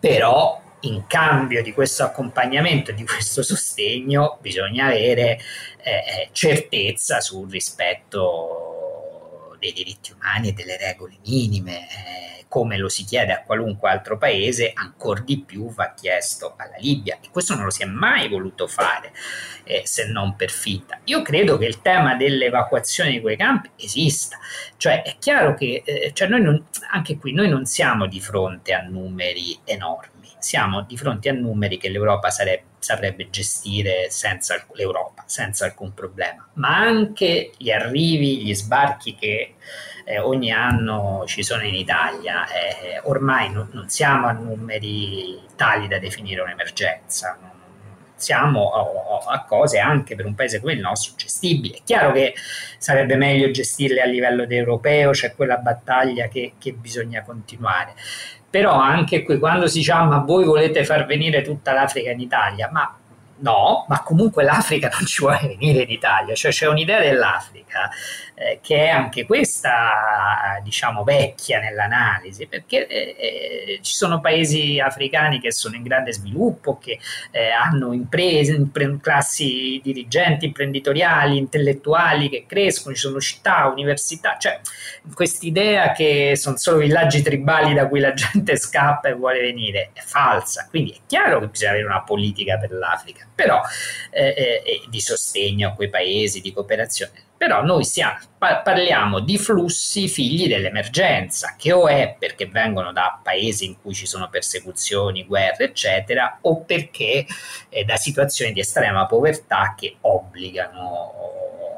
però 0.00 0.60
in 0.82 1.06
cambio 1.06 1.62
di 1.62 1.72
questo 1.72 2.04
accompagnamento 2.04 2.92
di 2.92 3.04
questo 3.04 3.42
sostegno 3.42 4.38
bisogna 4.40 4.86
avere 4.86 5.38
eh, 5.82 5.90
eh, 5.90 6.28
certezza 6.32 7.20
sul 7.20 7.50
rispetto 7.50 9.56
dei 9.58 9.72
diritti 9.72 10.12
umani 10.12 10.48
e 10.48 10.52
delle 10.52 10.76
regole 10.76 11.16
minime, 11.24 11.88
eh, 11.88 12.41
come 12.52 12.76
lo 12.76 12.90
si 12.90 13.04
chiede 13.04 13.32
a 13.32 13.42
qualunque 13.44 13.88
altro 13.88 14.18
paese, 14.18 14.72
ancora 14.74 15.22
di 15.22 15.40
più 15.40 15.72
va 15.72 15.94
chiesto 15.94 16.52
alla 16.58 16.76
Libia. 16.76 17.16
E 17.22 17.30
questo 17.30 17.54
non 17.54 17.64
lo 17.64 17.70
si 17.70 17.82
è 17.82 17.86
mai 17.86 18.28
voluto 18.28 18.66
fare 18.66 19.10
eh, 19.64 19.80
se 19.86 20.08
non 20.08 20.36
per 20.36 20.50
finta. 20.50 21.00
Io 21.04 21.22
credo 21.22 21.56
che 21.56 21.64
il 21.64 21.80
tema 21.80 22.14
dell'evacuazione 22.14 23.10
di 23.10 23.22
quei 23.22 23.38
campi 23.38 23.70
esista, 23.76 24.36
cioè 24.76 25.00
è 25.00 25.16
chiaro 25.18 25.54
che 25.54 25.82
eh, 25.82 26.10
cioè 26.12 26.28
noi 26.28 26.42
non, 26.42 26.66
anche 26.90 27.16
qui 27.16 27.32
noi 27.32 27.48
non 27.48 27.64
siamo 27.64 28.04
di 28.04 28.20
fronte 28.20 28.74
a 28.74 28.82
numeri 28.82 29.58
enormi. 29.64 30.28
Siamo 30.38 30.82
di 30.82 30.98
fronte 30.98 31.30
a 31.30 31.32
numeri 31.32 31.78
che 31.78 31.88
l'Europa 31.88 32.28
sarebbe, 32.28 32.64
saprebbe 32.80 33.30
gestire 33.30 34.10
senza 34.10 34.62
l'Europa, 34.74 35.22
senza 35.24 35.64
alcun 35.64 35.94
problema, 35.94 36.46
ma 36.54 36.76
anche 36.76 37.52
gli 37.56 37.70
arrivi, 37.70 38.44
gli 38.44 38.54
sbarchi 38.54 39.14
che 39.14 39.54
eh, 40.04 40.18
ogni 40.18 40.50
anno 40.50 41.24
ci 41.26 41.42
sono 41.42 41.62
in 41.62 41.74
Italia, 41.74 42.46
eh, 42.46 43.00
ormai 43.04 43.50
no, 43.50 43.68
non 43.72 43.88
siamo 43.88 44.26
a 44.26 44.32
numeri 44.32 45.40
tali 45.56 45.88
da 45.88 45.98
definire 45.98 46.40
un'emergenza, 46.40 47.38
siamo 48.22 48.70
a, 48.70 49.32
a, 49.32 49.44
cose 49.44 49.78
anche 49.78 50.14
per 50.14 50.26
un 50.26 50.34
paese 50.34 50.60
come 50.60 50.74
il 50.74 50.80
nostro 50.80 51.14
gestibili. 51.16 51.74
È 51.74 51.80
chiaro 51.84 52.12
che 52.12 52.34
sarebbe 52.78 53.16
meglio 53.16 53.50
gestirle 53.50 54.00
a 54.00 54.06
livello 54.06 54.46
europeo, 54.48 55.10
c'è 55.10 55.34
quella 55.34 55.56
battaglia 55.56 56.28
che, 56.28 56.54
che 56.58 56.72
bisogna 56.72 57.22
continuare. 57.22 57.94
Però 58.48 58.72
anche 58.74 59.22
qui 59.22 59.38
quando 59.38 59.66
si 59.66 59.78
dice 59.78 59.92
ah, 59.92 60.04
ma 60.04 60.18
voi 60.18 60.44
volete 60.44 60.84
far 60.84 61.04
venire 61.06 61.42
tutta 61.42 61.72
l'Africa 61.72 62.10
in 62.10 62.20
Italia, 62.20 62.68
ma 62.70 62.96
no, 63.38 63.86
ma 63.88 64.02
comunque 64.02 64.44
l'Africa 64.44 64.88
non 64.92 65.06
ci 65.06 65.20
vuole 65.20 65.40
venire 65.42 65.82
in 65.82 65.90
Italia, 65.90 66.34
cioè 66.34 66.50
c'è 66.50 66.68
un'idea 66.68 67.00
dell'Africa 67.00 67.90
eh, 68.42 68.58
che 68.60 68.86
è 68.86 68.88
anche 68.88 69.24
questa, 69.24 70.60
diciamo, 70.62 71.04
vecchia 71.04 71.60
nell'analisi, 71.60 72.46
perché 72.46 72.86
eh, 72.86 73.14
eh, 73.16 73.78
ci 73.82 73.94
sono 73.94 74.20
paesi 74.20 74.80
africani 74.80 75.40
che 75.40 75.52
sono 75.52 75.76
in 75.76 75.82
grande 75.82 76.12
sviluppo, 76.12 76.78
che 76.78 76.98
eh, 77.30 77.50
hanno 77.50 77.92
imprese, 77.92 78.52
impre- 78.52 78.98
classi 79.00 79.80
dirigenti, 79.82 80.46
imprenditoriali, 80.46 81.36
intellettuali 81.36 82.28
che 82.28 82.44
crescono, 82.46 82.94
ci 82.94 83.02
sono 83.02 83.20
città, 83.20 83.66
università, 83.66 84.36
cioè 84.38 84.60
quest'idea 85.14 85.92
che 85.92 86.32
sono 86.36 86.56
solo 86.56 86.78
villaggi 86.78 87.22
tribali 87.22 87.74
da 87.74 87.86
cui 87.86 88.00
la 88.00 88.12
gente 88.14 88.56
scappa 88.56 89.08
e 89.08 89.14
vuole 89.14 89.40
venire 89.40 89.90
è 89.92 90.00
falsa, 90.00 90.66
quindi 90.68 90.90
è 90.90 90.98
chiaro 91.06 91.38
che 91.40 91.46
bisogna 91.46 91.70
avere 91.70 91.86
una 91.86 92.02
politica 92.02 92.58
per 92.58 92.72
l'Africa, 92.72 93.26
però 93.32 93.60
eh, 94.10 94.62
di 94.88 95.00
sostegno 95.00 95.68
a 95.68 95.72
quei 95.74 95.88
paesi, 95.88 96.40
di 96.40 96.52
cooperazione 96.52 97.21
però 97.42 97.64
noi 97.64 97.82
stiamo, 97.82 98.18
parliamo 98.38 99.18
di 99.18 99.36
flussi 99.36 100.06
figli 100.06 100.46
dell'emergenza, 100.46 101.56
che 101.58 101.72
o 101.72 101.88
è 101.88 102.14
perché 102.16 102.46
vengono 102.46 102.92
da 102.92 103.18
paesi 103.20 103.64
in 103.64 103.80
cui 103.80 103.94
ci 103.94 104.06
sono 104.06 104.28
persecuzioni, 104.28 105.26
guerre, 105.26 105.64
eccetera, 105.64 106.38
o 106.42 106.60
perché 106.60 107.26
eh, 107.68 107.82
da 107.82 107.96
situazioni 107.96 108.52
di 108.52 108.60
estrema 108.60 109.06
povertà 109.06 109.74
che 109.76 109.96
obbligano 110.02 111.14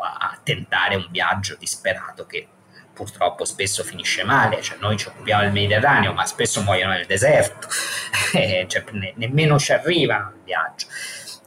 a 0.03 0.39
tentare 0.43 0.97
un 0.97 1.07
viaggio 1.11 1.57
disperato 1.59 2.27
che 2.27 2.47
purtroppo 2.93 3.47
spesso 3.47 3.83
finisce 3.85 4.23
male, 4.23 4.61
cioè 4.61 4.77
noi 4.81 4.99
ci 4.99 5.09
occupiamo 5.09 5.45
del 5.45 5.53
Mediterraneo, 5.53 6.12
ma 6.12 6.27
spesso 6.27 6.61
muoiono 6.61 6.93
nel 6.93 7.07
deserto, 7.07 7.69
eh, 8.37 8.67
cioè, 8.69 8.85
ne- 8.91 9.15
nemmeno 9.17 9.59
ci 9.59 9.73
arrivano 9.73 10.27
al 10.27 10.41
viaggio. 10.45 10.89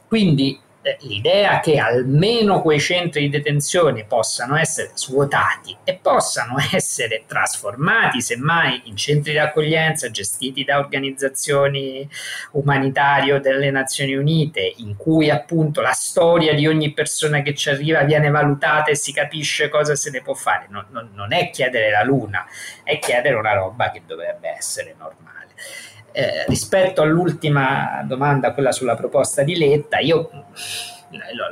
Quindi 0.08 0.60
l'idea 1.00 1.60
che 1.60 1.78
almeno 1.78 2.62
quei 2.62 2.80
centri 2.80 3.22
di 3.22 3.28
detenzione 3.28 4.04
possano 4.04 4.56
essere 4.56 4.90
svuotati 4.94 5.76
e 5.84 5.98
possano 6.00 6.56
essere 6.72 7.24
trasformati 7.26 8.20
semmai 8.20 8.82
in 8.84 8.96
centri 8.96 9.32
di 9.32 9.38
accoglienza 9.38 10.10
gestiti 10.10 10.64
da 10.64 10.78
organizzazioni 10.78 12.08
umanitarie 12.52 13.40
delle 13.40 13.70
Nazioni 13.70 14.14
Unite 14.14 14.74
in 14.78 14.96
cui 14.96 15.30
appunto 15.30 15.80
la 15.80 15.92
storia 15.92 16.54
di 16.54 16.66
ogni 16.66 16.92
persona 16.92 17.42
che 17.42 17.54
ci 17.54 17.68
arriva 17.68 18.02
viene 18.02 18.30
valutata 18.30 18.90
e 18.90 18.96
si 18.96 19.12
capisce 19.12 19.68
cosa 19.68 19.94
se 19.94 20.10
ne 20.10 20.22
può 20.22 20.34
fare. 20.34 20.66
Non, 20.70 20.86
non, 20.90 21.10
non 21.14 21.32
è 21.32 21.50
chiedere 21.50 21.90
la 21.90 22.02
luna 22.02 22.46
è 22.82 22.98
chiedere 22.98 23.34
una 23.34 23.52
roba 23.52 23.90
che 23.90 24.02
dovrebbe 24.06 24.48
essere 24.48 24.94
normale 24.98 25.54
eh, 26.12 26.44
rispetto 26.46 27.02
all'ultima 27.02 28.02
domanda, 28.06 28.52
quella 28.52 28.72
sulla 28.72 28.94
proposta 28.94 29.42
di 29.42 29.56
Letta, 29.56 29.98
io 29.98 30.30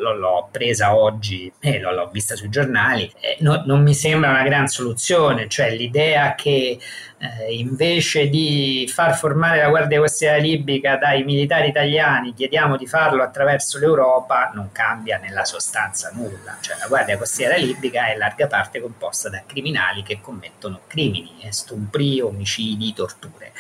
l'ho, 0.00 0.14
l'ho 0.14 0.48
presa 0.50 0.94
oggi 0.94 1.50
e 1.60 1.80
l'ho, 1.80 1.92
l'ho, 1.92 2.08
vista 2.12 2.36
sui 2.36 2.48
giornali, 2.48 3.10
eh, 3.20 3.36
no, 3.40 3.62
non 3.64 3.82
mi 3.82 3.94
sembra 3.94 4.30
una 4.30 4.42
gran 4.42 4.66
soluzione, 4.66 5.48
cioè 5.48 5.70
l'idea 5.74 6.34
che 6.34 6.78
eh, 7.18 7.54
invece 7.54 8.28
di 8.28 8.90
far 8.92 9.16
formare 9.16 9.62
la 9.62 9.68
Guardia 9.68 10.00
Costiera 10.00 10.36
Libica 10.36 10.96
dai 10.96 11.24
militari 11.24 11.68
italiani, 11.68 12.34
chiediamo 12.34 12.76
di 12.76 12.86
farlo 12.86 13.22
attraverso 13.22 13.78
l'Europa, 13.78 14.50
non 14.54 14.70
cambia 14.72 15.18
nella 15.18 15.44
sostanza 15.44 16.10
nulla. 16.12 16.58
Cioè, 16.60 16.76
la 16.78 16.86
Guardia 16.86 17.16
Costiera 17.16 17.56
Libica 17.56 18.08
è 18.08 18.12
in 18.12 18.18
larga 18.18 18.46
parte 18.46 18.80
composta 18.80 19.30
da 19.30 19.42
criminali 19.46 20.02
che 20.02 20.20
commettono 20.20 20.80
crimini, 20.86 21.36
eh, 21.42 21.52
stupri, 21.52 22.20
omicidi, 22.20 22.92
torture. 22.92 23.52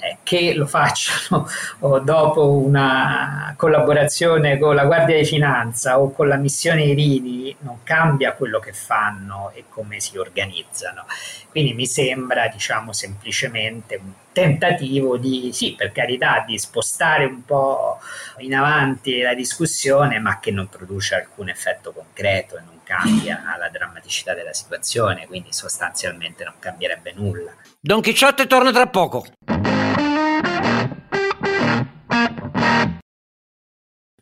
Eh, 0.00 0.18
che 0.22 0.54
lo 0.54 0.66
facciano 0.66 1.48
dopo 2.02 2.50
una 2.50 3.54
collaborazione 3.56 4.58
con 4.58 4.74
la 4.74 4.84
Guardia 4.84 5.16
di 5.16 5.24
Finanza 5.24 5.98
o 5.98 6.12
con 6.12 6.28
la 6.28 6.36
missione 6.36 6.84
Irini 6.84 7.54
non 7.60 7.78
cambia 7.82 8.32
quello 8.32 8.58
che 8.58 8.72
fanno 8.72 9.50
e 9.54 9.64
come 9.68 10.00
si 10.00 10.16
organizzano. 10.18 11.06
Quindi 11.50 11.74
mi 11.74 11.86
sembra, 11.86 12.48
diciamo, 12.48 12.92
semplicemente 12.92 13.96
un 13.96 14.12
tentativo 14.32 15.16
di, 15.16 15.50
sì, 15.52 15.74
per 15.74 15.90
carità, 15.92 16.44
di 16.46 16.58
spostare 16.58 17.24
un 17.24 17.44
po' 17.44 17.98
in 18.38 18.54
avanti 18.54 19.20
la 19.20 19.34
discussione, 19.34 20.18
ma 20.20 20.38
che 20.38 20.50
non 20.50 20.68
produce 20.68 21.16
alcun 21.16 21.48
effetto 21.48 21.92
concreto 21.92 22.56
e 22.56 22.60
non 22.60 22.80
cambia 22.84 23.42
la 23.58 23.68
drammaticità 23.68 24.34
della 24.34 24.52
situazione, 24.52 25.26
quindi 25.26 25.52
sostanzialmente 25.52 26.44
non 26.44 26.54
cambierebbe 26.58 27.12
nulla. 27.14 27.52
Don 27.80 28.00
Chisciotte 28.00 28.46
torna 28.46 28.70
tra 28.70 28.86
poco. 28.86 29.24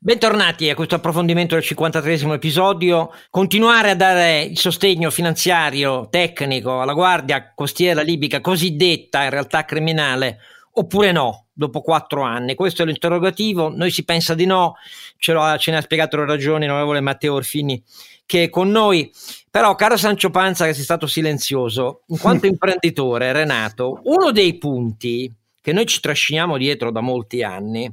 Bentornati 0.07 0.71
a 0.71 0.77
questo 0.77 0.95
approfondimento 0.95 1.57
del 1.57 1.65
53 1.65 2.33
episodio. 2.33 3.11
Continuare 3.29 3.91
a 3.91 3.97
dare 3.97 4.43
il 4.43 4.57
sostegno 4.57 5.11
finanziario, 5.11 6.07
tecnico 6.09 6.81
alla 6.81 6.93
Guardia 6.93 7.53
Costiera 7.53 8.03
Libica 8.03 8.41
cosiddetta 8.41 9.25
in 9.25 9.31
realtà 9.31 9.65
criminale 9.65 10.39
oppure 10.75 11.11
no? 11.11 11.47
dopo 11.53 11.81
quattro 11.81 12.23
anni? 12.23 12.55
Questo 12.55 12.83
è 12.83 12.87
l'interrogativo, 12.87 13.69
noi 13.69 13.91
si 13.91 14.05
pensa 14.05 14.35
di 14.35 14.47
no, 14.47 14.77
ce, 15.19 15.35
ce 15.59 15.71
ne 15.73 15.77
ha 15.77 15.83
spiegato 15.83 16.19
le 16.19 16.27
ragioni 16.27 16.69
l'onorevole 16.69 17.01
Matteo 17.01 17.35
Orfini 17.35 17.83
che 18.25 18.45
è 18.45 18.49
con 18.49 18.71
noi, 18.71 19.11
però 19.51 19.75
caro 19.75 19.97
Sancio 19.97 20.31
Panza 20.31 20.67
che 20.67 20.75
sei 20.75 20.85
stato 20.85 21.09
silenzioso, 21.09 22.03
in 22.07 22.19
quanto 22.19 22.47
imprenditore 22.47 23.33
Renato, 23.33 24.03
uno 24.05 24.31
dei 24.31 24.57
punti 24.57 25.29
che 25.61 25.73
noi 25.73 25.87
ci 25.87 25.99
trasciniamo 25.99 26.57
dietro 26.57 26.93
da 26.93 27.01
molti 27.01 27.43
anni 27.43 27.93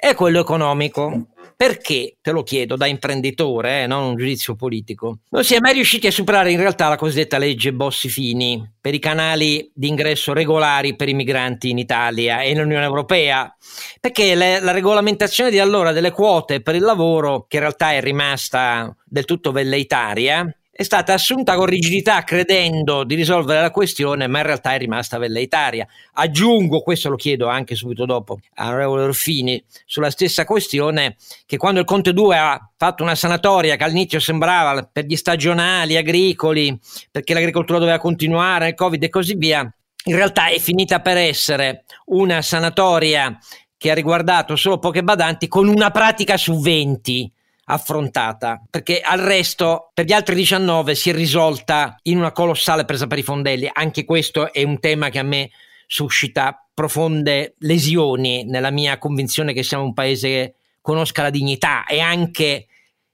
è 0.00 0.14
quello 0.14 0.40
economico. 0.40 1.26
Perché, 1.60 2.16
te 2.22 2.30
lo 2.30 2.42
chiedo 2.42 2.74
da 2.74 2.86
imprenditore, 2.86 3.82
eh, 3.82 3.86
non 3.86 4.02
un 4.02 4.16
giudizio 4.16 4.54
politico, 4.54 5.18
non 5.28 5.44
si 5.44 5.54
è 5.54 5.60
mai 5.60 5.74
riusciti 5.74 6.06
a 6.06 6.10
superare 6.10 6.50
in 6.50 6.58
realtà 6.58 6.88
la 6.88 6.96
cosiddetta 6.96 7.36
legge 7.36 7.74
Bossi-Fini 7.74 8.76
per 8.80 8.94
i 8.94 8.98
canali 8.98 9.70
di 9.74 9.88
ingresso 9.88 10.32
regolari 10.32 10.96
per 10.96 11.10
i 11.10 11.12
migranti 11.12 11.68
in 11.68 11.76
Italia 11.76 12.40
e 12.40 12.54
nell'Unione 12.54 12.86
Europea? 12.86 13.54
Perché 14.00 14.34
le, 14.34 14.60
la 14.60 14.72
regolamentazione 14.72 15.50
di 15.50 15.58
allora 15.58 15.92
delle 15.92 16.12
quote 16.12 16.62
per 16.62 16.76
il 16.76 16.82
lavoro, 16.82 17.44
che 17.46 17.56
in 17.56 17.62
realtà 17.62 17.92
è 17.92 18.00
rimasta 18.00 18.96
del 19.04 19.26
tutto 19.26 19.52
velleitaria, 19.52 20.50
è 20.80 20.82
stata 20.82 21.12
assunta 21.12 21.56
con 21.56 21.66
rigidità 21.66 22.22
credendo 22.22 23.04
di 23.04 23.14
risolvere 23.14 23.60
la 23.60 23.70
questione, 23.70 24.26
ma 24.28 24.38
in 24.38 24.46
realtà 24.46 24.72
è 24.72 24.78
rimasta 24.78 25.18
velleitaria. 25.18 25.86
Aggiungo, 26.14 26.80
questo 26.80 27.10
lo 27.10 27.16
chiedo 27.16 27.48
anche 27.48 27.74
subito 27.74 28.06
dopo 28.06 28.38
a 28.54 28.68
onorevole 28.68 29.02
Orfini, 29.02 29.62
sulla 29.84 30.08
stessa 30.08 30.46
questione, 30.46 31.16
che 31.44 31.58
quando 31.58 31.80
il 31.80 31.84
Conte 31.84 32.14
2 32.14 32.34
ha 32.34 32.70
fatto 32.78 33.02
una 33.02 33.14
sanatoria 33.14 33.76
che 33.76 33.84
all'inizio 33.84 34.20
sembrava 34.20 34.88
per 34.90 35.04
gli 35.04 35.16
stagionali, 35.16 35.98
agricoli, 35.98 36.80
perché 37.10 37.34
l'agricoltura 37.34 37.78
doveva 37.78 37.98
continuare, 37.98 38.68
il 38.68 38.74
Covid 38.74 39.02
e 39.02 39.10
così 39.10 39.34
via, 39.34 39.60
in 40.04 40.16
realtà 40.16 40.46
è 40.46 40.58
finita 40.58 41.00
per 41.00 41.18
essere 41.18 41.84
una 42.06 42.40
sanatoria 42.40 43.38
che 43.76 43.90
ha 43.90 43.94
riguardato 43.94 44.56
solo 44.56 44.78
poche 44.78 45.02
badanti 45.02 45.46
con 45.46 45.68
una 45.68 45.90
pratica 45.90 46.38
su 46.38 46.58
20 46.58 47.30
affrontata, 47.70 48.62
perché 48.68 49.00
al 49.00 49.20
resto 49.20 49.90
per 49.94 50.04
gli 50.04 50.12
altri 50.12 50.34
19 50.34 50.94
si 50.94 51.10
è 51.10 51.12
risolta 51.12 51.96
in 52.02 52.18
una 52.18 52.32
colossale 52.32 52.84
presa 52.84 53.06
per 53.06 53.18
i 53.18 53.22
fondelli. 53.22 53.70
Anche 53.72 54.04
questo 54.04 54.52
è 54.52 54.62
un 54.62 54.78
tema 54.80 55.08
che 55.08 55.18
a 55.18 55.24
me 55.24 55.50
suscita 55.86 56.66
profonde 56.72 57.54
lesioni 57.58 58.44
nella 58.44 58.70
mia 58.70 58.98
convinzione 58.98 59.52
che 59.52 59.62
siamo 59.62 59.84
un 59.84 59.92
paese 59.92 60.28
che 60.28 60.54
conosca 60.80 61.22
la 61.22 61.30
dignità 61.30 61.84
e 61.84 62.00
anche 62.00 62.66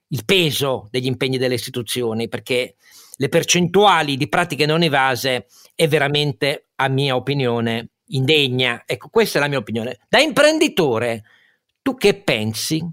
il 0.09 0.25
peso 0.25 0.89
degli 0.91 1.07
impegni 1.07 1.39
delle 1.39 1.55
istituzioni, 1.55 2.29
perché 2.29 2.77
le 3.17 3.29
percentuali 3.29 4.17
di 4.17 4.29
pratiche 4.29 4.67
non 4.67 4.83
evase 4.83 5.47
è 5.75 5.89
veramente, 5.89 6.69
a 6.77 6.89
mia 6.89 7.17
opinione, 7.17 7.89
indegna. 8.09 8.83
Ecco, 8.87 9.09
questa 9.09 9.39
è 9.39 9.41
la 9.41 9.49
mia 9.49 9.59
opinione. 9.59 9.99
Da 10.09 10.21
imprenditore, 10.21 11.25
tu 11.83 11.95
che 11.95 12.15
pensi? 12.15 12.85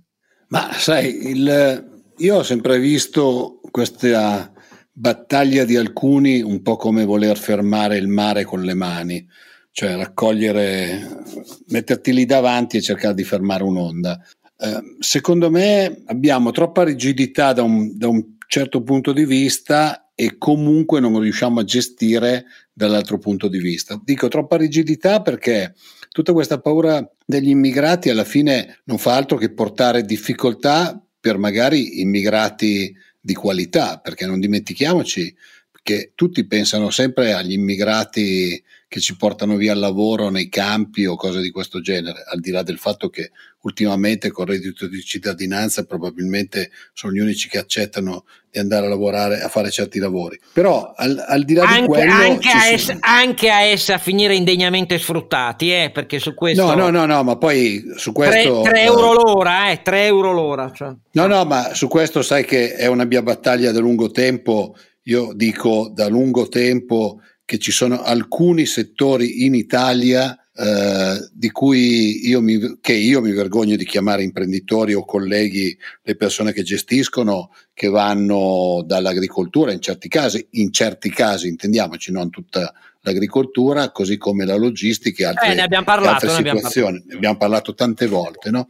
Ma 0.53 0.71
sai, 0.71 1.29
il, 1.29 2.03
io 2.17 2.35
ho 2.35 2.43
sempre 2.43 2.77
visto 2.77 3.59
questa 3.71 4.53
battaglia 4.91 5.65
di 5.65 5.75
alcuni 5.75 6.43
un 6.43 6.61
po' 6.61 6.75
come 6.75 7.05
voler 7.05 7.39
fermare 7.39 7.97
il 7.97 8.07
mare 8.07 8.43
con 8.43 8.61
le 8.61 8.75
mani, 8.75 9.27
cioè 9.71 9.95
raccogliere, 9.95 11.23
metterti 11.69 12.13
lì 12.13 12.25
davanti 12.25 12.77
e 12.77 12.81
cercare 12.81 13.15
di 13.15 13.23
fermare 13.23 13.63
un'onda. 13.63 14.21
Eh, 14.55 14.79
secondo 14.99 15.49
me 15.49 16.03
abbiamo 16.05 16.51
troppa 16.51 16.83
rigidità 16.83 17.51
da 17.51 17.63
un, 17.63 17.97
da 17.97 18.09
un 18.09 18.23
certo 18.47 18.83
punto 18.83 19.11
di 19.11 19.25
vista 19.25 20.11
e 20.13 20.37
comunque 20.37 20.99
non 20.99 21.19
riusciamo 21.19 21.61
a 21.61 21.63
gestire 21.63 22.45
dall'altro 22.71 23.17
punto 23.17 23.47
di 23.47 23.57
vista. 23.57 23.99
Dico 24.05 24.27
troppa 24.27 24.57
rigidità 24.57 25.19
perché 25.23 25.73
tutta 26.13 26.31
questa 26.31 26.61
paura 26.61 27.05
degli 27.25 27.49
immigrati 27.49 28.11
alla 28.11 28.23
fine 28.23 28.81
non 28.83 28.99
fa 28.99 29.15
altro 29.15 29.35
che 29.35 29.51
portare 29.51 30.03
difficoltà 30.03 31.03
per 31.19 31.39
magari 31.39 32.01
immigrati 32.01 32.95
di 33.19 33.33
qualità, 33.33 33.97
perché 33.97 34.27
non 34.27 34.39
dimentichiamoci 34.39 35.35
che 35.81 36.11
tutti 36.13 36.45
pensano 36.45 36.91
sempre 36.91 37.33
agli 37.33 37.53
immigrati 37.53 38.63
che 38.93 38.99
ci 38.99 39.17
portano 39.17 39.55
via 39.55 39.73
il 39.73 39.79
lavoro 39.79 40.29
nei 40.29 40.49
campi 40.49 41.07
o 41.07 41.15
cose 41.15 41.41
di 41.41 41.49
questo 41.49 41.81
genere, 41.81 42.25
al 42.31 42.39
di 42.39 42.51
là 42.51 42.61
del 42.61 42.77
fatto 42.77 43.09
che 43.09 43.31
ultimamente 43.61 44.29
con 44.29 44.45
il 44.45 44.51
reddito 44.51 44.85
di 44.85 45.01
cittadinanza 45.01 45.83
probabilmente 45.85 46.69
sono 46.93 47.11
gli 47.11 47.17
unici 47.17 47.49
che 47.49 47.57
accettano 47.57 48.25
di 48.51 48.59
andare 48.59 48.85
a 48.85 48.89
lavorare, 48.89 49.41
a 49.41 49.47
fare 49.47 49.71
certi 49.71 49.97
lavori. 49.97 50.39
Però 50.53 50.93
al, 50.95 51.25
al 51.27 51.43
di 51.43 51.55
là 51.55 51.63
anche, 51.63 51.81
di 51.81 51.87
quello... 51.87 52.13
Anche 52.13 52.49
a, 52.49 52.69
es, 52.69 52.95
anche 52.99 53.49
a, 53.49 53.61
essa 53.61 53.97
finire 53.97 54.35
indegnamente 54.35 54.99
sfruttati, 54.99 55.73
eh, 55.73 55.89
perché 55.91 56.19
su 56.19 56.35
questo... 56.35 56.63
No, 56.63 56.75
no, 56.75 56.91
no, 56.91 57.07
no, 57.07 57.23
ma 57.23 57.35
poi 57.35 57.83
su 57.95 58.11
questo... 58.11 58.61
3, 58.61 58.73
3 58.73 58.81
euro 58.83 59.13
l'ora, 59.13 59.71
eh, 59.71 59.81
3 59.81 60.05
euro 60.05 60.31
l'ora. 60.31 60.71
Cioè. 60.71 60.93
No, 61.13 61.25
no, 61.25 61.43
ma 61.45 61.73
su 61.73 61.87
questo 61.87 62.21
sai 62.21 62.45
che 62.45 62.75
è 62.75 62.85
una 62.85 63.05
mia 63.05 63.23
battaglia 63.23 63.71
da 63.71 63.79
lungo 63.79 64.11
tempo. 64.11 64.75
Io 65.05 65.33
dico 65.33 65.89
da 65.91 66.07
lungo 66.07 66.47
tempo 66.47 67.19
che 67.53 67.59
ci 67.59 67.71
sono 67.71 68.01
alcuni 68.01 68.65
settori 68.65 69.45
in 69.45 69.53
Italia 69.53 70.35
eh, 70.55 71.29
di 71.31 71.51
cui 71.51 72.27
io 72.27 72.41
mi, 72.41 72.79
che 72.81 72.93
io 72.93 73.21
mi 73.21 73.31
vergogno 73.31 73.75
di 73.75 73.85
chiamare 73.85 74.23
imprenditori 74.23 74.95
o 74.95 75.05
colleghi 75.05 75.77
le 76.01 76.15
persone 76.15 76.51
che 76.51 76.63
gestiscono, 76.63 77.51
che 77.75 77.89
vanno 77.89 78.81
dall'agricoltura 78.83 79.71
in 79.71 79.81
certi 79.81 80.07
casi, 80.07 80.43
in 80.53 80.71
certi 80.71 81.11
casi 81.11 81.47
intendiamoci, 81.47 82.11
non 82.11 82.31
tutta 82.31 82.73
l'agricoltura, 83.01 83.91
così 83.91 84.17
come 84.17 84.45
la 84.45 84.55
logistica 84.55 85.21
e 85.21 85.27
altre, 85.27 85.51
eh, 85.51 85.53
ne 85.53 85.61
abbiamo 85.61 85.85
parlato, 85.85 86.25
altre 86.25 86.43
situazioni. 86.43 87.03
Ne 87.05 87.13
abbiamo 87.13 87.13
parlato. 87.13 87.17
abbiamo 87.17 87.37
parlato 87.37 87.73
tante 87.75 88.07
volte, 88.07 88.49
no? 88.49 88.67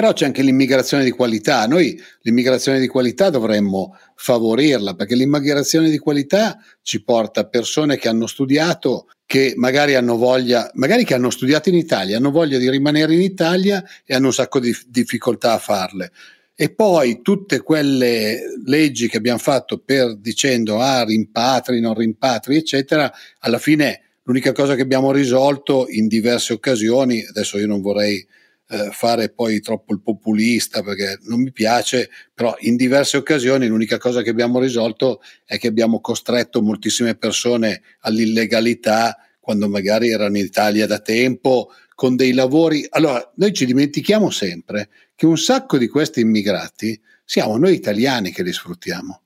Però 0.00 0.14
c'è 0.14 0.24
anche 0.24 0.40
l'immigrazione 0.40 1.04
di 1.04 1.10
qualità. 1.10 1.66
Noi 1.66 2.00
l'immigrazione 2.22 2.80
di 2.80 2.86
qualità 2.86 3.28
dovremmo 3.28 3.98
favorirla 4.14 4.94
perché 4.94 5.14
l'immigrazione 5.14 5.90
di 5.90 5.98
qualità 5.98 6.56
ci 6.80 7.04
porta 7.04 7.44
persone 7.44 7.98
che 7.98 8.08
hanno 8.08 8.26
studiato, 8.26 9.08
che 9.26 9.52
magari 9.56 9.96
hanno 9.96 10.16
voglia, 10.16 10.70
magari 10.76 11.04
che 11.04 11.12
hanno 11.12 11.28
studiato 11.28 11.68
in 11.68 11.74
Italia, 11.74 12.16
hanno 12.16 12.30
voglia 12.30 12.56
di 12.56 12.70
rimanere 12.70 13.12
in 13.12 13.20
Italia 13.20 13.84
e 14.06 14.14
hanno 14.14 14.28
un 14.28 14.32
sacco 14.32 14.58
di 14.58 14.74
difficoltà 14.86 15.52
a 15.52 15.58
farle. 15.58 16.12
E 16.54 16.72
poi 16.72 17.20
tutte 17.20 17.60
quelle 17.60 18.40
leggi 18.64 19.06
che 19.06 19.18
abbiamo 19.18 19.38
fatto 19.38 19.82
per 19.84 20.16
dicendo 20.16 20.80
ah 20.80 21.04
rimpatri, 21.04 21.78
non 21.78 21.92
rimpatri, 21.92 22.56
eccetera, 22.56 23.12
alla 23.40 23.58
fine 23.58 24.00
l'unica 24.22 24.52
cosa 24.52 24.74
che 24.76 24.80
abbiamo 24.80 25.12
risolto 25.12 25.88
in 25.90 26.06
diverse 26.06 26.54
occasioni, 26.54 27.22
adesso 27.22 27.58
io 27.58 27.66
non 27.66 27.82
vorrei 27.82 28.26
eh, 28.72 28.90
fare 28.92 29.30
poi 29.30 29.60
troppo 29.60 29.92
il 29.92 30.00
populista 30.00 30.82
perché 30.82 31.18
non 31.22 31.42
mi 31.42 31.50
piace, 31.50 32.08
però 32.32 32.54
in 32.60 32.76
diverse 32.76 33.16
occasioni 33.16 33.66
l'unica 33.66 33.98
cosa 33.98 34.22
che 34.22 34.30
abbiamo 34.30 34.60
risolto 34.60 35.20
è 35.44 35.58
che 35.58 35.66
abbiamo 35.66 36.00
costretto 36.00 36.62
moltissime 36.62 37.16
persone 37.16 37.82
all'illegalità 38.00 39.16
quando 39.40 39.68
magari 39.68 40.10
erano 40.10 40.36
in 40.36 40.44
Italia 40.44 40.86
da 40.86 41.00
tempo 41.00 41.72
con 41.96 42.14
dei 42.14 42.32
lavori. 42.32 42.86
Allora, 42.90 43.28
noi 43.36 43.52
ci 43.52 43.66
dimentichiamo 43.66 44.30
sempre 44.30 44.88
che 45.16 45.26
un 45.26 45.36
sacco 45.36 45.76
di 45.76 45.88
questi 45.88 46.20
immigrati 46.20 46.98
siamo 47.24 47.56
noi 47.56 47.74
italiani 47.74 48.30
che 48.30 48.44
li 48.44 48.52
sfruttiamo. 48.52 49.22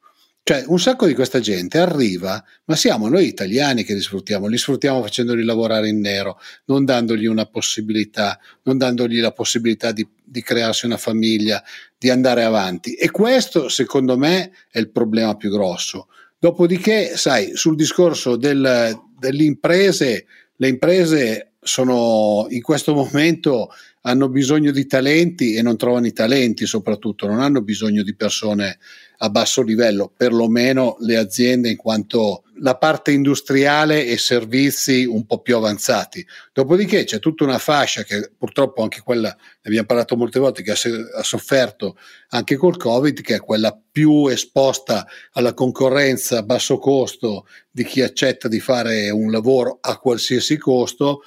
Cioè, 0.46 0.62
un 0.66 0.78
sacco 0.78 1.06
di 1.06 1.14
questa 1.14 1.40
gente 1.40 1.78
arriva, 1.78 2.44
ma 2.66 2.76
siamo 2.76 3.08
noi 3.08 3.26
italiani 3.26 3.82
che 3.82 3.94
li 3.94 4.02
sfruttiamo, 4.02 4.46
li 4.46 4.58
sfruttiamo 4.58 5.00
facendoli 5.00 5.42
lavorare 5.42 5.88
in 5.88 6.00
nero, 6.00 6.38
non 6.66 6.84
dandogli 6.84 7.24
una 7.24 7.46
possibilità, 7.46 8.38
non 8.64 8.76
dandogli 8.76 9.20
la 9.20 9.32
possibilità 9.32 9.90
di, 9.90 10.06
di 10.22 10.42
crearsi 10.42 10.84
una 10.84 10.98
famiglia, 10.98 11.64
di 11.96 12.10
andare 12.10 12.44
avanti. 12.44 12.92
E 12.92 13.10
questo, 13.10 13.70
secondo 13.70 14.18
me, 14.18 14.52
è 14.70 14.78
il 14.78 14.90
problema 14.90 15.34
più 15.34 15.48
grosso. 15.48 16.08
Dopodiché, 16.38 17.16
sai, 17.16 17.56
sul 17.56 17.74
discorso 17.74 18.36
del, 18.36 19.00
delle 19.18 19.44
imprese, 19.44 20.26
le 20.56 20.68
imprese 20.68 21.52
sono 21.58 22.48
in 22.50 22.60
questo 22.60 22.92
momento 22.92 23.70
hanno 24.06 24.28
bisogno 24.28 24.70
di 24.70 24.86
talenti 24.86 25.54
e 25.54 25.62
non 25.62 25.76
trovano 25.76 26.06
i 26.06 26.12
talenti 26.12 26.66
soprattutto, 26.66 27.26
non 27.26 27.40
hanno 27.40 27.62
bisogno 27.62 28.02
di 28.02 28.14
persone 28.14 28.78
a 29.18 29.30
basso 29.30 29.62
livello, 29.62 30.12
perlomeno 30.14 30.96
le 31.00 31.16
aziende 31.16 31.70
in 31.70 31.76
quanto 31.76 32.42
la 32.58 32.76
parte 32.76 33.10
industriale 33.10 34.06
e 34.06 34.18
servizi 34.18 35.04
un 35.04 35.24
po' 35.24 35.40
più 35.40 35.56
avanzati. 35.56 36.24
Dopodiché 36.52 37.04
c'è 37.04 37.18
tutta 37.18 37.44
una 37.44 37.58
fascia 37.58 38.02
che 38.02 38.30
purtroppo 38.36 38.82
anche 38.82 39.00
quella, 39.00 39.28
ne 39.28 39.60
abbiamo 39.62 39.86
parlato 39.86 40.16
molte 40.16 40.38
volte, 40.38 40.62
che 40.62 40.72
ha, 40.72 41.22
sofferto 41.22 41.96
anche 42.28 42.56
col 42.56 42.76
Covid, 42.76 43.20
che 43.22 43.36
è 43.36 43.40
quella 43.40 43.78
più 43.90 44.26
esposta 44.26 45.06
alla 45.32 45.54
concorrenza 45.54 46.38
a 46.38 46.42
basso 46.42 46.78
costo 46.78 47.46
di 47.70 47.84
chi 47.84 48.02
accetta 48.02 48.48
di 48.48 48.60
fare 48.60 49.08
un 49.10 49.30
lavoro 49.30 49.78
a 49.80 49.98
qualsiasi 49.98 50.58
costo 50.58 51.22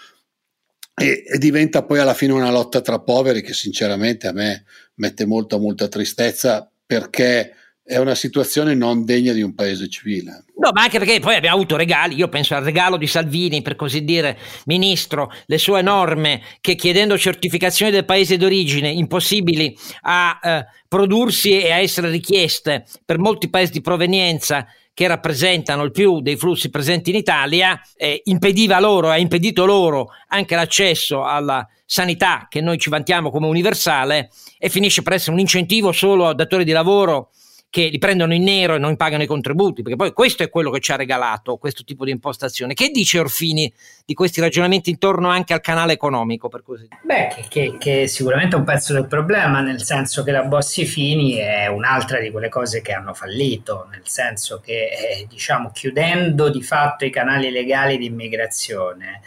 e, 0.99 1.23
e, 1.27 1.37
diventa 1.37 1.83
poi 1.83 1.99
alla 1.99 2.15
fine 2.15 2.33
una 2.33 2.49
lotta 2.49 2.81
tra 2.81 2.99
poveri 2.99 3.43
che 3.43 3.53
sinceramente 3.53 4.25
a 4.25 4.31
me 4.31 4.63
mette 4.95 5.27
molta 5.27 5.59
molta 5.59 5.87
tristezza 5.87 6.67
perché 6.85 7.53
è 7.83 7.97
una 7.97 8.15
situazione 8.15 8.73
non 8.73 9.05
degna 9.05 9.31
di 9.31 9.41
un 9.41 9.53
paese 9.53 9.87
civile. 9.87 10.43
No, 10.57 10.71
ma 10.73 10.81
anche 10.81 10.97
perché 10.97 11.19
poi 11.19 11.35
abbiamo 11.35 11.55
avuto 11.55 11.77
regali, 11.77 12.15
io 12.15 12.27
penso 12.27 12.55
al 12.55 12.63
regalo 12.63 12.97
di 12.97 13.07
Salvini, 13.07 13.61
per 13.61 13.75
così 13.75 14.03
dire, 14.03 14.37
ministro, 14.65 15.31
le 15.45 15.57
sue 15.57 15.81
norme 15.81 16.41
che 16.59 16.75
chiedendo 16.75 17.17
certificazioni 17.17 17.91
del 17.91 18.03
paese 18.03 18.35
d'origine 18.35 18.89
impossibili 18.89 19.77
a 20.01 20.39
eh, 20.41 20.65
prodursi 20.87 21.61
e 21.61 21.71
a 21.71 21.77
essere 21.77 22.09
richieste 22.09 22.85
per 23.05 23.19
molti 23.19 23.49
paesi 23.49 23.71
di 23.71 23.81
provenienza 23.81 24.67
che 24.97 25.05
rappresentano 25.05 25.83
il 25.83 25.91
più 25.91 26.21
dei 26.21 26.37
flussi 26.37 26.71
presenti 26.71 27.11
in 27.11 27.17
Italia, 27.17 27.79
eh, 27.95 28.19
impediva 28.23 28.79
loro, 28.79 29.11
ha 29.11 29.17
impedito 29.19 29.63
loro 29.63 30.07
anche 30.29 30.55
l'accesso 30.55 31.23
alla 31.23 31.67
sanità 31.85 32.47
che 32.49 32.61
noi 32.61 32.79
ci 32.79 32.89
vantiamo 32.89 33.29
come 33.29 33.45
universale 33.45 34.31
e 34.57 34.69
finisce 34.69 35.03
per 35.03 35.13
essere 35.13 35.33
un 35.33 35.39
incentivo 35.39 35.91
solo 35.91 36.27
a 36.27 36.33
datori 36.33 36.63
di 36.63 36.71
lavoro 36.71 37.29
che 37.77 37.89
li 37.89 37.99
prendono 37.99 38.33
in 38.33 38.41
nero 38.41 38.73
e 38.73 38.79
non 38.79 38.95
pagano 38.95 39.21
i 39.21 39.27
contributi, 39.27 39.83
perché 39.83 39.95
poi 39.95 40.11
questo 40.11 40.41
è 40.41 40.49
quello 40.49 40.71
che 40.71 40.79
ci 40.79 40.91
ha 40.91 40.95
regalato 40.95 41.57
questo 41.57 41.83
tipo 41.83 42.05
di 42.05 42.09
impostazione. 42.09 42.73
Che 42.73 42.89
dice 42.89 43.19
Orfini 43.19 43.71
di 44.03 44.15
questi 44.15 44.41
ragionamenti 44.41 44.89
intorno 44.89 45.29
anche 45.29 45.53
al 45.53 45.61
canale 45.61 45.93
economico, 45.93 46.49
per 46.49 46.63
così 46.63 46.87
dire? 46.87 47.01
Beh, 47.03 47.35
che, 47.35 47.45
che, 47.47 47.77
che 47.77 48.07
sicuramente 48.07 48.55
è 48.55 48.59
un 48.59 48.65
pezzo 48.65 48.93
del 48.93 49.05
problema, 49.05 49.61
nel 49.61 49.83
senso 49.83 50.23
che 50.23 50.31
la 50.31 50.41
Bossi 50.41 50.85
Fini 50.85 51.35
è 51.35 51.67
un'altra 51.67 52.19
di 52.19 52.31
quelle 52.31 52.49
cose 52.49 52.81
che 52.81 52.93
hanno 52.93 53.13
fallito, 53.13 53.87
nel 53.91 54.07
senso 54.07 54.59
che, 54.59 54.89
eh, 54.89 55.27
diciamo, 55.29 55.69
chiudendo 55.71 56.49
di 56.49 56.63
fatto 56.63 57.05
i 57.05 57.11
canali 57.11 57.51
legali 57.51 57.99
di 57.99 58.05
immigrazione, 58.05 59.21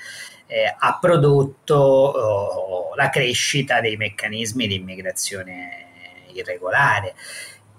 eh, 0.49 0.75
ha 0.77 0.99
prodotto 1.01 1.77
oh, 1.77 2.95
la 2.97 3.11
crescita 3.11 3.81
dei 3.81 3.97
meccanismi 3.97 4.67
di 4.67 4.75
immigrazione 4.75 5.85
irregolare 6.33 7.15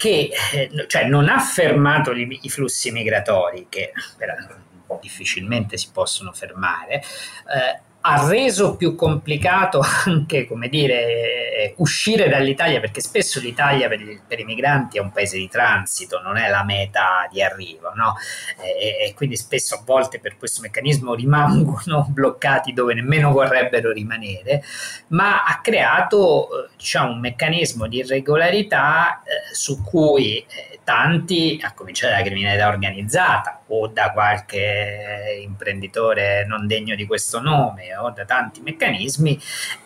che 0.02 0.32
eh, 0.54 0.88
cioè, 0.88 1.06
non 1.06 1.30
ha 1.30 1.40
fermato 1.40 2.12
i, 2.12 2.40
i 2.42 2.50
flussi 2.50 2.90
migratori, 2.90 3.68
che 3.70 3.92
per, 4.18 4.60
difficilmente 5.00 5.78
si 5.78 5.90
possono 5.94 6.32
fermare, 6.32 6.96
eh, 6.96 7.80
ha 8.02 8.28
reso 8.28 8.76
più 8.76 8.96
complicato 8.96 9.82
anche, 10.06 10.48
come 10.48 10.68
dire, 10.70 11.74
uscire 11.78 12.30
dall'Italia, 12.30 12.80
perché 12.80 13.02
spesso 13.02 13.40
l'Italia 13.40 13.88
per, 13.88 14.02
il, 14.02 14.22
per, 14.28 14.40
i 14.40 14.44
migranti 14.44 14.98
è 14.98 15.02
un 15.02 15.12
paese 15.12 15.38
di 15.38 15.48
transito, 15.48 16.20
non 16.22 16.38
è 16.38 16.50
la 16.50 16.64
meta 16.64 17.28
di 17.32 17.42
arrivo, 17.42 17.94
no? 17.94 18.16
E, 18.58 19.08
e, 19.08 19.14
quindi 19.14 19.36
spesso 19.38 19.76
a 19.76 19.82
volte 19.86 20.20
per 20.20 20.38
questo 20.38 20.62
meccanismo 20.62 21.14
rimangono 21.14 22.08
bloccati 22.10 22.74
dove 22.74 22.94
nemmeno 22.94 23.32
vorrebbero 23.32 23.92
rimanere, 23.92 24.64
ma 25.08 25.44
ha 25.44 25.60
creato, 25.62 26.70
diciamo, 26.76 27.12
un 27.12 27.20
meccanismo 27.20 27.88
di 27.88 27.98
irregolarità 27.98 29.22
eh, 29.22 29.54
su 29.54 29.84
cui 29.84 30.38
eh, 30.38 30.80
tanti, 30.84 31.60
a 31.62 31.74
cominciare 31.74 32.14
dalla 32.14 32.26
criminalità 32.26 32.68
organizzata 32.68 33.62
o 33.68 33.88
da 33.88 34.12
qualche 34.12 35.40
imprenditore 35.44 36.46
non 36.46 36.68
degno 36.68 36.96
di 36.96 37.06
questo 37.06 37.40
nome 37.40 37.91
o 37.96 38.12
da 38.12 38.26
tanti 38.26 38.62
meccanismi, 38.62 39.40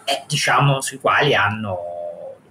eh, 0.06 0.24
diciamo, 0.28 0.82
sui 0.82 1.00
quali 1.00 1.36
hanno 1.36 1.95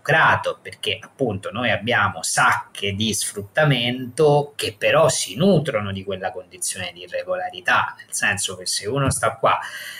lucrato 0.05 0.59
perché 0.61 0.99
appunto 1.01 1.51
noi 1.51 1.71
abbiamo 1.71 2.23
sacche 2.23 2.93
di 2.93 3.15
sfruttamento 3.15 4.53
che 4.55 4.77
però 4.77 5.09
si 5.09 5.35
nutrono 5.35 5.93
di 5.93 6.05
quella 6.05 6.31
condizione 6.31 6.91
di 6.93 7.05
irregolarità, 7.05 7.95
nel 7.97 8.09
senso 8.11 8.55
che 8.55 8.67
se 8.67 8.87
uno 8.87 9.11
sta 9.11 9.37
qua 9.37 9.59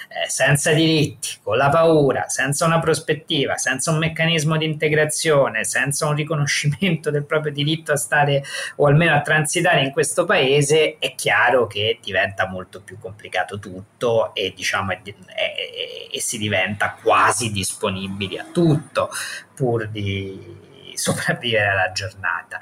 eh, 0.09 0.29
senza 0.29 0.73
diritti, 0.73 1.39
con 1.43 1.57
la 1.57 1.71
paura, 1.71 2.29
senza 2.29 2.67
una 2.67 2.79
prospettiva, 2.81 3.57
senza 3.57 3.91
un 3.91 3.99
meccanismo 3.99 4.59
di 4.59 4.67
integrazione, 4.67 5.65
senza 5.65 6.07
un 6.07 6.15
riconoscimento 6.15 7.11
del 7.11 7.25
proprio 7.25 7.53
diritto 7.53 7.93
a 7.93 7.97
stare 7.97 8.45
o 8.77 8.87
almeno 8.87 9.15
a 9.15 9.23
transitare 9.23 9.81
in 9.81 9.91
questo 9.91 10.27
paese, 10.27 10.99
è 10.99 11.15
chiaro 11.15 11.67
che 11.67 11.99
diventa 12.03 12.47
molto 12.47 12.83
più 12.83 12.99
complicato 12.99 13.59
tutto 13.59 14.35
e 14.35 14.53
diciamo 14.55 14.93
e, 14.93 15.03
e, 15.05 16.09
e 16.13 16.21
si 16.21 16.37
diventa 16.37 16.97
quasi 17.03 17.51
disponibili 17.51 18.37
a 18.39 18.45
tutto 18.53 19.09
pur 19.55 19.89
di 19.89 20.93
sopravvivere 20.95 21.67
alla 21.67 21.93
giornata. 21.93 22.59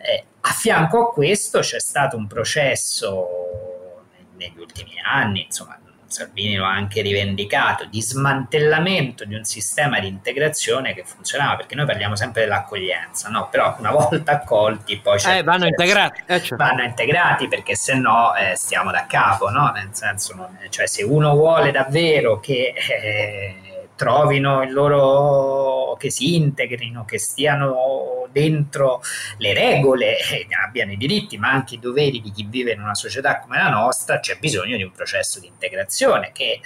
Eh, 0.00 0.24
a 0.40 0.50
fianco 0.50 1.08
a 1.08 1.12
questo 1.12 1.60
c'è 1.60 1.80
stato 1.80 2.16
un 2.16 2.26
processo 2.26 4.04
negli 4.36 4.58
ultimi 4.58 4.94
anni, 5.02 5.44
insomma, 5.44 5.78
Salvini 6.10 6.56
lo 6.56 6.64
ha 6.64 6.72
anche 6.72 7.02
rivendicato, 7.02 7.84
di 7.84 8.02
smantellamento 8.02 9.24
di 9.24 9.34
un 9.34 9.44
sistema 9.44 10.00
di 10.00 10.08
integrazione 10.08 10.92
che 10.92 11.04
funzionava, 11.04 11.56
perché 11.56 11.74
noi 11.74 11.86
parliamo 11.86 12.16
sempre 12.16 12.42
dell'accoglienza, 12.42 13.28
no? 13.28 13.48
però 13.48 13.76
una 13.78 13.92
volta 13.92 14.32
accolti 14.32 14.98
poi 14.98 15.20
eh, 15.26 15.42
vanno 15.42 15.66
integrati. 15.66 16.22
Eh, 16.26 16.42
cioè. 16.42 16.58
Vanno 16.58 16.82
integrati 16.82 17.48
perché 17.48 17.76
se 17.76 17.94
no 17.94 18.34
eh, 18.34 18.56
stiamo 18.56 18.90
da 18.90 19.06
capo, 19.06 19.50
no? 19.50 19.70
nel 19.70 19.90
senso, 19.92 20.34
non, 20.34 20.58
cioè 20.68 20.86
se 20.86 21.04
uno 21.04 21.34
vuole 21.34 21.70
davvero 21.70 22.40
che 22.40 22.74
eh, 22.74 23.69
trovino 24.00 24.62
il 24.62 24.72
loro, 24.72 25.94
che 25.98 26.10
si 26.10 26.34
integrino, 26.36 27.04
che 27.04 27.18
stiano 27.18 28.26
dentro 28.32 29.02
le 29.36 29.52
regole, 29.52 30.16
eh, 30.16 30.46
abbiano 30.64 30.92
i 30.92 30.96
diritti 30.96 31.36
ma 31.36 31.50
anche 31.50 31.74
i 31.74 31.78
doveri 31.78 32.22
di 32.22 32.30
chi 32.30 32.46
vive 32.48 32.72
in 32.72 32.80
una 32.80 32.94
società 32.94 33.40
come 33.40 33.58
la 33.58 33.68
nostra, 33.68 34.18
c'è 34.18 34.38
bisogno 34.38 34.78
di 34.78 34.82
un 34.84 34.92
processo 34.92 35.38
di 35.38 35.48
integrazione 35.48 36.30
che 36.32 36.60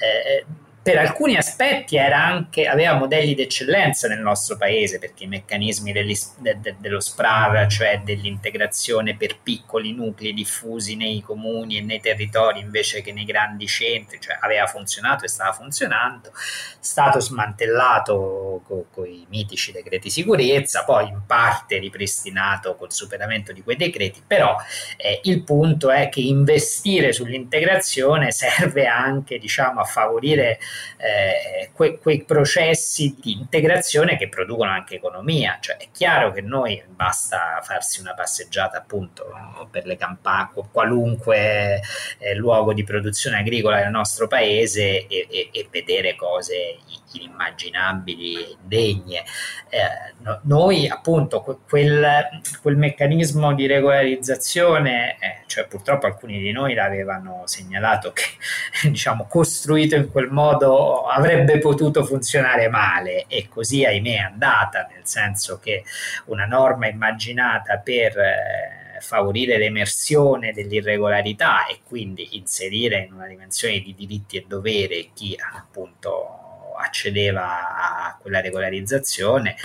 eh, 0.00 0.46
per 0.88 0.96
alcuni 0.96 1.36
aspetti 1.36 1.98
anche, 1.98 2.66
aveva 2.66 2.94
modelli 2.94 3.34
d'eccellenza 3.34 4.08
nel 4.08 4.20
nostro 4.20 4.56
paese, 4.56 4.98
perché 4.98 5.24
i 5.24 5.26
meccanismi 5.26 5.92
de, 5.92 6.02
de, 6.38 6.76
dello 6.78 6.98
SPRAR, 6.98 7.66
cioè 7.66 8.00
dell'integrazione 8.02 9.14
per 9.14 9.38
piccoli 9.42 9.92
nuclei 9.92 10.32
diffusi 10.32 10.96
nei 10.96 11.20
comuni 11.20 11.76
e 11.76 11.82
nei 11.82 12.00
territori 12.00 12.60
invece 12.60 13.02
che 13.02 13.12
nei 13.12 13.26
grandi 13.26 13.66
centri, 13.66 14.18
cioè 14.18 14.38
aveva 14.40 14.66
funzionato 14.66 15.26
e 15.26 15.28
stava 15.28 15.52
funzionando, 15.52 16.32
stato 16.80 17.20
smantellato 17.20 18.62
con 18.90 19.06
i 19.06 19.26
mitici 19.28 19.72
decreti 19.72 20.08
sicurezza, 20.08 20.84
poi 20.84 21.08
in 21.08 21.20
parte 21.26 21.76
ripristinato 21.76 22.76
col 22.76 22.92
superamento 22.92 23.52
di 23.52 23.62
quei 23.62 23.76
decreti, 23.76 24.22
però 24.26 24.56
eh, 24.96 25.20
il 25.24 25.42
punto 25.42 25.90
è 25.90 26.08
che 26.08 26.20
investire 26.20 27.12
sull'integrazione 27.12 28.32
serve 28.32 28.86
anche 28.86 29.36
diciamo, 29.36 29.80
a 29.80 29.84
favorire 29.84 30.58
eh, 30.96 31.70
que, 31.72 31.98
quei 31.98 32.22
processi 32.24 33.16
di 33.20 33.32
integrazione 33.32 34.16
che 34.16 34.28
producono 34.28 34.70
anche 34.70 34.96
economia. 34.96 35.58
Cioè, 35.60 35.76
è 35.76 35.88
chiaro 35.92 36.32
che 36.32 36.40
noi 36.40 36.82
basta 36.88 37.60
farsi 37.62 38.00
una 38.00 38.14
passeggiata 38.14 38.78
appunto 38.78 39.26
per 39.70 39.86
le 39.86 39.96
campagne, 39.96 40.64
qualunque 40.70 41.80
eh, 42.18 42.34
luogo 42.34 42.72
di 42.72 42.84
produzione 42.84 43.38
agricola 43.38 43.80
del 43.80 43.90
nostro 43.90 44.26
paese 44.26 45.06
e, 45.06 45.26
e, 45.30 45.50
e 45.52 45.68
vedere 45.70 46.14
cose 46.14 46.78
inimmaginabili 47.12 48.34
e 48.34 48.56
indegne. 48.60 49.24
Eh, 49.68 50.14
no, 50.18 50.40
noi 50.44 50.88
appunto 50.88 51.40
quel, 51.40 52.40
quel, 52.62 52.76
meccanismo 52.76 53.54
di 53.54 53.66
regolarizzazione, 53.66 55.16
eh, 55.18 55.42
cioè 55.46 55.66
purtroppo 55.66 56.06
alcuni 56.06 56.38
di 56.38 56.52
noi 56.52 56.74
l'avevano 56.74 57.42
segnalato 57.46 58.12
che 58.12 58.24
diciamo 58.88 59.26
costruito 59.28 59.94
in 59.96 60.10
quel 60.10 60.30
modo 60.30 61.06
avrebbe 61.06 61.58
potuto 61.58 62.04
funzionare 62.04 62.68
male 62.68 63.26
e 63.28 63.48
così 63.48 63.84
ahimè 63.84 64.14
è 64.14 64.18
andata, 64.18 64.86
nel 64.90 65.06
senso 65.06 65.58
che 65.58 65.84
una 66.26 66.46
norma 66.46 66.88
immaginata 66.88 67.78
per 67.78 68.16
eh, 68.18 69.00
favorire 69.00 69.58
l'emersione 69.58 70.52
dell'irregolarità 70.52 71.66
e 71.66 71.80
quindi 71.84 72.36
inserire 72.36 73.04
in 73.04 73.12
una 73.12 73.26
dimensione 73.26 73.80
di 73.80 73.94
diritti 73.94 74.36
e 74.36 74.44
doveri 74.46 75.10
chi 75.14 75.36
appunto 75.54 76.47
accedeva 76.78 78.06
a 78.06 78.16
quella 78.20 78.40
regolarizzazione, 78.40 79.56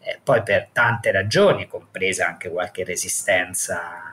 eh, 0.00 0.18
poi 0.22 0.42
per 0.42 0.68
tante 0.72 1.10
ragioni, 1.10 1.68
compresa 1.68 2.26
anche 2.26 2.50
qualche 2.50 2.84
resistenza 2.84 4.12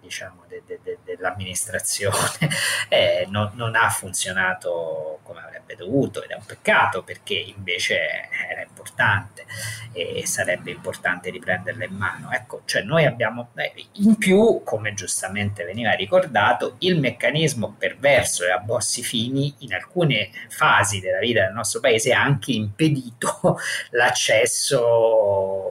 diciamo, 0.00 0.44
de, 0.48 0.62
de, 0.66 0.80
de, 0.82 1.09
dell'amministrazione 1.20 2.16
eh, 2.88 3.26
non, 3.28 3.52
non, 3.54 3.76
ha 3.76 3.90
funzionato 3.90 5.20
come 5.22 5.40
avrebbe 5.40 5.76
dovuto 5.76 6.24
ed 6.24 6.30
è 6.30 6.34
un 6.34 6.44
peccato 6.44 7.02
perché 7.02 7.34
invece 7.34 8.28
era 8.48 8.62
importante 8.62 9.44
e 9.92 10.26
sarebbe 10.26 10.70
importante 10.70 11.30
riprenderla 11.30 11.84
in 11.84 11.94
mano. 11.94 12.30
Ecco, 12.32 12.62
cioè 12.64 12.82
noi 12.82 13.04
abbiamo 13.04 13.50
in 13.94 14.16
più, 14.16 14.62
come 14.64 14.94
giustamente 14.94 15.64
veniva 15.64 15.92
ricordato, 15.92 16.76
il 16.78 16.98
meccanismo 16.98 17.74
perverso 17.78 18.44
della 18.44 18.58
Bossi 18.58 19.02
Fini 19.02 19.54
in 19.58 19.74
alcune 19.74 20.30
fasi 20.48 21.00
della 21.00 21.18
vita 21.18 21.44
del 21.44 21.52
nostro 21.52 21.80
paese 21.80 22.12
ha 22.12 22.22
anche 22.22 22.52
impedito 22.52 23.58
l'accesso 23.90 25.69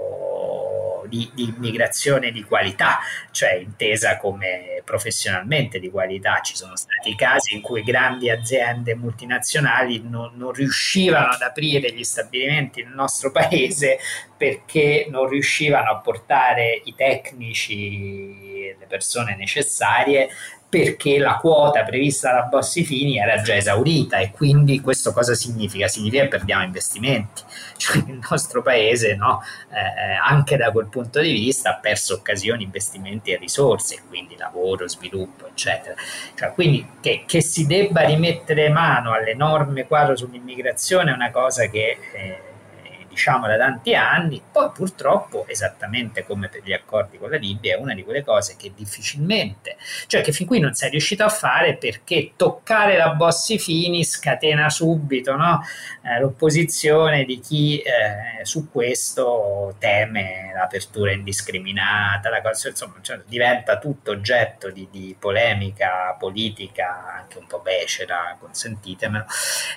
di, 1.09 1.29
di 1.33 1.53
immigrazione 1.55 2.31
di 2.31 2.43
qualità, 2.43 2.99
cioè 3.31 3.55
intesa 3.55 4.17
come 4.17 4.81
professionalmente 4.85 5.79
di 5.79 5.89
qualità. 5.89 6.39
Ci 6.41 6.55
sono 6.55 6.75
stati 6.75 7.15
casi 7.15 7.55
in 7.55 7.61
cui 7.61 7.83
grandi 7.83 8.29
aziende 8.29 8.95
multinazionali 8.95 10.01
non, 10.07 10.31
non 10.35 10.53
riuscivano 10.53 11.31
ad 11.31 11.41
aprire 11.41 11.91
gli 11.91 12.03
stabilimenti 12.03 12.83
nel 12.83 12.93
nostro 12.93 13.31
paese 13.31 13.99
perché 14.37 15.07
non 15.09 15.27
riuscivano 15.27 15.91
a 15.91 15.97
portare 15.97 16.81
i 16.85 16.95
tecnici, 16.95 18.73
le 18.79 18.85
persone 18.87 19.35
necessarie 19.35 20.29
perché 20.69 21.17
la 21.17 21.37
quota 21.37 21.83
prevista 21.83 22.31
da 22.31 22.43
Bossi 22.43 22.85
Fini 22.85 23.17
era 23.17 23.41
già 23.41 23.55
esaurita 23.55 24.17
e 24.19 24.29
quindi 24.29 24.79
questo 24.81 25.11
cosa 25.11 25.33
significa? 25.33 25.87
Significa 25.87 26.23
che 26.23 26.29
perdiamo 26.29 26.63
investimenti, 26.63 27.41
cioè 27.75 27.97
il 27.97 28.19
nostro 28.29 28.61
paese 28.61 29.15
no, 29.15 29.41
eh, 29.71 30.13
anche 30.23 30.57
da 30.57 30.71
quel 30.71 30.85
punto 30.85 31.19
di 31.21 31.31
vista 31.31 31.71
ha 31.71 31.75
perso 31.75 32.13
occasioni, 32.13 32.63
investimenti 32.63 33.31
e 33.31 33.37
risorse, 33.37 34.03
quindi 34.07 34.37
lavoro, 34.37 34.87
sviluppo 34.87 35.47
eccetera. 35.47 35.95
Cioè, 36.35 36.53
quindi 36.53 36.87
che, 37.01 37.23
che, 37.25 37.41
si 37.41 37.65
debba 37.65 38.01
rimettere 38.01 38.69
mano 38.69 39.13
alle 39.13 39.33
norme 39.33 39.87
quadro 39.87 40.15
sull'immigrazione 40.15 41.11
è 41.11 41.15
una 41.15 41.31
cosa 41.31 41.65
che... 41.65 41.97
Eh, 42.13 42.48
diciamo 43.09 43.47
da 43.47 43.57
tanti 43.57 43.95
anni, 43.95 44.41
poi 44.51 44.69
purtroppo, 44.71 45.45
esattamente 45.47 46.23
come 46.23 46.47
per 46.47 46.61
gli 46.63 46.73
accordi 46.73 47.17
con 47.17 47.29
la 47.29 47.37
Libia, 47.37 47.75
è 47.75 47.79
una 47.79 47.93
di 47.93 48.03
quelle 48.03 48.23
cose 48.23 48.55
che 48.57 48.71
difficilmente, 48.75 49.75
cioè 50.07 50.21
che 50.21 50.31
fin 50.31 50.47
qui 50.47 50.59
non 50.59 50.73
sei 50.73 50.91
riuscito 50.91 51.23
a 51.23 51.29
fare 51.29 51.75
perché 51.75 52.31
toccare 52.35 52.95
la 52.95 53.09
Bossi 53.09 53.59
Fini 53.59 54.03
scatena 54.05 54.69
subito 54.69 55.35
no? 55.35 55.61
eh, 56.03 56.19
l'opposizione 56.19 57.25
di 57.25 57.39
chi 57.39 57.79
eh, 57.79 58.45
su 58.45 58.69
questo 58.71 59.75
teme 59.79 60.51
l'apertura 60.53 61.11
indiscriminata, 61.11 62.29
la 62.29 62.41
cosa, 62.41 62.69
insomma, 62.69 62.95
cioè, 63.01 63.21
diventa 63.25 63.77
tutto 63.77 64.11
oggetto 64.11 64.69
di, 64.69 64.87
di, 64.91 65.15
polemica 65.17 66.15
politica, 66.17 67.15
anche 67.19 67.37
un 67.37 67.47
po' 67.47 67.59
becera, 67.59 68.35
consentitemelo, 68.39 69.25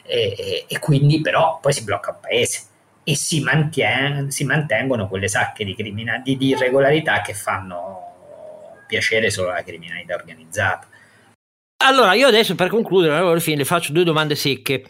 e, 0.04 0.34
e, 0.38 0.64
e 0.68 0.78
quindi 0.78 1.20
però 1.20 1.58
poi 1.60 1.72
si 1.72 1.84
blocca 1.84 2.10
un 2.10 2.20
paese 2.20 2.70
e 3.04 3.16
si, 3.16 3.40
mantien- 3.40 4.30
si 4.30 4.44
mantengono 4.44 5.08
quelle 5.08 5.28
sacche 5.28 5.64
di, 5.64 5.74
crimina- 5.74 6.18
di, 6.18 6.36
di 6.36 6.48
irregolarità 6.48 7.20
che 7.20 7.34
fanno 7.34 8.10
piacere 8.86 9.30
solo 9.30 9.50
alla 9.50 9.62
criminalità 9.62 10.14
organizzata. 10.14 10.86
Allora, 11.84 12.14
io 12.14 12.28
adesso 12.28 12.54
per 12.54 12.68
concludere, 12.68 13.16
alla 13.16 13.40
fine 13.40 13.56
le 13.56 13.64
faccio 13.64 13.92
due 13.92 14.04
domande 14.04 14.36
secche 14.36 14.84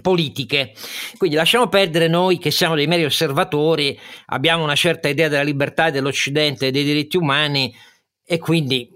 politiche. 0.00 0.72
Quindi 1.18 1.36
lasciamo 1.36 1.68
perdere 1.68 2.08
noi 2.08 2.38
che 2.38 2.50
siamo 2.50 2.74
dei 2.74 2.86
meri 2.86 3.04
osservatori, 3.04 3.98
abbiamo 4.26 4.64
una 4.64 4.74
certa 4.74 5.08
idea 5.08 5.28
della 5.28 5.42
libertà 5.42 5.90
dell'Occidente 5.90 6.68
e 6.68 6.70
dei 6.70 6.84
diritti 6.84 7.16
umani 7.16 7.74
e 8.24 8.38
quindi 8.38 8.90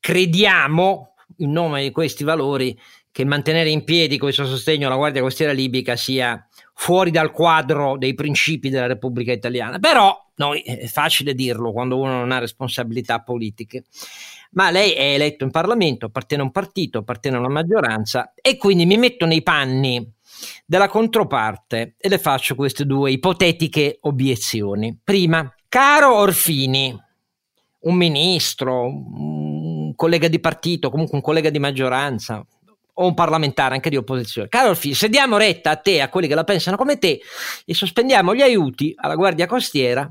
crediamo 0.00 1.14
in 1.38 1.52
nome 1.52 1.82
di 1.82 1.90
questi 1.90 2.24
valori 2.24 2.78
che 3.14 3.24
mantenere 3.24 3.70
in 3.70 3.84
piedi 3.84 4.18
questo 4.18 4.44
sostegno 4.44 4.88
alla 4.88 4.96
Guardia 4.96 5.20
Costiera 5.22 5.52
libica 5.52 5.94
sia 5.94 6.44
fuori 6.74 7.12
dal 7.12 7.30
quadro 7.30 7.96
dei 7.96 8.12
principi 8.12 8.70
della 8.70 8.88
Repubblica 8.88 9.30
Italiana. 9.30 9.78
Però 9.78 10.30
noi 10.34 10.62
è 10.62 10.86
facile 10.86 11.32
dirlo 11.32 11.70
quando 11.70 11.96
uno 11.96 12.10
non 12.10 12.32
ha 12.32 12.40
responsabilità 12.40 13.20
politiche. 13.20 13.84
Ma 14.54 14.72
lei 14.72 14.94
è 14.94 15.14
eletto 15.14 15.44
in 15.44 15.52
Parlamento, 15.52 16.06
appartiene 16.06 16.42
a 16.42 16.46
un 16.46 16.50
partito, 16.50 16.98
appartiene 16.98 17.36
a 17.36 17.38
una 17.38 17.50
maggioranza 17.50 18.32
e 18.34 18.56
quindi 18.56 18.84
mi 18.84 18.96
metto 18.96 19.26
nei 19.26 19.44
panni 19.44 20.12
della 20.66 20.88
controparte 20.88 21.94
e 21.96 22.08
le 22.08 22.18
faccio 22.18 22.56
queste 22.56 22.84
due 22.84 23.12
ipotetiche 23.12 23.98
obiezioni. 24.00 24.98
Prima, 25.04 25.54
caro 25.68 26.16
Orfini, 26.16 27.00
un 27.82 27.94
ministro, 27.94 28.86
un 28.86 29.94
collega 29.94 30.26
di 30.26 30.40
partito, 30.40 30.90
comunque 30.90 31.14
un 31.14 31.22
collega 31.22 31.50
di 31.50 31.60
maggioranza, 31.60 32.44
o 32.94 33.06
un 33.06 33.14
parlamentare 33.14 33.74
anche 33.74 33.90
di 33.90 33.96
opposizione. 33.96 34.48
Caro 34.48 34.70
Orfini, 34.70 34.94
se 34.94 35.08
diamo 35.08 35.36
retta 35.36 35.70
a 35.70 35.76
te, 35.76 36.00
a 36.00 36.08
quelli 36.08 36.28
che 36.28 36.34
la 36.34 36.44
pensano 36.44 36.76
come 36.76 36.98
te, 36.98 37.20
e 37.64 37.74
sospendiamo 37.74 38.34
gli 38.34 38.42
aiuti 38.42 38.92
alla 38.96 39.14
Guardia 39.14 39.46
Costiera, 39.46 40.10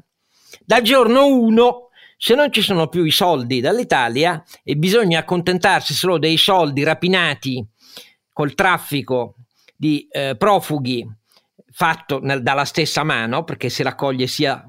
dal 0.66 0.82
giorno 0.82 1.28
1, 1.28 1.90
se 2.18 2.36
non 2.36 2.52
ci 2.52 2.62
sono 2.62 2.88
più 2.88 3.04
i 3.04 3.12
soldi 3.12 3.60
dall'Italia 3.60 4.44
e 4.64 4.76
bisogna 4.76 5.20
accontentarsi 5.20 5.94
solo 5.94 6.18
dei 6.18 6.38
soldi 6.38 6.84
rapinati 6.84 7.66
col 8.32 8.56
traffico 8.56 9.36
di 9.76 10.08
eh, 10.10 10.36
profughi 10.38 11.06
fatto 11.72 12.20
nel, 12.22 12.42
dalla 12.42 12.66
stessa 12.66 13.04
mano, 13.04 13.44
perché 13.44 13.70
si 13.70 13.84
raccoglie 13.84 14.28
sia 14.28 14.68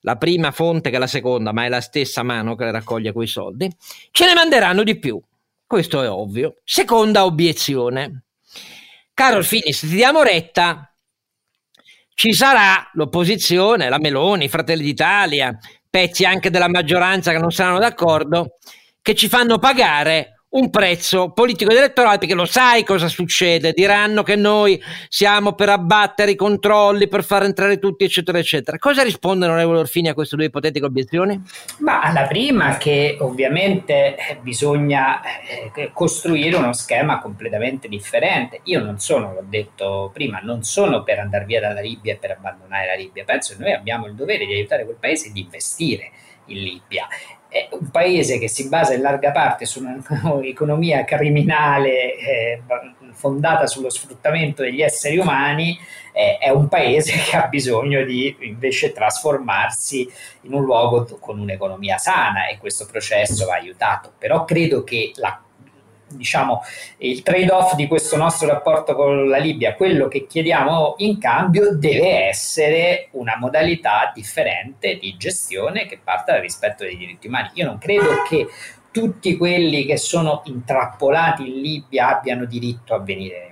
la 0.00 0.16
prima 0.16 0.50
fonte 0.50 0.90
che 0.90 0.98
la 0.98 1.06
seconda, 1.06 1.52
ma 1.52 1.64
è 1.64 1.68
la 1.68 1.80
stessa 1.80 2.22
mano 2.22 2.54
che 2.54 2.70
raccoglie 2.70 3.12
quei 3.12 3.26
soldi, 3.26 3.70
ce 4.10 4.26
ne 4.26 4.34
manderanno 4.34 4.82
di 4.82 4.98
più. 4.98 5.20
Questo 5.70 6.02
è 6.02 6.10
ovvio. 6.10 6.56
Seconda 6.64 7.24
obiezione. 7.24 8.24
Caro 9.14 9.40
Fini, 9.44 9.72
se 9.72 9.86
ti 9.86 9.94
diamo 9.94 10.24
retta, 10.24 10.92
ci 12.12 12.32
sarà 12.32 12.90
l'opposizione, 12.94 13.88
la 13.88 14.00
Meloni, 14.00 14.48
Fratelli 14.48 14.82
d'Italia, 14.82 15.56
pezzi 15.88 16.24
anche 16.24 16.50
della 16.50 16.68
maggioranza 16.68 17.30
che 17.30 17.38
non 17.38 17.52
saranno 17.52 17.78
d'accordo, 17.78 18.56
che 19.00 19.14
ci 19.14 19.28
fanno 19.28 19.60
pagare 19.60 20.39
un 20.50 20.70
prezzo 20.70 21.30
politico 21.30 21.70
ed 21.70 21.76
elettorale 21.76 22.18
perché 22.18 22.34
lo 22.34 22.44
sai 22.44 22.82
cosa 22.84 23.08
succede. 23.08 23.72
Diranno 23.72 24.22
che 24.22 24.34
noi 24.34 24.82
siamo 25.08 25.52
per 25.52 25.68
abbattere 25.68 26.32
i 26.32 26.36
controlli 26.36 27.06
per 27.06 27.22
far 27.22 27.44
entrare 27.44 27.78
tutti 27.78 28.04
eccetera 28.04 28.38
eccetera. 28.38 28.78
Cosa 28.78 29.02
risponde 29.02 29.46
onorevole 29.46 29.80
Orfini 29.80 30.08
a 30.08 30.14
queste 30.14 30.36
due 30.36 30.46
ipotetiche 30.46 30.84
obiezioni? 30.84 31.40
Ma 31.78 32.10
la 32.12 32.26
prima 32.26 32.78
che 32.78 33.16
ovviamente 33.20 34.16
eh, 34.16 34.38
bisogna 34.40 35.20
eh, 35.22 35.90
costruire 35.92 36.56
uno 36.56 36.72
schema 36.72 37.20
completamente 37.20 37.86
differente. 37.88 38.60
Io 38.64 38.82
non 38.82 38.98
sono, 38.98 39.32
l'ho 39.32 39.44
detto 39.48 40.10
prima 40.12 40.40
non 40.42 40.64
sono 40.64 41.04
per 41.04 41.20
andare 41.20 41.44
via 41.44 41.60
dalla 41.60 41.80
Libia 41.80 42.14
e 42.14 42.16
per 42.16 42.32
abbandonare 42.32 42.86
la 42.86 42.94
Libia. 42.94 43.24
Penso 43.24 43.56
che 43.56 43.62
noi 43.62 43.72
abbiamo 43.72 44.06
il 44.06 44.14
dovere 44.14 44.46
di 44.46 44.54
aiutare 44.54 44.84
quel 44.84 44.96
paese 44.98 45.30
di 45.30 45.40
investire 45.40 46.10
in 46.46 46.58
Libia 46.58 47.06
è 47.50 47.68
un 47.72 47.90
paese 47.90 48.38
che 48.38 48.48
si 48.48 48.68
basa 48.68 48.94
in 48.94 49.02
larga 49.02 49.32
parte 49.32 49.66
su 49.66 49.84
un'economia 49.84 51.02
criminale 51.04 52.16
eh, 52.16 52.62
fondata 53.12 53.66
sullo 53.66 53.90
sfruttamento 53.90 54.62
degli 54.62 54.80
esseri 54.80 55.18
umani, 55.18 55.76
eh, 56.12 56.38
è 56.38 56.50
un 56.50 56.68
paese 56.68 57.12
che 57.12 57.36
ha 57.36 57.48
bisogno 57.48 58.04
di 58.04 58.34
invece 58.40 58.92
trasformarsi 58.92 60.08
in 60.42 60.54
un 60.54 60.62
luogo 60.62 61.04
con 61.18 61.40
un'economia 61.40 61.98
sana 61.98 62.46
e 62.46 62.56
questo 62.58 62.86
processo 62.86 63.46
va 63.46 63.54
aiutato. 63.54 64.12
Però 64.16 64.44
credo 64.44 64.84
che 64.84 65.10
la 65.16 65.42
diciamo, 66.10 66.62
il 66.98 67.22
trade-off 67.22 67.74
di 67.74 67.86
questo 67.86 68.16
nostro 68.16 68.48
rapporto 68.48 68.94
con 68.94 69.28
la 69.28 69.38
Libia, 69.38 69.74
quello 69.74 70.08
che 70.08 70.26
chiediamo 70.26 70.94
in 70.98 71.18
cambio 71.18 71.74
deve 71.74 72.28
essere 72.28 73.08
una 73.12 73.36
modalità 73.38 74.10
differente 74.14 74.96
di 74.96 75.16
gestione 75.16 75.86
che 75.86 75.98
parta 76.02 76.32
dal 76.32 76.40
rispetto 76.40 76.84
dei 76.84 76.96
diritti 76.96 77.26
umani. 77.26 77.50
Io 77.54 77.66
non 77.66 77.78
credo 77.78 78.22
che 78.28 78.46
tutti 78.90 79.36
quelli 79.36 79.84
che 79.84 79.96
sono 79.96 80.42
intrappolati 80.46 81.46
in 81.46 81.60
Libia 81.60 82.16
abbiano 82.16 82.44
diritto 82.44 82.94
a 82.94 82.98
venire. 82.98 83.49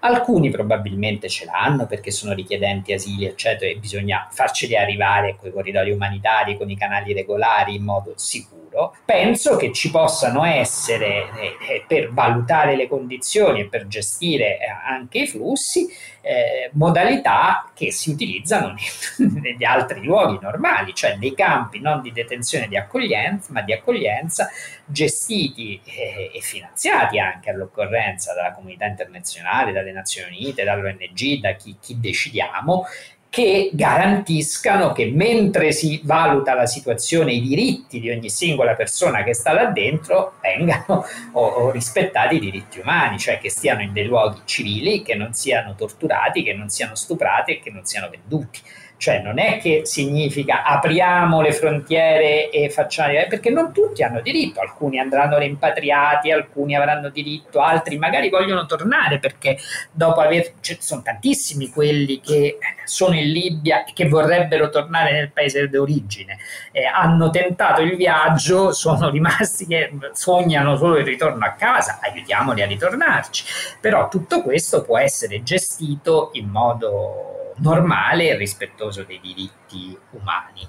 Alcuni 0.00 0.50
probabilmente 0.50 1.28
ce 1.28 1.44
l'hanno 1.44 1.86
perché 1.86 2.10
sono 2.10 2.32
richiedenti 2.32 2.92
asili, 2.92 3.26
eccetera, 3.26 3.70
e 3.70 3.76
bisogna 3.76 4.28
farceli 4.30 4.76
arrivare 4.76 5.36
con 5.38 5.48
i 5.48 5.52
corridoi 5.52 5.90
umanitari, 5.90 6.56
con 6.56 6.70
i 6.70 6.76
canali 6.76 7.12
regolari 7.12 7.74
in 7.74 7.84
modo 7.84 8.14
sicuro. 8.16 8.94
Penso 9.04 9.56
che 9.56 9.72
ci 9.72 9.90
possano 9.90 10.44
essere, 10.44 11.28
eh, 11.38 11.56
eh, 11.68 11.84
per 11.86 12.12
valutare 12.12 12.76
le 12.76 12.88
condizioni 12.88 13.60
e 13.60 13.66
per 13.66 13.86
gestire 13.88 14.58
eh, 14.58 14.66
anche 14.88 15.20
i 15.20 15.26
flussi, 15.26 15.88
eh, 16.22 16.70
modalità 16.74 17.70
che 17.74 17.92
si 17.92 18.10
utilizzano 18.10 18.74
negli 19.18 19.64
altri 19.64 20.02
luoghi 20.02 20.38
normali, 20.40 20.94
cioè 20.94 21.16
dei 21.16 21.34
campi 21.34 21.80
non 21.80 22.00
di 22.02 22.12
detenzione 22.12 22.68
di 22.68 22.76
accoglienza, 22.76 23.52
ma 23.52 23.62
di 23.62 23.72
accoglienza 23.72 24.50
gestiti 24.84 25.80
eh, 25.84 26.30
e 26.34 26.40
finanziati 26.40 27.18
anche 27.18 27.50
all'occorrenza 27.50 28.34
dalla 28.34 28.52
comunità 28.52 28.86
internazionale, 28.86 29.72
dalle 29.72 29.92
Nazioni 29.92 30.36
Unite, 30.36 30.64
dall'ONG, 30.64 31.40
da 31.40 31.52
chi, 31.52 31.76
chi 31.80 31.98
decidiamo 31.98 32.86
che 33.30 33.70
garantiscano 33.72 34.90
che 34.92 35.06
mentre 35.06 35.70
si 35.70 36.00
valuta 36.02 36.52
la 36.52 36.66
situazione, 36.66 37.32
i 37.32 37.40
diritti 37.40 38.00
di 38.00 38.10
ogni 38.10 38.28
singola 38.28 38.74
persona 38.74 39.22
che 39.22 39.34
sta 39.34 39.52
là 39.52 39.66
dentro 39.66 40.34
vengano 40.42 41.06
o, 41.32 41.46
o 41.46 41.70
rispettati 41.70 42.34
i 42.34 42.40
diritti 42.40 42.80
umani, 42.80 43.18
cioè 43.18 43.38
che 43.38 43.48
stiano 43.48 43.82
in 43.82 43.92
dei 43.92 44.06
luoghi 44.06 44.40
civili, 44.44 45.02
che 45.02 45.14
non 45.14 45.32
siano 45.32 45.76
torturati, 45.76 46.42
che 46.42 46.54
non 46.54 46.68
siano 46.68 46.96
stuprati 46.96 47.52
e 47.52 47.60
che 47.60 47.70
non 47.70 47.84
siano 47.84 48.10
venduti 48.10 48.58
Cioè 49.00 49.22
non 49.22 49.38
è 49.38 49.56
che 49.56 49.80
significa 49.84 50.62
apriamo 50.62 51.40
le 51.40 51.52
frontiere 51.54 52.50
e 52.50 52.68
facciamo... 52.68 53.14
perché 53.30 53.48
non 53.48 53.72
tutti 53.72 54.02
hanno 54.02 54.20
diritto, 54.20 54.60
alcuni 54.60 54.98
andranno 54.98 55.38
rimpatriati, 55.38 56.30
alcuni 56.30 56.76
avranno 56.76 57.08
diritto, 57.08 57.60
altri 57.60 57.96
magari 57.96 58.28
vogliono 58.28 58.66
tornare 58.66 59.18
perché 59.18 59.56
dopo 59.90 60.20
aver... 60.20 60.52
Cioè, 60.60 60.76
sono 60.80 61.00
tantissimi 61.00 61.70
quelli 61.70 62.20
che 62.20 62.58
sono 62.84 63.14
in 63.14 63.32
Libia 63.32 63.84
e 63.84 63.92
che 63.94 64.06
vorrebbero 64.06 64.68
tornare 64.68 65.12
nel 65.12 65.30
paese 65.30 65.70
d'origine, 65.70 66.36
eh, 66.70 66.84
hanno 66.84 67.30
tentato 67.30 67.80
il 67.80 67.96
viaggio, 67.96 68.72
sono 68.72 69.08
rimasti 69.08 69.66
che 69.66 69.92
sognano 70.12 70.76
solo 70.76 70.98
il 70.98 71.06
ritorno 71.06 71.46
a 71.46 71.52
casa, 71.52 72.00
aiutiamoli 72.02 72.60
a 72.60 72.66
ritornarci. 72.66 73.44
Però 73.80 74.08
tutto 74.08 74.42
questo 74.42 74.82
può 74.82 74.98
essere 74.98 75.42
gestito 75.42 76.32
in 76.34 76.48
modo 76.50 77.29
normale 77.60 78.28
e 78.28 78.36
rispettoso 78.36 79.04
dei 79.04 79.20
diritti 79.20 79.96
umani. 80.10 80.66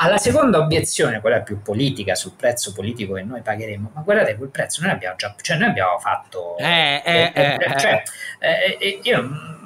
Alla 0.00 0.18
seconda 0.18 0.58
obiezione, 0.58 1.20
quella 1.20 1.40
più 1.40 1.60
politica 1.60 2.14
sul 2.14 2.32
prezzo 2.36 2.72
politico 2.72 3.14
che 3.14 3.22
noi 3.22 3.40
pagheremo, 3.40 3.90
ma 3.94 4.00
guardate, 4.02 4.36
quel 4.36 4.48
prezzo 4.48 4.82
noi 4.82 4.92
abbiamo 4.92 5.16
già, 5.16 5.34
cioè 5.40 5.56
noi 5.56 5.70
abbiamo 5.70 5.98
fatto, 5.98 6.56
eh, 6.58 7.02
eh, 7.04 7.32
eh, 7.34 7.56
eh 7.58 7.78
cioè, 7.78 8.02
eh, 8.38 8.76
eh, 8.78 9.00
io 9.02 9.56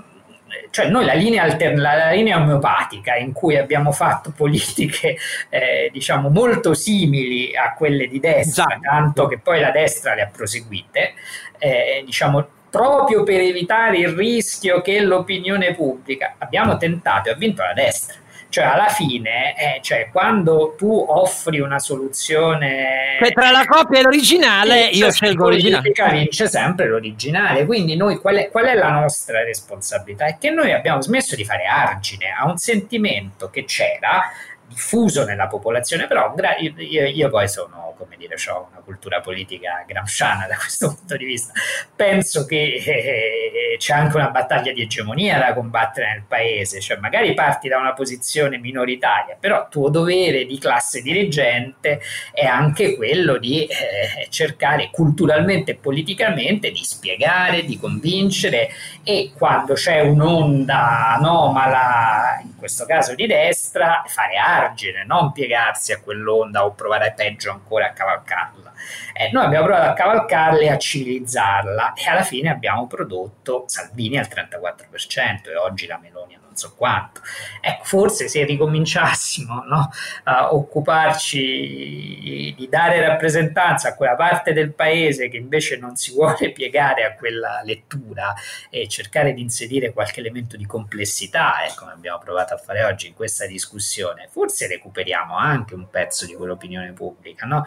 cioè 0.70 0.88
noi 0.88 1.04
la 1.04 1.12
linea, 1.12 1.42
alterna, 1.42 1.94
la 1.94 2.10
linea 2.10 2.38
omeopatica 2.38 3.14
in 3.14 3.32
cui 3.32 3.58
abbiamo 3.58 3.92
fatto 3.92 4.32
politiche 4.34 5.16
eh, 5.50 5.90
diciamo 5.92 6.30
molto 6.30 6.72
simili 6.72 7.54
a 7.54 7.74
quelle 7.74 8.06
di 8.06 8.18
destra, 8.18 8.64
esatto. 8.64 8.80
tanto 8.80 9.26
che 9.26 9.38
poi 9.38 9.60
la 9.60 9.70
destra 9.70 10.14
le 10.14 10.22
ha 10.22 10.30
proseguite, 10.32 11.12
eh, 11.58 12.02
diciamo 12.04 12.48
proprio 12.72 13.22
per 13.22 13.38
evitare 13.40 13.98
il 13.98 14.08
rischio 14.08 14.80
che 14.80 14.98
l'opinione 15.00 15.74
pubblica 15.74 16.36
abbiamo 16.38 16.78
tentato 16.78 17.28
e 17.28 17.32
ha 17.32 17.34
vinto 17.34 17.62
la 17.62 17.74
destra. 17.74 18.16
Cioè, 18.48 18.64
alla 18.64 18.88
fine, 18.88 19.56
eh, 19.56 19.80
cioè, 19.82 20.08
quando 20.12 20.74
tu 20.76 20.90
offri 21.08 21.60
una 21.60 21.78
soluzione. 21.78 23.16
Cioè, 23.18 23.32
tra 23.32 23.50
la 23.50 23.64
copia 23.66 24.00
e 24.00 24.02
l'originale, 24.02 24.88
io 24.88 25.10
scelgo 25.10 25.44
l'originale. 25.44 25.92
Vince 26.10 26.48
sempre 26.48 26.86
l'originale. 26.86 27.64
Quindi, 27.64 27.96
noi 27.96 28.18
qual 28.18 28.36
è, 28.36 28.50
qual 28.50 28.66
è 28.66 28.74
la 28.74 28.90
nostra 28.90 29.42
responsabilità? 29.42 30.26
È 30.26 30.36
che 30.38 30.50
noi 30.50 30.70
abbiamo 30.72 31.00
smesso 31.00 31.34
di 31.34 31.46
fare 31.46 31.64
argine 31.64 32.26
a 32.38 32.46
un 32.46 32.58
sentimento 32.58 33.48
che 33.48 33.64
c'era 33.64 34.30
diffuso 34.72 35.24
nella 35.24 35.46
popolazione, 35.46 36.06
però 36.06 36.34
io, 36.58 37.06
io 37.06 37.28
poi 37.28 37.48
sono, 37.48 37.94
come 37.98 38.16
dire, 38.16 38.34
ho 38.50 38.68
una 38.70 38.80
cultura 38.84 39.20
politica 39.20 39.84
gramsciana 39.86 40.46
da 40.46 40.56
questo 40.56 40.94
punto 40.94 41.16
di 41.16 41.24
vista. 41.24 41.52
Penso 41.94 42.44
che 42.44 42.82
eh, 42.84 43.76
c'è 43.78 43.94
anche 43.94 44.16
una 44.16 44.30
battaglia 44.30 44.72
di 44.72 44.82
egemonia 44.82 45.38
da 45.38 45.54
combattere 45.54 46.12
nel 46.12 46.24
paese, 46.26 46.80
cioè 46.80 46.98
magari 46.98 47.34
parti 47.34 47.68
da 47.68 47.78
una 47.78 47.92
posizione 47.92 48.58
minoritaria, 48.58 49.36
però 49.38 49.68
tuo 49.68 49.88
dovere 49.88 50.44
di 50.44 50.58
classe 50.58 51.02
dirigente 51.02 52.00
è 52.32 52.44
anche 52.44 52.96
quello 52.96 53.38
di 53.38 53.64
eh, 53.64 54.26
cercare 54.28 54.90
culturalmente 54.90 55.72
e 55.72 55.76
politicamente 55.76 56.70
di 56.70 56.82
spiegare, 56.84 57.64
di 57.64 57.78
convincere 57.78 58.70
e 59.04 59.32
quando 59.36 59.74
c'è 59.74 60.00
un'onda 60.00 61.14
anomala, 61.16 62.40
in 62.42 62.56
questo 62.56 62.86
caso 62.86 63.14
di 63.14 63.26
destra, 63.26 64.02
fare 64.06 64.36
argine, 64.64 65.04
non 65.04 65.32
piegarsi 65.32 65.92
a 65.92 66.00
quell'onda 66.00 66.64
o 66.64 66.72
provare 66.72 67.12
peggio 67.16 67.50
ancora 67.50 67.86
a 67.86 67.92
cavalcarla. 67.92 68.72
Eh, 69.12 69.30
noi 69.32 69.44
abbiamo 69.44 69.66
provato 69.66 69.90
a 69.90 69.94
cavalcarla 69.94 70.60
e 70.60 70.68
a 70.68 70.78
civilizzarla 70.78 71.92
e 71.94 72.08
alla 72.08 72.22
fine 72.22 72.50
abbiamo 72.50 72.86
prodotto 72.86 73.64
Salvini 73.66 74.18
al 74.18 74.28
34% 74.28 75.50
e 75.50 75.56
oggi 75.56 75.86
la 75.86 75.98
Meloni 75.98 76.21
non 76.52 76.56
so 76.56 76.74
quanto. 76.76 77.22
Ecco, 77.60 77.84
forse 77.84 78.28
se 78.28 78.44
ricominciassimo 78.44 79.64
no, 79.64 79.90
a 80.24 80.54
occuparci 80.54 82.54
di 82.56 82.68
dare 82.68 83.00
rappresentanza 83.00 83.88
a 83.88 83.94
quella 83.94 84.14
parte 84.14 84.52
del 84.52 84.72
paese 84.72 85.28
che 85.28 85.38
invece 85.38 85.78
non 85.78 85.96
si 85.96 86.12
vuole 86.12 86.52
piegare 86.52 87.04
a 87.04 87.14
quella 87.14 87.62
lettura 87.64 88.34
e 88.68 88.86
cercare 88.88 89.32
di 89.32 89.40
inserire 89.40 89.92
qualche 89.92 90.20
elemento 90.20 90.56
di 90.56 90.66
complessità, 90.66 91.64
eh, 91.64 91.72
come 91.74 91.92
abbiamo 91.92 92.18
provato 92.18 92.54
a 92.54 92.58
fare 92.58 92.84
oggi 92.84 93.08
in 93.08 93.14
questa 93.14 93.46
discussione, 93.46 94.28
forse 94.30 94.66
recuperiamo 94.66 95.36
anche 95.36 95.74
un 95.74 95.88
pezzo 95.88 96.26
di 96.26 96.34
quell'opinione 96.34 96.92
pubblica, 96.92 97.46
no? 97.46 97.64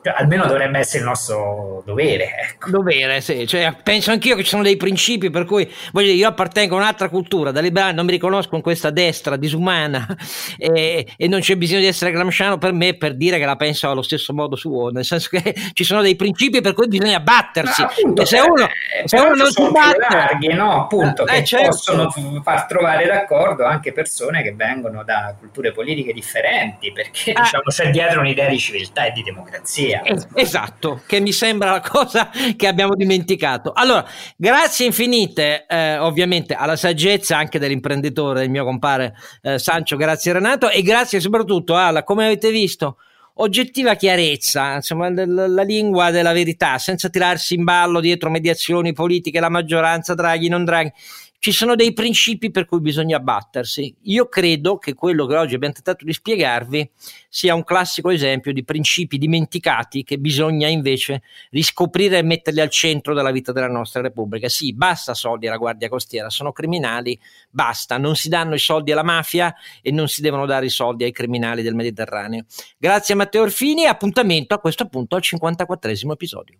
Cioè, 0.00 0.14
almeno 0.16 0.46
dovrebbe 0.46 0.78
essere 0.78 1.00
il 1.00 1.08
nostro 1.08 1.82
dovere. 1.84 2.30
Ecco. 2.50 2.70
Dovere, 2.70 3.20
sì. 3.20 3.48
Cioè, 3.48 3.74
penso 3.82 4.12
anch'io 4.12 4.36
che 4.36 4.44
ci 4.44 4.50
sono 4.50 4.62
dei 4.62 4.76
principi 4.76 5.28
per 5.28 5.44
cui 5.44 5.68
voglio 5.90 6.06
dire, 6.06 6.18
io 6.18 6.28
appartengo 6.28 6.76
a 6.76 6.78
un'altra 6.78 7.08
cultura, 7.08 7.50
da 7.50 7.60
liberale 7.60 7.94
non 7.94 8.04
mi 8.04 8.12
riconosco 8.12 8.54
in 8.54 8.62
questa 8.62 8.90
destra 8.90 9.36
disumana 9.36 10.06
e, 10.56 11.04
e, 11.16 11.26
non 11.26 11.40
c'è 11.40 11.56
bisogno 11.56 11.80
di 11.80 11.86
essere 11.86 12.12
gramsciano 12.12 12.58
per 12.58 12.72
me 12.72 12.94
per 12.94 13.16
dire 13.16 13.38
che 13.38 13.44
la 13.44 13.56
penso 13.56 13.90
allo 13.90 14.02
stesso 14.02 14.32
modo 14.32 14.54
suo, 14.54 14.90
nel 14.90 15.04
senso 15.04 15.30
che 15.32 15.52
ci 15.74 15.82
sono 15.82 16.00
dei 16.00 16.14
principi 16.14 16.60
per 16.60 16.74
cui 16.74 16.86
bisogna 16.86 17.18
battersi. 17.18 17.82
Appunto, 17.82 18.24
se 18.24 18.38
uno, 18.38 18.66
eh, 18.66 19.02
se 19.08 19.18
uno 19.18 19.34
non 19.34 19.50
si 19.50 19.68
batte... 19.68 20.06
Larghi, 20.10 20.52
no? 20.52 20.82
appunto, 20.82 21.26
eh, 21.26 21.38
che 21.40 21.44
certo. 21.44 21.70
possono 21.70 22.40
far 22.44 22.66
trovare 22.66 23.04
d'accordo 23.04 23.64
anche 23.64 23.92
persone 23.92 24.42
che 24.44 24.54
vengono 24.54 25.02
da 25.02 25.34
culture 25.36 25.72
politiche 25.72 26.12
differenti, 26.12 26.92
perché 26.92 27.32
ah. 27.32 27.42
diciamo, 27.42 27.64
c'è 27.64 27.90
dietro 27.90 28.20
un'idea 28.20 28.48
di 28.48 28.58
civiltà 28.58 29.06
e 29.06 29.10
di 29.10 29.24
democrazia 29.24 29.87
via. 29.88 30.02
esatto, 30.34 31.02
che 31.06 31.20
mi 31.20 31.32
sembra 31.32 31.72
la 31.72 31.80
cosa 31.80 32.30
che 32.56 32.66
abbiamo 32.66 32.94
dimenticato. 32.94 33.72
Allora, 33.72 34.04
grazie 34.36 34.86
infinite 34.86 35.66
eh, 35.66 35.98
ovviamente 35.98 36.54
alla 36.54 36.76
saggezza 36.76 37.36
anche 37.36 37.58
dell'imprenditore, 37.58 38.40
del 38.40 38.50
mio 38.50 38.64
compare 38.64 39.14
eh, 39.42 39.58
Sancio, 39.58 39.96
grazie 39.96 40.32
Renato 40.32 40.68
e 40.68 40.82
grazie 40.82 41.20
soprattutto 41.20 41.76
alla, 41.76 42.04
come 42.04 42.26
avete 42.26 42.50
visto, 42.50 42.98
oggettiva 43.40 43.94
chiarezza, 43.94 44.74
insomma, 44.74 45.10
la, 45.10 45.46
la 45.46 45.62
lingua 45.62 46.10
della 46.10 46.32
verità, 46.32 46.78
senza 46.78 47.08
tirarsi 47.08 47.54
in 47.54 47.64
ballo 47.64 48.00
dietro 48.00 48.30
mediazioni 48.30 48.92
politiche, 48.92 49.40
la 49.40 49.48
maggioranza 49.48 50.14
Draghi, 50.14 50.48
non 50.48 50.64
Draghi 50.64 50.92
ci 51.38 51.52
sono 51.52 51.76
dei 51.76 51.92
principi 51.92 52.50
per 52.50 52.66
cui 52.66 52.80
bisogna 52.80 53.20
battersi. 53.20 53.94
Io 54.02 54.28
credo 54.28 54.78
che 54.78 54.94
quello 54.94 55.26
che 55.26 55.36
oggi 55.36 55.54
abbiamo 55.54 55.74
tentato 55.74 56.04
di 56.04 56.12
spiegarvi 56.12 56.90
sia 57.28 57.54
un 57.54 57.62
classico 57.62 58.10
esempio 58.10 58.52
di 58.52 58.64
principi 58.64 59.18
dimenticati 59.18 60.02
che 60.02 60.18
bisogna 60.18 60.66
invece 60.66 61.22
riscoprire 61.50 62.18
e 62.18 62.22
metterli 62.22 62.60
al 62.60 62.70
centro 62.70 63.14
della 63.14 63.30
vita 63.30 63.52
della 63.52 63.68
nostra 63.68 64.02
Repubblica. 64.02 64.48
Sì, 64.48 64.74
basta 64.74 65.14
soldi 65.14 65.46
alla 65.46 65.56
Guardia 65.56 65.88
Costiera, 65.88 66.28
sono 66.28 66.52
criminali, 66.52 67.18
basta, 67.50 67.98
non 67.98 68.16
si 68.16 68.28
danno 68.28 68.54
i 68.54 68.58
soldi 68.58 68.90
alla 68.90 69.04
mafia 69.04 69.54
e 69.80 69.92
non 69.92 70.08
si 70.08 70.20
devono 70.20 70.44
dare 70.44 70.66
i 70.66 70.70
soldi 70.70 71.04
ai 71.04 71.12
criminali 71.12 71.62
del 71.62 71.74
Mediterraneo. 71.74 72.44
Grazie 72.76 73.14
a 73.14 73.16
Matteo 73.16 73.42
Orfini 73.42 73.84
e 73.84 73.86
appuntamento 73.86 74.54
a 74.54 74.58
questo 74.58 74.88
punto 74.88 75.14
al 75.14 75.22
54 75.22 75.90
episodio. 75.90 76.58